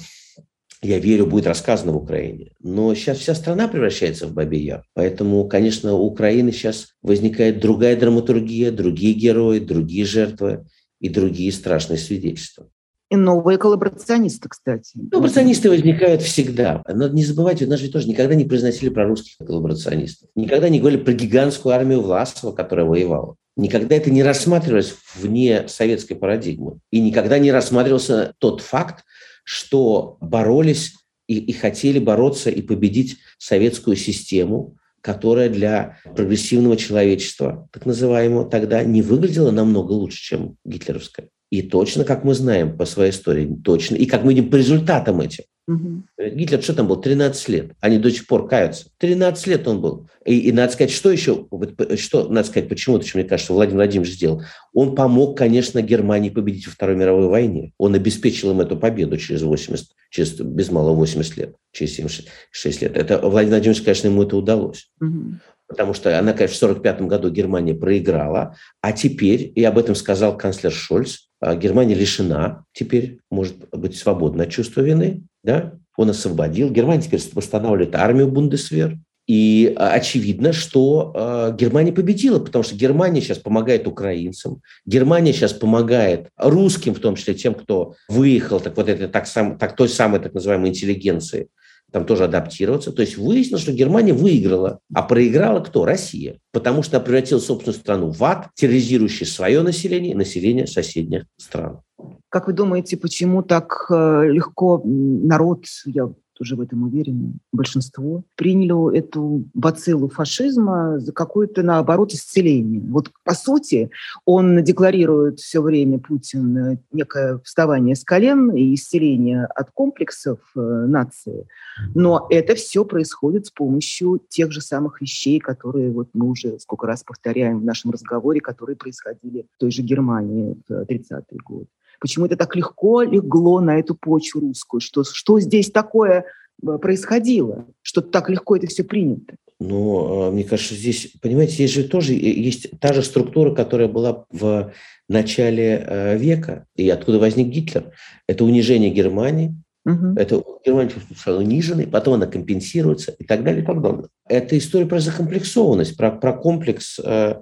я 0.82 0.98
верю, 0.98 1.26
будет 1.26 1.46
рассказана 1.46 1.92
в 1.92 1.96
Украине. 1.96 2.52
Но 2.60 2.94
сейчас 2.94 3.18
вся 3.18 3.34
страна 3.34 3.66
превращается 3.66 4.26
в 4.26 4.34
Бабий 4.34 4.62
Яр. 4.62 4.84
Поэтому, 4.94 5.48
конечно, 5.48 5.94
у 5.94 6.04
Украины 6.04 6.52
сейчас 6.52 6.88
возникает 7.02 7.60
другая 7.60 7.96
драматургия, 7.96 8.70
другие 8.70 9.14
герои, 9.14 9.58
другие 9.58 10.04
жертвы 10.04 10.66
и 11.00 11.08
другие 11.08 11.52
страшные 11.52 11.98
свидетельства. 11.98 12.68
И 13.08 13.14
новые 13.14 13.56
коллаборационисты, 13.56 14.48
кстати. 14.48 14.98
Коллаборационисты 15.10 15.70
возникают 15.70 16.22
всегда. 16.22 16.82
Надо 16.88 17.14
не 17.14 17.24
забывать, 17.24 17.62
у 17.62 17.66
нас 17.68 17.78
же 17.78 17.88
тоже 17.88 18.08
никогда 18.08 18.34
не 18.34 18.44
произносили 18.44 18.88
про 18.88 19.06
русских 19.06 19.36
коллаборационистов. 19.46 20.28
Никогда 20.34 20.68
не 20.68 20.80
говорили 20.80 21.02
про 21.02 21.12
гигантскую 21.12 21.72
армию 21.72 22.00
Власова, 22.00 22.50
которая 22.50 22.84
воевала. 22.84 23.36
Никогда 23.56 23.94
это 23.94 24.10
не 24.10 24.24
рассматривалось 24.24 24.96
вне 25.14 25.68
советской 25.68 26.14
парадигмы. 26.14 26.78
И 26.90 26.98
никогда 26.98 27.38
не 27.38 27.52
рассматривался 27.52 28.34
тот 28.38 28.60
факт, 28.60 29.04
что 29.44 30.18
боролись 30.20 30.94
и, 31.28 31.38
и 31.38 31.52
хотели 31.52 32.00
бороться 32.00 32.50
и 32.50 32.60
победить 32.60 33.18
советскую 33.38 33.96
систему, 33.96 34.76
которая 35.06 35.48
для 35.48 35.98
прогрессивного 36.16 36.76
человечества, 36.76 37.68
так 37.72 37.86
называемого, 37.86 38.50
тогда 38.50 38.82
не 38.82 39.02
выглядела 39.02 39.52
намного 39.52 39.92
лучше, 39.92 40.18
чем 40.20 40.56
гитлеровская. 40.64 41.28
И 41.50 41.62
точно, 41.62 42.04
как 42.04 42.24
мы 42.24 42.34
знаем 42.34 42.76
по 42.76 42.84
своей 42.84 43.10
истории, 43.10 43.56
точно, 43.64 43.96
и 43.96 44.06
как 44.06 44.24
мы 44.24 44.34
видим 44.34 44.50
по 44.50 44.56
результатам 44.56 45.20
этим, 45.20 45.44
Угу. 45.68 46.04
Гитлер 46.18 46.62
что 46.62 46.74
там 46.74 46.86
был? 46.86 47.00
13 47.00 47.48
лет. 47.48 47.72
Они 47.80 47.98
до 47.98 48.10
сих 48.10 48.26
пор 48.26 48.46
каются. 48.46 48.86
13 48.98 49.46
лет 49.48 49.66
он 49.66 49.80
был. 49.80 50.08
И, 50.24 50.38
и 50.38 50.52
надо 50.52 50.72
сказать, 50.72 50.92
что 50.92 51.10
еще, 51.10 51.48
что 51.96 52.28
надо 52.28 52.46
сказать, 52.46 52.68
почему, 52.68 52.98
то, 52.98 53.06
что 53.06 53.18
мне 53.18 53.26
кажется, 53.26 53.52
Владимир 53.52 53.78
Владимирович 53.78 54.14
сделал. 54.14 54.42
Он 54.72 54.94
помог, 54.94 55.36
конечно, 55.36 55.82
Германии 55.82 56.30
победить 56.30 56.66
во 56.66 56.72
Второй 56.72 56.94
мировой 56.94 57.28
войне. 57.28 57.72
Он 57.78 57.94
обеспечил 57.94 58.52
им 58.52 58.60
эту 58.60 58.76
победу 58.76 59.16
через 59.16 59.42
80, 59.42 59.88
через 60.10 60.38
без 60.38 60.70
малого 60.70 60.94
80 60.94 61.36
лет, 61.36 61.56
через 61.72 61.94
76 61.96 62.82
лет. 62.82 62.96
Это 62.96 63.18
Владимир 63.18 63.56
Владимирович, 63.56 63.82
конечно, 63.82 64.06
ему 64.06 64.22
это 64.22 64.36
удалось. 64.36 64.88
Угу. 65.00 65.34
Потому 65.66 65.94
что 65.94 66.16
она, 66.16 66.32
конечно, 66.32 66.54
в 66.54 66.70
1945 66.70 67.08
году 67.08 67.30
Германия 67.30 67.74
проиграла, 67.74 68.54
а 68.80 68.92
теперь, 68.92 69.50
и 69.52 69.64
об 69.64 69.78
этом 69.78 69.96
сказал 69.96 70.36
канцлер 70.38 70.70
Шольц, 70.70 71.26
Германия 71.54 71.94
лишена 71.94 72.64
теперь, 72.72 73.20
может 73.30 73.56
быть, 73.72 73.96
свободна 73.96 74.44
от 74.44 74.50
чувства 74.50 74.80
вины, 74.80 75.22
да? 75.44 75.74
он 75.96 76.10
освободил. 76.10 76.70
Германия 76.70 77.02
теперь 77.02 77.20
восстанавливает 77.32 77.94
армию 77.94 78.28
Бундесвер. 78.28 78.98
И 79.26 79.74
а, 79.76 79.90
очевидно, 79.90 80.52
что 80.52 81.12
э, 81.12 81.56
Германия 81.58 81.92
победила, 81.92 82.38
потому 82.38 82.62
что 82.62 82.76
Германия 82.76 83.20
сейчас 83.20 83.38
помогает 83.38 83.88
украинцам, 83.88 84.62
Германия 84.84 85.32
сейчас 85.32 85.52
помогает 85.52 86.28
русским, 86.36 86.94
в 86.94 87.00
том 87.00 87.16
числе 87.16 87.34
тем, 87.34 87.54
кто 87.54 87.94
выехал, 88.08 88.60
так 88.60 88.76
вот 88.76 88.88
это 88.88 89.08
так, 89.08 89.26
сам, 89.26 89.58
так 89.58 89.74
той 89.74 89.88
самой 89.88 90.20
так 90.20 90.32
называемой 90.32 90.70
интеллигенции, 90.70 91.48
там 91.96 92.04
тоже 92.04 92.24
адаптироваться. 92.24 92.92
То 92.92 93.00
есть 93.00 93.16
выяснилось, 93.16 93.62
что 93.62 93.72
Германия 93.72 94.12
выиграла, 94.12 94.80
а 94.92 95.02
проиграла 95.02 95.60
кто? 95.60 95.86
Россия. 95.86 96.40
Потому 96.52 96.82
что 96.82 97.00
превратила 97.00 97.38
собственную 97.38 97.80
страну 97.80 98.10
в 98.10 98.22
ад, 98.22 98.50
терроризирующий 98.54 99.24
свое 99.24 99.62
население 99.62 100.12
и 100.12 100.14
население 100.14 100.66
соседних 100.66 101.24
стран. 101.38 101.80
Как 102.28 102.48
вы 102.48 102.52
думаете, 102.52 102.98
почему 102.98 103.42
так 103.42 103.86
э, 103.88 104.24
легко 104.26 104.82
народ, 104.84 105.64
я 105.86 106.12
тоже 106.36 106.56
в 106.56 106.60
этом 106.60 106.82
уверены, 106.82 107.34
большинство, 107.52 108.24
приняли 108.36 108.66
эту 108.98 109.44
бациллу 109.54 110.08
фашизма 110.08 110.98
за 110.98 111.12
какое-то, 111.12 111.62
наоборот, 111.62 112.12
исцеление. 112.12 112.82
Вот, 112.90 113.10
по 113.24 113.34
сути, 113.34 113.90
он 114.24 114.62
декларирует 114.62 115.40
все 115.40 115.62
время, 115.62 115.98
Путин, 115.98 116.56
э, 116.58 116.78
некое 116.92 117.38
вставание 117.44 117.94
с 117.94 118.04
колен 118.04 118.50
и 118.50 118.74
исцеление 118.74 119.46
от 119.46 119.70
комплексов 119.70 120.38
э, 120.56 120.60
нации. 120.60 121.46
Но 121.94 122.26
это 122.30 122.54
все 122.54 122.84
происходит 122.84 123.46
с 123.46 123.50
помощью 123.50 124.20
тех 124.28 124.52
же 124.52 124.60
самых 124.60 125.00
вещей, 125.00 125.38
которые 125.38 125.90
вот 125.90 126.08
мы 126.12 126.28
уже 126.28 126.58
сколько 126.58 126.86
раз 126.86 127.02
повторяем 127.02 127.60
в 127.60 127.64
нашем 127.64 127.90
разговоре, 127.90 128.40
которые 128.40 128.76
происходили 128.76 129.46
в 129.54 129.58
той 129.58 129.70
же 129.70 129.82
Германии 129.82 130.56
в 130.68 130.82
30-е 130.82 131.38
годы. 131.44 131.68
Почему 132.00 132.26
это 132.26 132.36
так 132.36 132.54
легко 132.56 133.02
легло 133.02 133.60
на 133.60 133.78
эту 133.78 133.94
почву 133.94 134.40
русскую? 134.40 134.80
Что, 134.80 135.04
что 135.04 135.40
здесь 135.40 135.70
такое 135.70 136.24
э, 136.62 136.78
происходило, 136.78 137.66
что 137.82 138.00
так 138.02 138.28
легко 138.30 138.56
это 138.56 138.66
все 138.66 138.84
принято? 138.84 139.36
Ну, 139.58 140.26
а, 140.26 140.30
мне 140.30 140.44
кажется, 140.44 140.74
здесь, 140.74 141.12
понимаете, 141.22 141.54
здесь 141.54 141.72
же 141.72 141.84
тоже 141.84 142.12
есть 142.12 142.78
та 142.78 142.92
же 142.92 143.02
структура, 143.02 143.54
которая 143.54 143.88
была 143.88 144.26
в 144.30 144.72
начале 145.08 145.84
э, 145.86 146.18
века, 146.18 146.66
и 146.76 146.88
откуда 146.90 147.18
возник 147.18 147.48
Гитлер. 147.48 147.92
Это 148.26 148.44
унижение 148.44 148.90
Германии, 148.90 149.54
Угу. 149.86 150.14
Это 150.16 150.42
Германия 150.64 150.90
сначала 151.06 151.38
униженной, 151.38 151.86
потом 151.86 152.14
она 152.14 152.26
компенсируется 152.26 153.12
и 153.12 153.24
так 153.24 153.44
далее, 153.44 153.62
и 153.62 153.64
так 153.64 153.80
далее. 153.80 154.08
Это 154.28 154.58
история 154.58 154.84
про 154.84 154.98
закомплексованность, 154.98 155.96
про, 155.96 156.10
про, 156.10 156.32
комплекс, 156.32 156.98
э, 156.98 157.36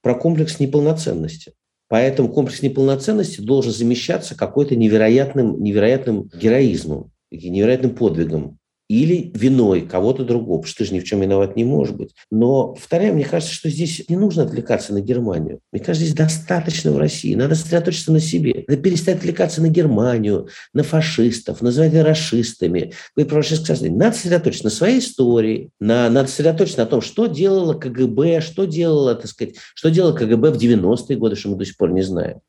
про 0.00 0.14
комплекс 0.14 0.58
неполноценности. 0.58 1.52
Поэтому 1.90 2.28
комплекс 2.28 2.62
неполноценности 2.62 3.40
должен 3.40 3.72
замещаться 3.72 4.36
какой-то 4.36 4.76
невероятным, 4.76 5.60
невероятным 5.60 6.30
героизмом, 6.32 7.10
невероятным 7.32 7.96
подвигом 7.96 8.60
или 8.90 9.30
виной 9.36 9.82
кого-то 9.82 10.24
другого, 10.24 10.58
потому 10.58 10.68
что 10.68 10.78
ты 10.78 10.84
же 10.86 10.94
ни 10.94 10.98
в 10.98 11.04
чем 11.04 11.20
виноват 11.20 11.54
не 11.54 11.62
может 11.62 11.96
быть. 11.96 12.10
Но, 12.28 12.74
вторая, 12.74 13.12
мне 13.12 13.24
кажется, 13.24 13.54
что 13.54 13.70
здесь 13.70 14.02
не 14.08 14.16
нужно 14.16 14.42
отвлекаться 14.42 14.92
на 14.92 15.00
Германию. 15.00 15.60
Мне 15.70 15.80
кажется, 15.80 16.06
здесь 16.06 16.16
достаточно 16.16 16.90
в 16.90 16.98
России. 16.98 17.36
Надо 17.36 17.54
сосредоточиться 17.54 18.10
на 18.10 18.18
себе. 18.18 18.64
Надо 18.66 18.82
перестать 18.82 19.18
отвлекаться 19.18 19.62
на 19.62 19.68
Германию, 19.68 20.48
на 20.74 20.82
фашистов, 20.82 21.62
называть 21.62 21.94
их 21.94 22.02
расистами. 22.02 22.92
Вы 23.14 23.26
про 23.26 23.36
фашистское 23.36 23.76
сознание. 23.76 23.96
Надо 23.96 24.16
сосредоточиться 24.16 24.64
на 24.64 24.70
своей 24.70 24.98
истории, 24.98 25.70
на, 25.78 26.10
надо 26.10 26.28
сосредоточиться 26.28 26.80
на 26.80 26.86
том, 26.86 27.00
что 27.00 27.26
делала 27.26 27.74
КГБ, 27.74 28.40
что 28.40 28.64
делала, 28.64 29.14
так 29.14 29.28
сказать, 29.28 29.54
что 29.72 29.90
делала 29.90 30.16
КГБ 30.16 30.50
в 30.50 30.56
90-е 30.56 31.16
годы, 31.16 31.36
что 31.36 31.50
мы 31.50 31.56
до 31.56 31.64
сих 31.64 31.76
пор 31.76 31.92
не 31.92 32.02
знаем. 32.02 32.40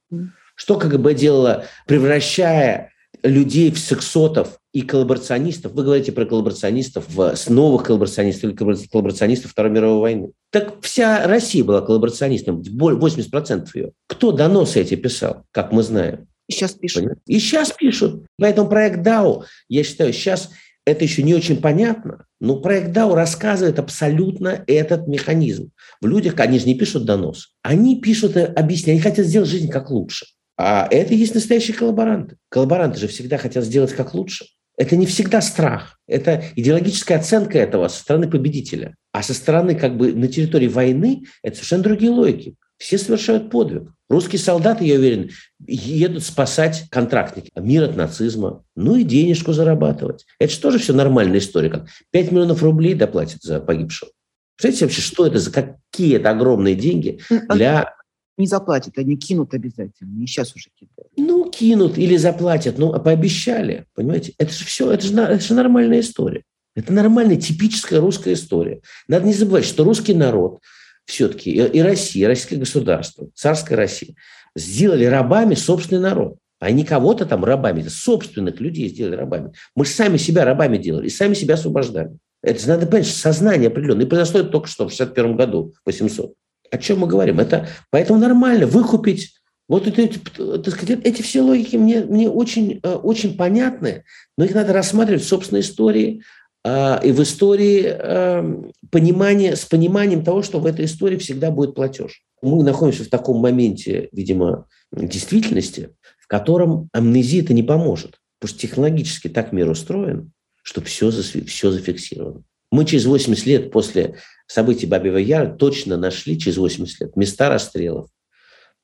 Что 0.56 0.80
КГБ 0.80 1.14
делала, 1.14 1.66
превращая 1.86 2.92
людей 3.24 3.72
в 3.72 3.80
сексотов, 3.80 4.58
и 4.74 4.84
коллаборационистов, 4.84 5.74
вы 5.74 5.84
говорите 5.84 6.14
про 6.14 6.26
коллаборационистов, 6.26 7.06
с 7.10 7.50
новых 7.50 7.84
коллаборационистов 7.84 8.44
или 8.46 8.56
коллаборационистов 8.56 9.52
Второй 9.52 9.72
мировой 9.72 10.00
войны. 10.00 10.32
Так 10.50 10.76
вся 10.82 11.28
Россия 11.28 11.64
была 11.64 11.82
коллаборационистом, 11.82 12.62
80% 12.62 13.68
ее. 13.74 13.92
Кто 14.08 14.32
доносы 14.32 14.80
эти 14.80 14.96
писал, 14.96 15.44
как 15.52 15.74
мы 15.74 15.84
знаем? 15.84 16.28
И 16.48 16.54
сейчас 16.54 16.72
пишут. 16.72 17.04
И 17.28 17.40
сейчас 17.40 17.72
пишут. 17.72 18.26
Поэтому 18.38 18.70
проект 18.70 19.06
DAO, 19.06 19.44
я 19.68 19.84
считаю, 19.84 20.14
сейчас 20.14 20.50
это 20.86 21.04
еще 21.04 21.22
не 21.22 21.36
очень 21.36 21.58
понятно, 21.58 22.26
но 22.40 22.56
проект 22.62 22.96
DAO 22.96 23.14
рассказывает 23.14 23.78
абсолютно 23.78 24.64
этот 24.68 25.08
механизм. 25.08 25.72
В 26.00 26.08
людях, 26.08 26.40
они 26.40 26.60
же 26.60 26.66
не 26.66 26.76
пишут 26.76 27.04
донос, 27.04 27.54
они 27.62 28.00
пишут, 28.00 28.38
объясняют, 28.38 29.02
они 29.02 29.12
хотят 29.12 29.26
сделать 29.26 29.50
жизнь 29.50 29.70
как 29.70 29.92
лучше. 29.92 30.28
А 30.64 30.88
это 30.92 31.16
и 31.16 31.18
есть 31.18 31.34
настоящие 31.34 31.76
коллаборанты. 31.76 32.38
Коллаборанты 32.50 33.00
же 33.00 33.08
всегда 33.08 33.40
хотят 33.40 33.64
сделать 33.64 33.94
как 33.94 34.14
лучше. 34.14 34.46
Это 34.78 34.96
не 34.96 35.08
всегда 35.08 35.42
страх, 35.42 35.98
это 36.08 36.44
идеологическая 36.56 37.18
оценка 37.18 37.58
этого 37.58 37.88
со 37.88 38.00
стороны 38.00 38.30
победителя. 38.30 38.96
А 39.12 39.24
со 39.24 39.34
стороны 39.34 39.74
как 39.74 39.98
бы 39.98 40.14
на 40.14 40.28
территории 40.28 40.68
войны 40.68 41.24
это 41.42 41.56
совершенно 41.56 41.84
другие 41.84 42.12
логики. 42.12 42.56
Все 42.78 43.00
совершают 43.00 43.50
подвиг. 43.50 43.92
Русские 44.08 44.40
солдаты, 44.40 44.86
я 44.86 44.96
уверен, 44.96 45.32
едут 45.66 46.24
спасать 46.24 46.86
контрактники. 46.92 47.50
Мир 47.56 47.84
от 47.84 47.96
нацизма. 47.96 48.64
Ну 48.76 48.96
и 48.98 49.04
денежку 49.04 49.54
зарабатывать. 49.54 50.26
Это 50.40 50.54
же 50.54 50.60
тоже 50.60 50.78
все 50.78 50.94
нормальная 50.94 51.40
история. 51.40 51.70
Как 51.70 51.88
5 52.12 52.32
миллионов 52.32 52.62
рублей 52.62 52.94
доплатят 52.94 53.42
за 53.42 53.60
погибшего. 53.60 54.12
Представляете 54.56 54.86
вообще, 54.86 55.02
что 55.02 55.26
это 55.26 55.40
за 55.40 55.52
какие 55.52 56.18
это 56.18 56.30
огромные 56.30 56.76
деньги 56.76 57.20
а 57.50 57.56
для 57.56 57.94
не 58.42 58.48
заплатят, 58.48 58.98
они 58.98 59.16
кинут 59.16 59.54
обязательно. 59.54 60.22
И 60.22 60.28
сейчас 60.28 60.54
уже 60.56 60.70
кидают. 60.76 61.12
Ну, 61.18 61.50
кинут 61.50 61.98
или 61.98 62.18
заплатят, 62.18 62.78
ну, 62.78 62.94
а 62.94 63.00
пообещали. 63.00 63.86
Понимаете? 63.96 64.34
Это 64.38 64.54
же 64.54 64.66
все, 64.66 64.92
это 64.92 65.06
же, 65.06 65.14
это 65.16 65.42
же 65.42 65.54
нормальная 65.54 66.02
история. 66.02 66.44
Это 66.76 66.94
нормальная, 66.94 67.38
типическая 67.38 68.00
русская 68.00 68.34
история. 68.34 68.82
Надо 69.08 69.26
не 69.26 69.34
забывать, 69.34 69.66
что 69.66 69.84
русский 69.84 70.14
народ 70.14 70.60
все-таки 71.06 71.52
и 71.52 71.82
Россия, 71.82 72.24
и 72.24 72.28
российское 72.28 72.58
государство, 72.58 73.28
царская 73.36 73.78
Россия, 73.78 74.16
сделали 74.56 75.06
рабами 75.06 75.56
собственный 75.56 76.02
народ. 76.02 76.38
А 76.60 76.70
не 76.72 76.86
кого-то 76.86 77.26
там 77.26 77.44
рабами, 77.44 77.82
собственных 77.82 78.60
людей 78.62 78.88
сделали 78.88 79.16
рабами. 79.16 79.52
Мы 79.76 79.86
же 79.86 79.92
сами 79.92 80.18
себя 80.18 80.46
рабами 80.46 80.78
делали 80.78 81.08
и 81.08 81.10
сами 81.10 81.34
себя 81.34 81.56
освобождали. 81.56 82.18
Это 82.44 82.60
же 82.60 82.68
надо 82.68 82.86
понять, 82.86 83.08
сознание 83.08 83.68
определенное. 83.68 84.06
И 84.06 84.10
произошло 84.10 84.42
это 84.42 84.50
только 84.50 84.68
что, 84.68 84.88
в 84.88 84.92
61 84.92 85.36
году, 85.36 85.74
800 85.86 86.34
о 86.72 86.78
чем 86.78 87.00
мы 87.00 87.08
говорим? 87.08 87.40
Это 87.40 87.68
поэтому 87.92 88.20
нормально 88.20 88.66
выкупить 88.66 89.34
вот 89.68 89.88
это, 89.88 90.60
так 90.60 90.74
сказать, 90.74 91.00
эти 91.06 91.22
все 91.22 91.42
логики 91.42 91.78
мне, 91.78 92.02
мне 92.02 92.30
очень, 92.30 92.80
э, 92.84 92.94
очень 92.94 93.38
понятны, 93.38 94.04
но 94.38 94.44
их 94.44 94.54
надо 94.54 94.74
рассматривать 94.74 95.24
в 95.24 95.28
собственной 95.28 95.62
истории 95.62 96.24
а, 96.64 97.00
и 97.04 97.12
в 97.12 97.22
истории 97.24 97.84
эм, 97.86 98.72
понимания, 98.92 99.56
с 99.56 99.66
пониманием 99.66 100.24
того, 100.24 100.44
что 100.44 100.60
в 100.60 100.66
этой 100.66 100.86
истории 100.86 101.18
всегда 101.18 101.52
будет 101.52 101.74
платеж. 101.74 102.22
Мы 102.42 102.64
находимся 102.64 103.04
в 103.04 103.10
таком 103.10 103.38
моменте, 103.38 104.10
видимо, 104.12 104.68
действительности, 104.92 105.92
в 106.20 106.28
котором 106.28 106.90
амнезия 106.92 107.42
это 107.42 107.54
не 107.54 107.64
поможет. 107.64 108.20
Потому 108.40 108.56
что 108.56 108.68
технологически 108.68 109.28
так 109.28 109.54
мир 109.54 109.70
устроен, 109.70 110.32
что 110.64 110.82
все, 110.82 111.12
все 111.12 111.72
зафиксировано. 111.72 112.44
Мы 112.72 112.86
через 112.86 113.06
80 113.06 113.46
лет 113.46 113.72
после 113.72 114.16
событий 114.52 114.86
Бабьего 114.86 115.18
Яра 115.18 115.50
точно 115.50 115.98
нашли 115.98 116.38
через 116.38 116.58
80 116.58 117.02
лет 117.02 117.16
места 117.16 117.50
расстрелов. 117.50 118.10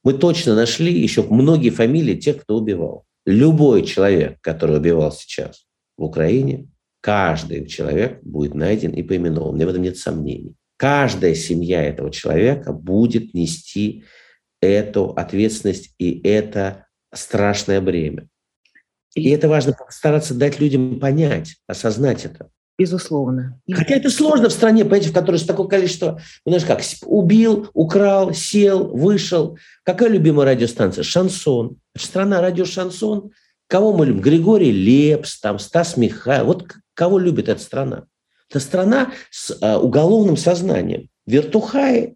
Мы 0.04 0.14
точно 0.14 0.56
нашли 0.56 0.94
еще 0.94 1.24
многие 1.24 1.70
фамилии 1.70 2.16
тех, 2.16 2.42
кто 2.42 2.58
убивал. 2.58 3.06
Любой 3.26 3.86
человек, 3.86 4.40
который 4.42 4.78
убивал 4.78 5.12
сейчас 5.12 5.66
в 5.98 6.04
Украине, 6.04 6.70
каждый 7.02 7.68
человек 7.68 8.24
будет 8.24 8.54
найден 8.54 8.92
и 8.92 9.04
поименован. 9.04 9.56
Мне 9.56 9.66
в 9.66 9.70
этом 9.70 9.82
нет 9.82 9.98
сомнений. 9.98 10.56
Каждая 10.78 11.36
семья 11.36 11.84
этого 11.84 12.12
человека 12.12 12.72
будет 12.72 13.34
нести 13.34 14.06
эту 14.62 15.10
ответственность 15.10 15.94
и 15.98 16.22
это 16.24 16.86
страшное 17.14 17.82
бремя. 17.82 18.30
И 19.16 19.30
это 19.30 19.50
важно 19.50 19.76
стараться 19.90 20.34
дать 20.34 20.60
людям 20.60 21.00
понять, 21.00 21.58
осознать 21.68 22.24
это. 22.24 22.52
Безусловно. 22.78 23.60
Хотя 23.72 23.96
это 23.96 24.12
сложно 24.12 24.50
в 24.50 24.54
стране, 24.54 24.84
понимаете, 24.84 25.10
в 25.10 25.14
которой 25.14 25.40
такое 25.40 25.68
количество, 25.68 26.22
ну, 26.46 26.52
знаешь 26.52 26.66
как, 26.66 26.82
убил, 27.06 27.70
украл, 27.74 28.34
сел, 28.34 28.96
вышел. 28.96 29.58
Какая 29.84 30.10
любимая 30.10 30.46
радиостанция? 30.48 31.04
Шансон. 31.04 31.78
Страна 31.98 32.40
радио 32.40 32.66
Шансон. 32.66 33.32
Кого 33.68 33.94
мы 33.94 34.06
любим? 34.06 34.22
Григорий 34.22 34.72
Лепс, 34.72 35.40
там, 35.40 35.58
Стас 35.58 35.98
Михайлов. 35.98 36.48
Вот 36.48 36.76
кого 36.94 37.18
любит 37.18 37.50
эта 37.50 37.62
страна? 37.62 38.06
Это 38.50 38.60
страна 38.60 39.12
с 39.32 39.58
а, 39.60 39.80
уголовным 39.80 40.38
сознанием. 40.38 41.10
Вертухаи. 41.26 42.16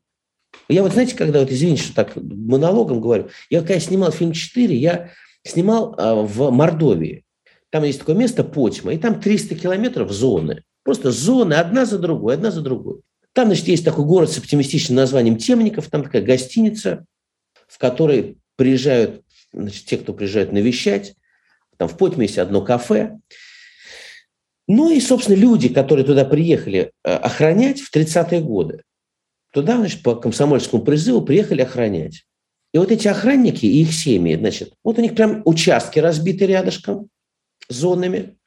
Я 0.69 0.83
вот, 0.83 0.93
знаете, 0.93 1.15
когда, 1.15 1.39
вот 1.39 1.51
извините, 1.51 1.83
что 1.83 1.95
так 1.95 2.15
монологом 2.15 3.01
говорю, 3.01 3.29
я 3.49 3.61
когда 3.61 3.79
снимал 3.79 4.11
фильм 4.11 4.31
«4», 4.31 4.73
я 4.73 5.09
снимал 5.43 5.95
а, 5.97 6.15
в 6.15 6.51
Мордовии. 6.51 7.25
Там 7.71 7.83
есть 7.83 7.99
такое 7.99 8.15
место 8.15 8.43
Потьма, 8.43 8.93
и 8.93 8.97
там 8.97 9.19
300 9.19 9.55
километров 9.55 10.11
зоны. 10.11 10.63
Просто 10.83 11.11
зоны 11.11 11.55
одна 11.55 11.85
за 11.85 11.97
другой, 11.97 12.35
одна 12.35 12.51
за 12.51 12.61
другой. 12.61 13.01
Там, 13.33 13.47
значит, 13.47 13.67
есть 13.69 13.85
такой 13.85 14.05
город 14.05 14.29
с 14.29 14.37
оптимистичным 14.37 14.97
названием 14.97 15.37
Темников, 15.37 15.89
там 15.89 16.03
такая 16.03 16.21
гостиница, 16.21 17.05
в 17.67 17.77
которой 17.77 18.37
приезжают, 18.57 19.23
значит, 19.53 19.85
те, 19.85 19.97
кто 19.97 20.13
приезжает 20.13 20.51
навещать, 20.51 21.15
там 21.77 21.87
в 21.87 21.97
Потьме 21.97 22.25
есть 22.25 22.37
одно 22.37 22.61
кафе. 22.61 23.17
Ну 24.67 24.91
и, 24.91 24.99
собственно, 24.99 25.35
люди, 25.35 25.69
которые 25.69 26.05
туда 26.05 26.25
приехали 26.25 26.91
э, 27.03 27.13
охранять 27.13 27.79
в 27.79 27.95
30-е 27.95 28.41
годы, 28.41 28.83
туда, 29.53 29.77
значит, 29.77 30.03
по 30.03 30.15
комсомольскому 30.15 30.83
призыву 30.83 31.21
приехали 31.21 31.61
охранять. 31.61 32.25
И 32.73 32.77
вот 32.77 32.91
эти 32.91 33.07
охранники 33.07 33.65
и 33.65 33.81
их 33.81 33.93
семьи, 33.93 34.35
значит, 34.35 34.73
вот 34.83 34.97
у 34.97 35.01
них 35.01 35.15
прям 35.15 35.41
участки 35.45 35.99
разбиты 35.99 36.45
рядышком, 36.45 37.09
зонами, 37.69 38.37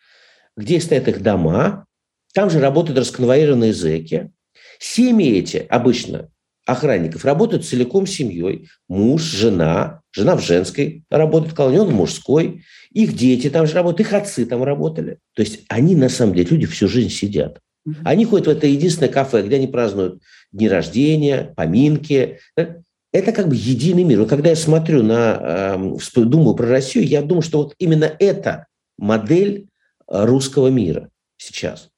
где 0.56 0.80
стоят 0.80 1.08
их 1.08 1.22
дома, 1.22 1.86
там 2.32 2.50
же 2.50 2.60
работают 2.60 2.98
расконвоированные 2.98 3.72
зэки. 3.72 4.30
Семьи 4.78 5.38
эти 5.38 5.58
обычно 5.68 6.30
охранников 6.66 7.24
работают 7.24 7.66
целиком 7.66 8.06
семьей. 8.06 8.68
Муж, 8.88 9.22
жена, 9.22 10.00
жена 10.12 10.36
в 10.36 10.42
женской 10.42 11.04
работает 11.10 11.54
колонии, 11.54 11.78
он 11.78 11.88
в 11.88 11.94
мужской. 11.94 12.64
Их 12.92 13.14
дети 13.14 13.50
там 13.50 13.66
же 13.66 13.74
работают, 13.74 14.08
их 14.08 14.12
отцы 14.12 14.46
там 14.46 14.62
работали. 14.62 15.18
То 15.34 15.42
есть 15.42 15.60
они 15.68 15.94
на 15.94 16.08
самом 16.08 16.34
деле, 16.34 16.48
люди 16.50 16.66
всю 16.66 16.88
жизнь 16.88 17.10
сидят. 17.10 17.60
Они 18.02 18.24
ходят 18.24 18.46
в 18.46 18.50
это 18.50 18.66
единственное 18.66 19.12
кафе, 19.12 19.42
где 19.42 19.56
они 19.56 19.66
празднуют 19.66 20.22
дни 20.52 20.68
рождения, 20.68 21.52
поминки. 21.54 22.38
Это 22.56 23.32
как 23.32 23.48
бы 23.48 23.54
единый 23.54 24.04
мир. 24.04 24.20
Вот 24.20 24.30
когда 24.30 24.50
я 24.50 24.56
смотрю 24.56 25.02
на, 25.02 25.76
эм, 25.76 25.98
думаю 26.16 26.54
про 26.54 26.66
Россию, 26.66 27.06
я 27.06 27.20
думаю, 27.22 27.42
что 27.42 27.58
вот 27.58 27.74
именно 27.78 28.10
это 28.18 28.66
модель 28.98 29.68
э, 30.08 30.24
русского 30.24 30.68
мира 30.68 31.10
сейчас. 31.36 31.90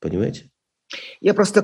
Понимаете? 0.00 0.50
Я 1.20 1.34
просто, 1.34 1.62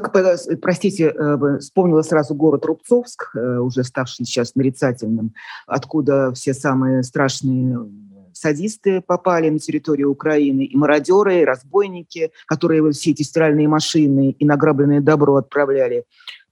простите, 0.60 1.12
э, 1.14 1.58
вспомнила 1.58 2.02
сразу 2.02 2.34
город 2.34 2.64
Рубцовск, 2.64 3.36
э, 3.36 3.58
уже 3.58 3.84
ставший 3.84 4.26
сейчас 4.26 4.54
нарицательным, 4.54 5.34
откуда 5.66 6.32
все 6.32 6.54
самые 6.54 7.02
страшные 7.02 7.78
садисты 8.32 9.00
попали 9.00 9.48
на 9.50 9.58
территорию 9.58 10.10
Украины, 10.10 10.64
и 10.64 10.76
мародеры, 10.76 11.40
и 11.40 11.44
разбойники, 11.44 12.32
которые 12.46 12.90
все 12.92 13.10
эти 13.10 13.22
стиральные 13.22 13.68
машины 13.68 14.30
и 14.30 14.44
награбленное 14.44 15.00
добро 15.00 15.36
отправляли 15.36 16.04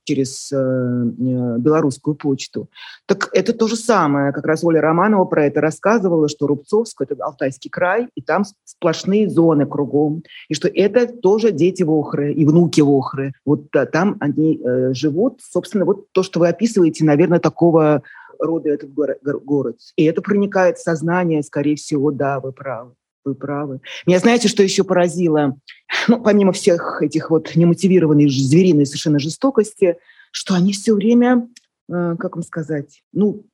через 0.03 0.51
э, 0.51 0.55
э, 0.55 1.57
белорусскую 1.59 2.15
почту. 2.15 2.69
Так 3.05 3.29
это 3.33 3.53
то 3.53 3.67
же 3.67 3.75
самое. 3.75 4.31
Как 4.31 4.45
раз 4.45 4.63
Оля 4.63 4.81
Романова 4.81 5.25
про 5.25 5.45
это 5.45 5.61
рассказывала, 5.61 6.27
что 6.27 6.47
Рубцовск– 6.47 7.01
это 7.01 7.15
Алтайский 7.23 7.69
край, 7.69 8.07
и 8.15 8.21
там 8.21 8.43
сплошные 8.63 9.29
зоны 9.29 9.65
кругом. 9.65 10.23
И 10.49 10.53
что 10.53 10.67
это 10.67 11.07
тоже 11.07 11.51
дети 11.51 11.83
Вохры 11.83 12.33
и 12.33 12.45
внуки 12.45 12.81
Вохры. 12.81 13.33
Вот 13.45 13.67
да, 13.71 13.85
там 13.85 14.17
они 14.19 14.59
э, 14.63 14.93
живут. 14.93 15.39
Собственно, 15.41 15.85
вот 15.85 16.11
то, 16.11 16.23
что 16.23 16.39
вы 16.39 16.49
описываете, 16.49 17.05
наверное, 17.05 17.39
такого 17.39 18.03
рода 18.39 18.69
этот 18.69 18.91
город. 18.93 19.77
И 19.95 20.03
это 20.05 20.21
проникает 20.21 20.77
в 20.77 20.81
сознание, 20.81 21.43
скорее 21.43 21.75
всего, 21.75 22.11
да, 22.11 22.39
вы 22.39 22.51
правы. 22.51 22.93
Вы 23.23 23.35
правы. 23.35 23.81
Меня 24.07 24.19
знаете, 24.19 24.47
что 24.47 24.63
еще 24.63 24.83
поразило? 24.83 25.57
Ну, 26.07 26.21
помимо 26.21 26.53
всех 26.53 27.01
этих 27.01 27.29
вот 27.29 27.55
немотивированной 27.55 28.29
звериной 28.29 28.85
совершенно 28.85 29.19
жестокости, 29.19 29.97
что 30.31 30.55
они 30.55 30.73
все 30.73 30.93
время, 30.93 31.47
э, 31.89 32.15
как 32.17 32.35
вам 32.35 32.43
сказать, 32.43 33.03
ну, 33.13 33.45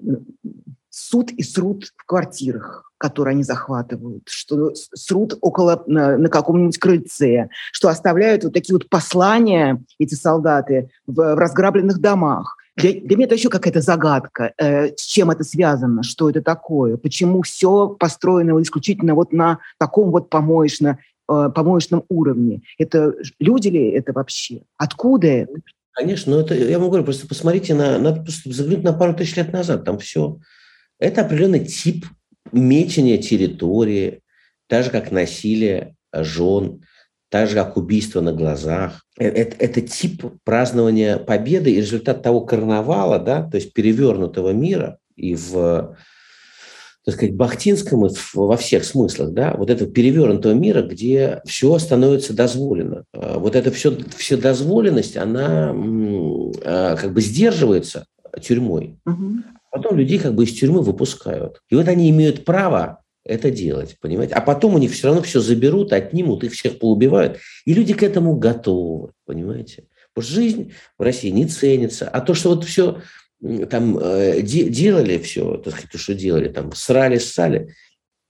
суд 0.89 1.31
и 1.31 1.43
срут 1.43 1.91
в 1.95 2.05
квартирах, 2.05 2.91
которые 2.97 3.33
они 3.33 3.43
захватывают, 3.43 4.23
что 4.27 4.73
срут 4.75 5.37
около, 5.41 5.83
на, 5.87 6.17
на 6.17 6.29
каком-нибудь 6.29 6.77
крыльце, 6.77 7.49
что 7.71 7.89
оставляют 7.89 8.43
вот 8.43 8.53
такие 8.53 8.75
вот 8.75 8.89
послания, 8.89 9.83
эти 9.99 10.15
солдаты, 10.15 10.89
в, 11.05 11.13
в 11.13 11.37
разграбленных 11.37 11.99
домах. 11.99 12.57
Для, 12.77 12.93
для 12.93 13.17
меня 13.17 13.25
это 13.25 13.35
еще 13.35 13.49
какая-то 13.49 13.81
загадка, 13.81 14.53
э, 14.57 14.95
с 14.95 15.01
чем 15.01 15.31
это 15.31 15.43
связано, 15.43 16.03
что 16.03 16.29
это 16.29 16.43
такое, 16.43 16.97
почему 16.97 17.41
все 17.41 17.89
построено 17.89 18.61
исключительно 18.61 19.15
вот 19.15 19.33
на 19.33 19.59
таком 19.79 20.11
вот 20.11 20.29
помоечно, 20.29 20.99
э, 21.27 21.49
помоечном 21.53 22.03
уровне. 22.07 22.61
Это 22.77 23.15
люди 23.39 23.69
ли 23.69 23.89
это 23.89 24.13
вообще? 24.13 24.61
Откуда 24.77 25.27
это? 25.27 25.53
Конечно, 25.93 26.35
но 26.35 26.41
это, 26.41 26.53
я 26.53 26.77
вам 26.77 26.89
говорю, 26.89 27.03
просто 27.03 27.27
посмотрите, 27.27 27.73
на, 27.73 27.97
надо 27.97 28.21
просто 28.21 28.53
заглянуть 28.53 28.83
на 28.83 28.93
пару 28.93 29.15
тысяч 29.15 29.35
лет 29.35 29.51
назад, 29.51 29.83
там 29.83 29.97
все. 29.97 30.37
Это 30.99 31.21
определенный 31.21 31.65
тип 31.65 32.05
мечения 32.51 33.17
территории, 33.17 34.21
так 34.67 34.85
же, 34.85 34.91
как 34.91 35.11
насилие 35.11 35.95
жен, 36.13 36.83
так 37.29 37.49
же, 37.49 37.55
как 37.55 37.77
убийство 37.77 38.21
на 38.21 38.33
глазах. 38.33 39.01
Это, 39.17 39.55
это 39.59 39.81
тип 39.81 40.23
празднования 40.43 41.17
победы 41.17 41.71
и 41.71 41.77
результат 41.77 42.23
того 42.23 42.41
карнавала, 42.41 43.19
да, 43.19 43.43
то 43.43 43.57
есть 43.57 43.73
перевернутого 43.73 44.51
мира 44.51 44.99
и 45.15 45.35
в 45.35 45.95
так 47.07 47.15
сказать, 47.15 47.35
бахтинском 47.35 48.05
во 48.33 48.57
всех 48.57 48.83
смыслах, 48.83 49.31
да, 49.31 49.55
вот 49.57 49.69
этого 49.69 49.89
перевернутого 49.89 50.51
мира, 50.51 50.81
где 50.81 51.39
все 51.45 51.79
становится 51.79 52.33
дозволено. 52.33 53.05
А 53.13 53.39
вот 53.39 53.55
эта 53.55 53.71
все, 53.71 53.97
все 54.17 54.35
дозволенность, 54.35 55.15
она 55.15 55.73
а, 56.65 56.97
как 56.97 57.13
бы 57.13 57.21
сдерживается 57.21 58.07
тюрьмой. 58.41 58.99
Угу. 59.05 59.35
Потом 59.71 59.95
людей 59.95 60.19
как 60.19 60.35
бы 60.35 60.43
из 60.43 60.51
тюрьмы 60.51 60.81
выпускают. 60.81 61.61
И 61.69 61.75
вот 61.75 61.87
они 61.87 62.09
имеют 62.09 62.43
право 62.43 62.99
это 63.27 63.51
делать, 63.51 63.97
понимаете? 63.99 64.33
А 64.33 64.41
потом 64.41 64.75
у 64.75 64.77
них 64.77 64.91
все 64.91 65.07
равно 65.07 65.21
все 65.21 65.39
заберут, 65.39 65.93
отнимут, 65.93 66.43
их 66.43 66.53
всех 66.53 66.79
поубивают. 66.79 67.39
И 67.65 67.73
люди 67.73 67.93
к 67.93 68.03
этому 68.03 68.35
готовы, 68.35 69.11
понимаете? 69.25 69.85
Потому 70.13 70.25
что 70.25 70.41
жизнь 70.41 70.73
в 70.97 71.01
России 71.01 71.29
не 71.29 71.45
ценится. 71.45 72.07
А 72.07 72.21
то, 72.21 72.33
что 72.33 72.49
вот 72.49 72.63
все 72.63 73.01
там 73.69 73.97
э, 73.99 74.41
де, 74.41 74.69
делали 74.69 75.17
все, 75.19 75.57
так 75.57 75.73
сказать, 75.73 75.91
то, 75.91 75.97
что 75.97 76.15
делали, 76.15 76.49
там 76.49 76.73
срали, 76.73 77.17
ссали, 77.17 77.75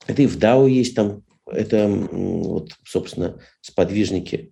это 0.06 0.22
и 0.22 0.28
в 0.28 0.38
ДАО 0.38 0.68
есть 0.68 0.96
там, 0.96 1.24
это 1.46 1.88
вот, 1.88 2.72
собственно, 2.84 3.40
сподвижники 3.62 4.52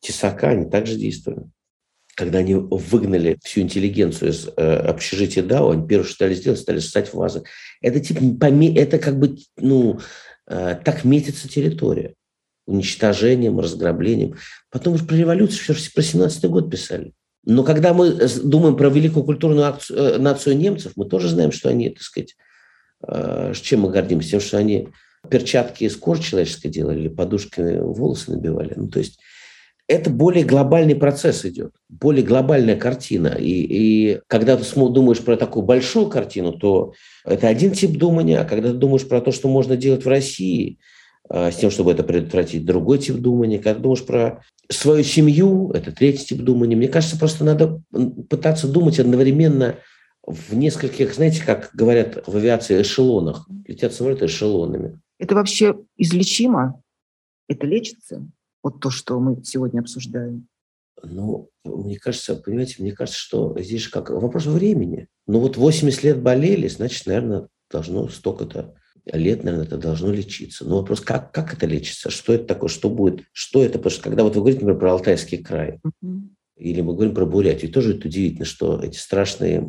Тесака, 0.00 0.50
они 0.50 0.68
также 0.68 0.96
действовали 0.96 1.44
когда 2.14 2.38
они 2.38 2.54
выгнали 2.54 3.38
всю 3.42 3.60
интеллигенцию 3.60 4.30
из 4.30 4.48
э, 4.56 4.76
общежития 4.76 5.42
ДАО, 5.42 5.70
они 5.70 5.86
первое, 5.86 6.04
что 6.04 6.14
стали 6.14 6.34
сделать, 6.34 6.60
стали 6.60 6.78
ссать 6.78 7.12
вазы. 7.14 7.44
Это, 7.80 8.00
типа, 8.00 8.20
это 8.76 8.98
как 8.98 9.18
бы, 9.18 9.38
ну, 9.56 10.00
э, 10.46 10.76
так 10.84 11.04
метится 11.04 11.48
территория. 11.48 12.14
Уничтожением, 12.66 13.58
разграблением. 13.58 14.36
Потом 14.70 14.94
уж 14.94 15.06
про 15.06 15.16
революцию, 15.16 15.74
все 15.74 15.90
про 15.92 16.02
17 16.02 16.44
год 16.46 16.70
писали. 16.70 17.12
Но 17.44 17.64
когда 17.64 17.92
мы 17.92 18.12
думаем 18.44 18.76
про 18.76 18.88
великую 18.88 19.24
культурную 19.24 19.66
акцию, 19.66 19.98
э, 19.98 20.18
нацию 20.18 20.56
немцев, 20.56 20.92
мы 20.96 21.06
тоже 21.06 21.28
знаем, 21.28 21.50
что 21.50 21.70
они, 21.70 21.90
так 21.90 22.02
сказать, 22.02 22.36
э, 23.06 23.52
чем 23.60 23.80
мы 23.80 23.90
гордимся? 23.90 24.30
Тем, 24.30 24.40
что 24.40 24.58
они 24.58 24.88
перчатки 25.28 25.84
из 25.84 25.96
кожи 25.96 26.22
человеческой 26.22 26.68
делали 26.68 27.08
подушками 27.08 27.78
волосы 27.78 28.32
набивали. 28.32 28.74
Ну, 28.76 28.88
то 28.88 28.98
есть 28.98 29.18
это 29.92 30.08
более 30.10 30.44
глобальный 30.44 30.96
процесс 30.96 31.44
идет, 31.44 31.74
более 31.88 32.24
глобальная 32.24 32.76
картина. 32.76 33.36
И, 33.38 33.50
и 33.50 34.20
когда 34.26 34.56
ты 34.56 34.64
думаешь 34.88 35.20
про 35.20 35.36
такую 35.36 35.64
большую 35.64 36.08
картину, 36.08 36.52
то 36.52 36.94
это 37.24 37.48
один 37.48 37.72
тип 37.72 37.98
думания, 37.98 38.40
а 38.40 38.44
когда 38.44 38.70
ты 38.70 38.74
думаешь 38.74 39.06
про 39.06 39.20
то, 39.20 39.32
что 39.32 39.48
можно 39.48 39.76
делать 39.76 40.04
в 40.04 40.08
России, 40.08 40.78
а, 41.28 41.50
с 41.50 41.56
тем, 41.56 41.70
чтобы 41.70 41.92
это 41.92 42.02
предотвратить, 42.04 42.64
другой 42.64 42.98
тип 42.98 43.16
думания. 43.16 43.58
Когда 43.58 43.80
думаешь 43.80 44.04
про 44.04 44.42
свою 44.70 45.04
семью, 45.04 45.70
это 45.72 45.92
третий 45.92 46.24
тип 46.24 46.38
думания. 46.38 46.74
Мне 46.74 46.88
кажется, 46.88 47.18
просто 47.18 47.44
надо 47.44 47.82
пытаться 48.30 48.68
думать 48.68 48.98
одновременно 48.98 49.76
в 50.26 50.54
нескольких, 50.54 51.14
знаете, 51.14 51.44
как 51.44 51.70
говорят 51.74 52.22
в 52.26 52.34
авиации, 52.34 52.80
эшелонах. 52.80 53.46
Летят 53.66 53.92
самолеты 53.92 54.26
эшелонами. 54.26 55.00
Это 55.18 55.34
вообще 55.34 55.76
излечимо? 55.98 56.82
Это 57.46 57.66
лечится? 57.66 58.26
Вот 58.62 58.80
то, 58.80 58.90
что 58.90 59.18
мы 59.20 59.42
сегодня 59.44 59.80
обсуждаем. 59.80 60.46
Ну, 61.02 61.50
мне 61.64 61.98
кажется, 61.98 62.36
понимаете, 62.36 62.76
мне 62.78 62.92
кажется, 62.92 63.18
что 63.18 63.56
здесь 63.58 63.82
же 63.82 63.90
как 63.90 64.10
вопрос 64.10 64.46
времени. 64.46 65.08
Ну 65.26 65.40
вот 65.40 65.56
80 65.56 66.02
лет 66.04 66.22
болели, 66.22 66.68
значит, 66.68 67.06
наверное, 67.06 67.48
должно 67.70 68.08
столько-то 68.08 68.74
лет, 69.06 69.42
наверное, 69.42 69.66
это 69.66 69.78
должно 69.78 70.12
лечиться. 70.12 70.64
Но 70.64 70.78
вопрос, 70.78 71.00
как, 71.00 71.32
как 71.32 71.54
это 71.54 71.66
лечится? 71.66 72.10
Что 72.10 72.34
это 72.34 72.44
такое? 72.44 72.68
Что 72.68 72.88
будет? 72.88 73.24
Что 73.32 73.64
это? 73.64 73.78
Потому 73.78 73.90
что 73.90 74.02
когда 74.02 74.22
вот 74.22 74.34
вы 74.36 74.42
говорите, 74.42 74.60
например, 74.60 74.78
про 74.78 74.92
Алтайский 74.92 75.38
край, 75.38 75.80
uh-huh. 75.84 76.20
или 76.56 76.80
мы 76.82 76.94
говорим 76.94 77.14
про 77.14 77.26
Бурятию, 77.26 77.72
тоже 77.72 77.96
это 77.96 78.06
удивительно, 78.06 78.44
что 78.44 78.80
эти 78.80 78.96
страшные 78.96 79.66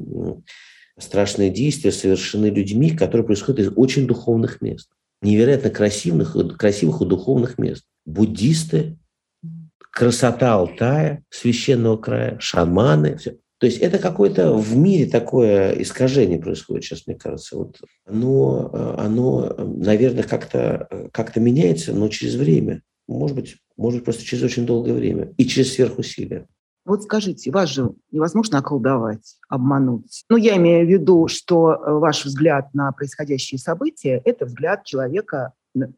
страшные 0.99 1.49
действия 1.49 1.91
совершены 1.91 2.47
людьми, 2.47 2.91
которые 2.91 3.25
происходят 3.25 3.59
из 3.59 3.71
очень 3.75 4.07
духовных 4.07 4.61
мест. 4.61 4.89
Невероятно 5.21 5.69
красивых, 5.69 6.35
красивых 6.57 7.01
и 7.01 7.05
духовных 7.05 7.57
мест. 7.57 7.85
Буддисты, 8.05 8.97
красота 9.79 10.55
Алтая, 10.55 11.23
священного 11.29 11.97
края, 11.97 12.37
шаманы. 12.39 13.17
Все. 13.17 13.37
То 13.59 13.67
есть 13.67 13.79
это 13.79 13.97
какое-то 13.97 14.53
в 14.53 14.75
мире 14.75 15.05
такое 15.05 15.71
искажение 15.81 16.39
происходит 16.39 16.83
сейчас, 16.83 17.07
мне 17.07 17.15
кажется. 17.15 17.55
Вот 17.55 17.79
оно, 18.05 18.95
оно, 18.97 19.55
наверное, 19.57 20.23
как-то 20.23 21.09
как 21.13 21.35
меняется, 21.37 21.93
но 21.93 22.09
через 22.09 22.35
время. 22.35 22.81
Может 23.07 23.35
быть, 23.35 23.57
может 23.77 23.99
быть, 23.99 24.05
просто 24.05 24.23
через 24.23 24.43
очень 24.43 24.65
долгое 24.65 24.93
время 24.93 25.33
и 25.37 25.45
через 25.45 25.73
сверхусилия. 25.73 26.47
Вот 26.85 27.03
скажите, 27.03 27.51
вас 27.51 27.69
же 27.69 27.91
невозможно 28.11 28.57
околдовать, 28.57 29.37
обмануть. 29.47 30.25
Ну, 30.29 30.35
я 30.35 30.57
имею 30.57 30.85
в 30.85 30.89
виду, 30.89 31.29
что 31.29 31.71
э, 31.73 31.91
ваш 31.93 32.25
взгляд 32.25 32.73
на 32.73 32.91
происходящие 32.91 33.57
события– 33.57 34.21
это 34.25 34.45
взгляд 34.45 34.83
человека 34.83 35.53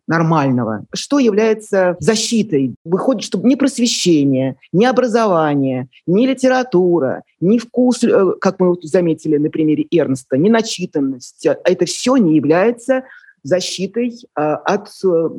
нормального. 0.07 0.86
Что 0.93 1.19
является 1.19 1.95
защитой? 1.99 2.76
Выходит, 2.84 3.23
что 3.23 3.39
ни 3.39 3.55
просвещение, 3.55 4.55
ни 4.71 4.86
образование, 4.86 5.88
ни 6.07 6.26
литература, 6.26 7.23
ни 7.39 7.57
вкус, 7.57 8.03
э, 8.03 8.34
как 8.39 8.59
мы 8.59 8.76
заметили 8.82 9.38
на 9.38 9.49
примере 9.49 9.86
Эрнста, 9.91 10.38
ни 10.38 10.49
начитанность, 10.49 11.45
а 11.45 11.57
это 11.65 11.86
все 11.86 12.17
не 12.17 12.36
является 12.36 13.03
защитой 13.43 14.13
а, 14.34 14.55
от 14.55 14.89
э, 15.03 15.30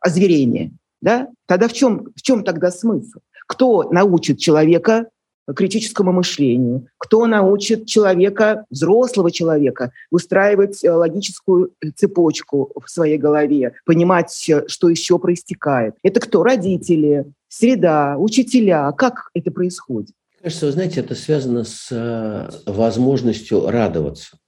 озверения. 0.00 0.70
Да? 1.00 1.28
Тогда 1.46 1.68
в 1.68 1.72
чем, 1.72 2.08
в 2.14 2.22
чем 2.22 2.44
тогда 2.44 2.70
смысл? 2.70 3.20
Кто 3.46 3.90
научит 3.90 4.38
человека 4.38 5.08
критическому 5.52 6.12
мышлению, 6.12 6.86
кто 6.98 7.26
научит 7.26 7.86
человека, 7.86 8.64
взрослого 8.70 9.30
человека, 9.30 9.92
выстраивать 10.10 10.82
э, 10.84 10.90
логическую 10.90 11.72
цепочку 11.96 12.72
в 12.82 12.88
своей 12.90 13.18
голове, 13.18 13.74
понимать, 13.84 14.48
э, 14.48 14.64
что 14.68 14.88
еще 14.88 15.18
проистекает. 15.18 15.94
Это 16.02 16.20
кто? 16.20 16.42
Родители, 16.42 17.26
среда, 17.48 18.16
учителя. 18.18 18.90
Как 18.92 19.30
это 19.34 19.50
происходит? 19.50 20.14
Кажется, 20.42 20.66
вы 20.66 20.72
знаете, 20.72 21.00
это 21.00 21.14
связано 21.14 21.64
с 21.64 21.88
э, 21.90 22.50
возможностью 22.66 23.68
радоваться. 23.68 24.38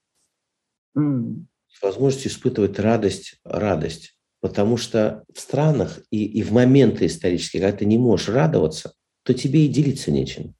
Mm. 0.96 1.44
С 1.68 1.82
возможностью 1.82 2.30
испытывать 2.30 2.78
радость, 2.78 3.38
радость. 3.44 4.14
Потому 4.40 4.76
что 4.76 5.24
в 5.32 5.40
странах 5.40 5.98
и, 6.10 6.24
и 6.24 6.42
в 6.42 6.52
моменты 6.52 7.06
исторические, 7.06 7.62
когда 7.62 7.78
ты 7.78 7.86
не 7.86 7.98
можешь 7.98 8.28
радоваться, 8.28 8.92
то 9.22 9.34
тебе 9.34 9.64
и 9.64 9.68
делиться 9.68 10.10
нечем. 10.10 10.54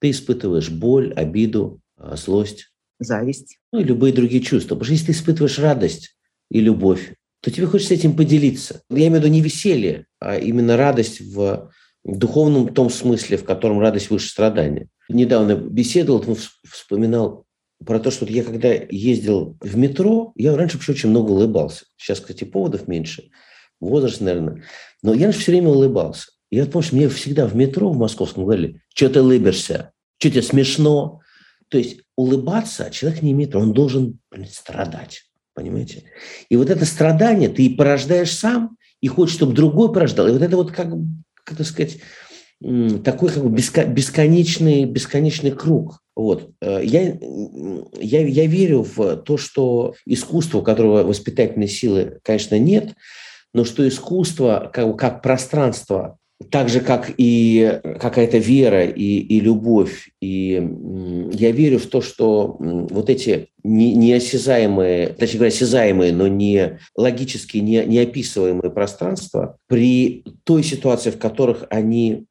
Ты 0.00 0.10
испытываешь 0.10 0.70
боль, 0.70 1.12
обиду, 1.14 1.80
а, 1.96 2.16
злость. 2.16 2.70
Зависть. 3.00 3.58
Ну 3.72 3.80
и 3.80 3.84
любые 3.84 4.12
другие 4.12 4.42
чувства. 4.42 4.74
Потому 4.74 4.84
что 4.84 4.92
если 4.94 5.06
ты 5.06 5.12
испытываешь 5.12 5.58
радость 5.58 6.16
и 6.50 6.60
любовь, 6.60 7.14
то 7.40 7.50
тебе 7.50 7.66
хочется 7.66 7.94
этим 7.94 8.16
поделиться. 8.16 8.82
Я 8.90 9.06
имею 9.08 9.12
в 9.12 9.16
виду 9.16 9.28
не 9.28 9.40
веселье, 9.40 10.06
а 10.18 10.36
именно 10.36 10.76
радость 10.76 11.20
в 11.20 11.70
духовном 12.04 12.72
том 12.74 12.90
смысле, 12.90 13.36
в 13.36 13.44
котором 13.44 13.80
радость 13.80 14.10
выше 14.10 14.28
страдания. 14.28 14.88
Недавно 15.08 15.54
беседовал, 15.54 16.24
вспоминал 16.64 17.46
про 17.84 18.00
то, 18.00 18.10
что 18.10 18.26
я 18.26 18.42
когда 18.42 18.72
ездил 18.72 19.56
в 19.60 19.76
метро, 19.76 20.32
я 20.34 20.56
раньше 20.56 20.76
вообще 20.76 20.92
очень 20.92 21.10
много 21.10 21.30
улыбался. 21.30 21.84
Сейчас, 21.96 22.20
кстати, 22.20 22.44
поводов 22.44 22.88
меньше, 22.88 23.30
возраст, 23.80 24.20
наверное. 24.20 24.64
Но 25.02 25.14
я 25.14 25.26
раньше 25.26 25.40
все 25.40 25.52
время 25.52 25.68
улыбался. 25.68 26.30
Я 26.50 26.64
помню, 26.66 26.86
что 26.86 26.96
мне 26.96 27.08
всегда 27.08 27.46
в 27.46 27.54
метро 27.54 27.90
в 27.90 27.96
московском 27.96 28.44
говорили, 28.44 28.80
что 28.98 29.10
ты 29.10 29.22
улыбишься, 29.22 29.92
что 30.18 30.30
тебе 30.30 30.42
смешно. 30.42 31.20
То 31.68 31.78
есть 31.78 32.00
улыбаться 32.16 32.90
человек 32.90 33.22
не 33.22 33.30
имеет, 33.30 33.54
он 33.54 33.72
должен 33.72 34.18
блин, 34.30 34.48
страдать, 34.50 35.22
понимаете? 35.54 36.04
И 36.48 36.56
вот 36.56 36.68
это 36.68 36.84
страдание 36.84 37.48
ты 37.48 37.64
и 37.64 37.74
порождаешь 37.74 38.32
сам, 38.32 38.76
и 39.00 39.06
хочешь, 39.06 39.36
чтобы 39.36 39.54
другой 39.54 39.92
порождал. 39.92 40.26
И 40.26 40.32
вот 40.32 40.42
это 40.42 40.56
вот, 40.56 40.72
как, 40.72 40.88
как 41.44 41.64
сказать, 41.64 41.98
такой 43.04 43.28
как 43.28 43.44
бы 43.44 43.50
бесконечный, 43.50 44.84
бесконечный 44.84 45.52
круг. 45.52 46.00
Вот. 46.16 46.50
Э, 46.60 46.80
я, 46.82 47.16
я, 48.00 48.26
я 48.26 48.46
верю 48.46 48.82
в 48.82 49.18
то, 49.18 49.36
что 49.36 49.94
искусство, 50.06 50.58
у 50.58 50.62
которого 50.62 51.04
воспитательной 51.04 51.68
силы, 51.68 52.18
конечно, 52.24 52.58
нет, 52.58 52.94
но 53.54 53.64
что 53.64 53.86
искусство 53.86 54.68
как, 54.74 54.96
как 54.98 55.22
пространство, 55.22 56.18
так 56.50 56.68
же, 56.68 56.80
как 56.80 57.12
и 57.16 57.80
какая-то 58.00 58.38
вера 58.38 58.84
и, 58.84 59.18
и 59.18 59.40
любовь. 59.40 60.10
И 60.20 60.52
я 61.32 61.50
верю 61.50 61.78
в 61.78 61.86
то, 61.86 62.00
что 62.00 62.56
вот 62.58 63.10
эти 63.10 63.48
не, 63.64 63.94
неосязаемые, 63.94 65.08
точнее 65.08 65.38
говоря, 65.38 65.54
осязаемые, 65.54 66.12
но 66.12 66.28
не 66.28 66.78
логически 66.96 67.58
не, 67.58 67.84
неописываемые 67.84 68.70
пространства, 68.70 69.56
при 69.66 70.24
той 70.44 70.62
ситуации, 70.62 71.10
в 71.10 71.18
которых 71.18 71.64
они, 71.70 72.26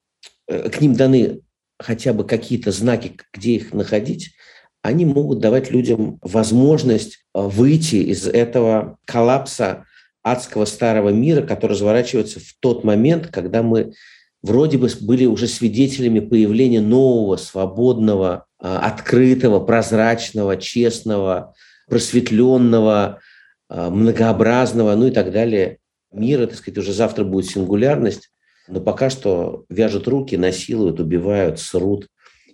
э, 0.48 0.70
к 0.70 0.80
ним 0.80 0.94
даны 0.94 1.42
хотя 1.78 2.14
бы 2.14 2.24
какие-то 2.24 2.72
знаки, 2.72 3.14
где 3.34 3.56
их 3.56 3.74
находить, 3.74 4.32
они 4.82 5.06
могут 5.06 5.40
давать 5.40 5.70
людям 5.70 6.18
возможность 6.22 7.26
э, 7.36 7.42
выйти 7.42 7.98
из 7.98 8.26
этого 8.26 8.98
коллапса 9.06 9.86
адского 10.32 10.66
старого 10.66 11.10
мира, 11.10 11.42
который 11.42 11.72
разворачивается 11.74 12.40
в 12.40 12.56
тот 12.60 12.84
момент, 12.84 13.28
когда 13.28 13.64
мы 13.64 13.94
вроде 14.42 14.78
бы 14.78 14.90
были 15.02 15.26
уже 15.26 15.48
свидетелями 15.48 16.20
появления 16.20 16.82
нового, 16.82 17.38
свободного, 17.38 18.46
э, 18.62 18.68
открытого, 18.68 19.60
прозрачного, 19.60 20.58
честного, 20.58 21.54
просветленного, 21.88 23.20
э, 23.70 23.90
многообразного, 23.90 24.96
ну 24.96 25.08
и 25.08 25.12
так 25.12 25.32
далее 25.32 25.80
мира, 26.12 26.48
так 26.48 26.58
сказать, 26.58 26.78
уже 26.78 26.94
завтра 26.94 27.24
будет 27.24 27.46
сингулярность, 27.46 28.32
но 28.68 28.82
пока 28.82 29.10
что 29.10 29.66
вяжут 29.70 30.08
руки, 30.08 30.36
насилуют, 30.36 31.00
убивают, 31.00 31.60
срут. 31.60 32.08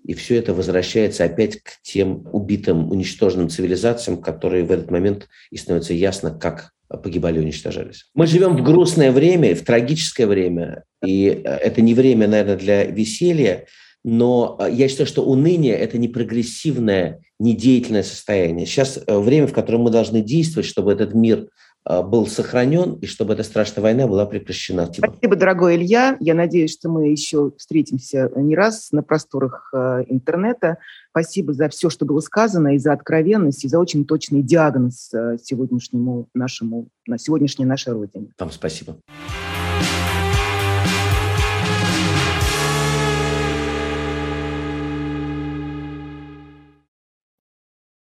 И 0.03 0.13
все 0.13 0.35
это 0.35 0.53
возвращается 0.53 1.23
опять 1.23 1.61
к 1.61 1.81
тем 1.81 2.27
убитым, 2.33 2.91
уничтоженным 2.91 3.49
цивилизациям, 3.49 4.21
которые 4.21 4.65
в 4.65 4.71
этот 4.71 4.91
момент 4.91 5.29
и 5.49 5.57
становится 5.57 5.93
ясно, 5.93 6.37
как 6.37 6.71
погибали 6.97 7.37
и 7.37 7.41
уничтожались. 7.41 8.05
Мы 8.13 8.27
живем 8.27 8.55
в 8.55 8.63
грустное 8.63 9.11
время, 9.11 9.55
в 9.55 9.61
трагическое 9.61 10.27
время, 10.27 10.83
и 11.05 11.41
это 11.43 11.81
не 11.81 11.93
время, 11.93 12.27
наверное, 12.27 12.57
для 12.57 12.83
веселья, 12.85 13.65
но 14.03 14.59
я 14.69 14.89
считаю, 14.89 15.07
что 15.07 15.23
уныние– 15.23 15.73
это 15.77 15.97
не 15.97 16.09
прогрессивное, 16.09 17.21
не 17.39 17.55
деятельное 17.55 18.03
состояние. 18.03 18.65
Сейчас 18.65 18.99
время, 19.07 19.47
в 19.47 19.53
котором 19.53 19.81
мы 19.81 19.91
должны 19.91 20.21
действовать, 20.21 20.67
чтобы 20.67 20.91
этот 20.91 21.13
мир 21.13 21.47
был 21.85 22.27
сохранен 22.27 22.93
и 23.01 23.05
чтобы 23.05 23.33
эта 23.33 23.43
страшная 23.43 23.83
война 23.83 24.07
была 24.07 24.25
прекращена. 24.25 24.89
Спасибо, 24.91 25.35
дорогой 25.35 25.75
Илья. 25.75 26.17
Я 26.19 26.33
надеюсь, 26.33 26.73
что 26.73 26.89
мы 26.89 27.09
еще 27.09 27.51
встретимся 27.57 28.31
не 28.35 28.55
раз 28.55 28.91
на 28.91 29.03
просторах 29.03 29.69
а, 29.73 30.01
интернета. 30.07 30.77
Спасибо 31.09 31.53
за 31.53 31.69
все, 31.69 31.89
что 31.89 32.05
было 32.05 32.19
сказано, 32.19 32.75
и 32.75 32.77
за 32.77 32.93
откровенность, 32.93 33.65
и 33.65 33.67
за 33.67 33.79
очень 33.79 34.05
точный 34.05 34.41
диагноз 34.41 35.13
а, 35.13 35.37
сегодняшнему 35.37 36.29
нашему, 36.33 36.87
на 37.05 37.17
сегодняшней 37.17 37.65
нашей 37.65 37.93
Родине. 37.93 38.29
Вам 38.39 38.51
спасибо. 38.51 38.73
Спасибо. 38.73 39.52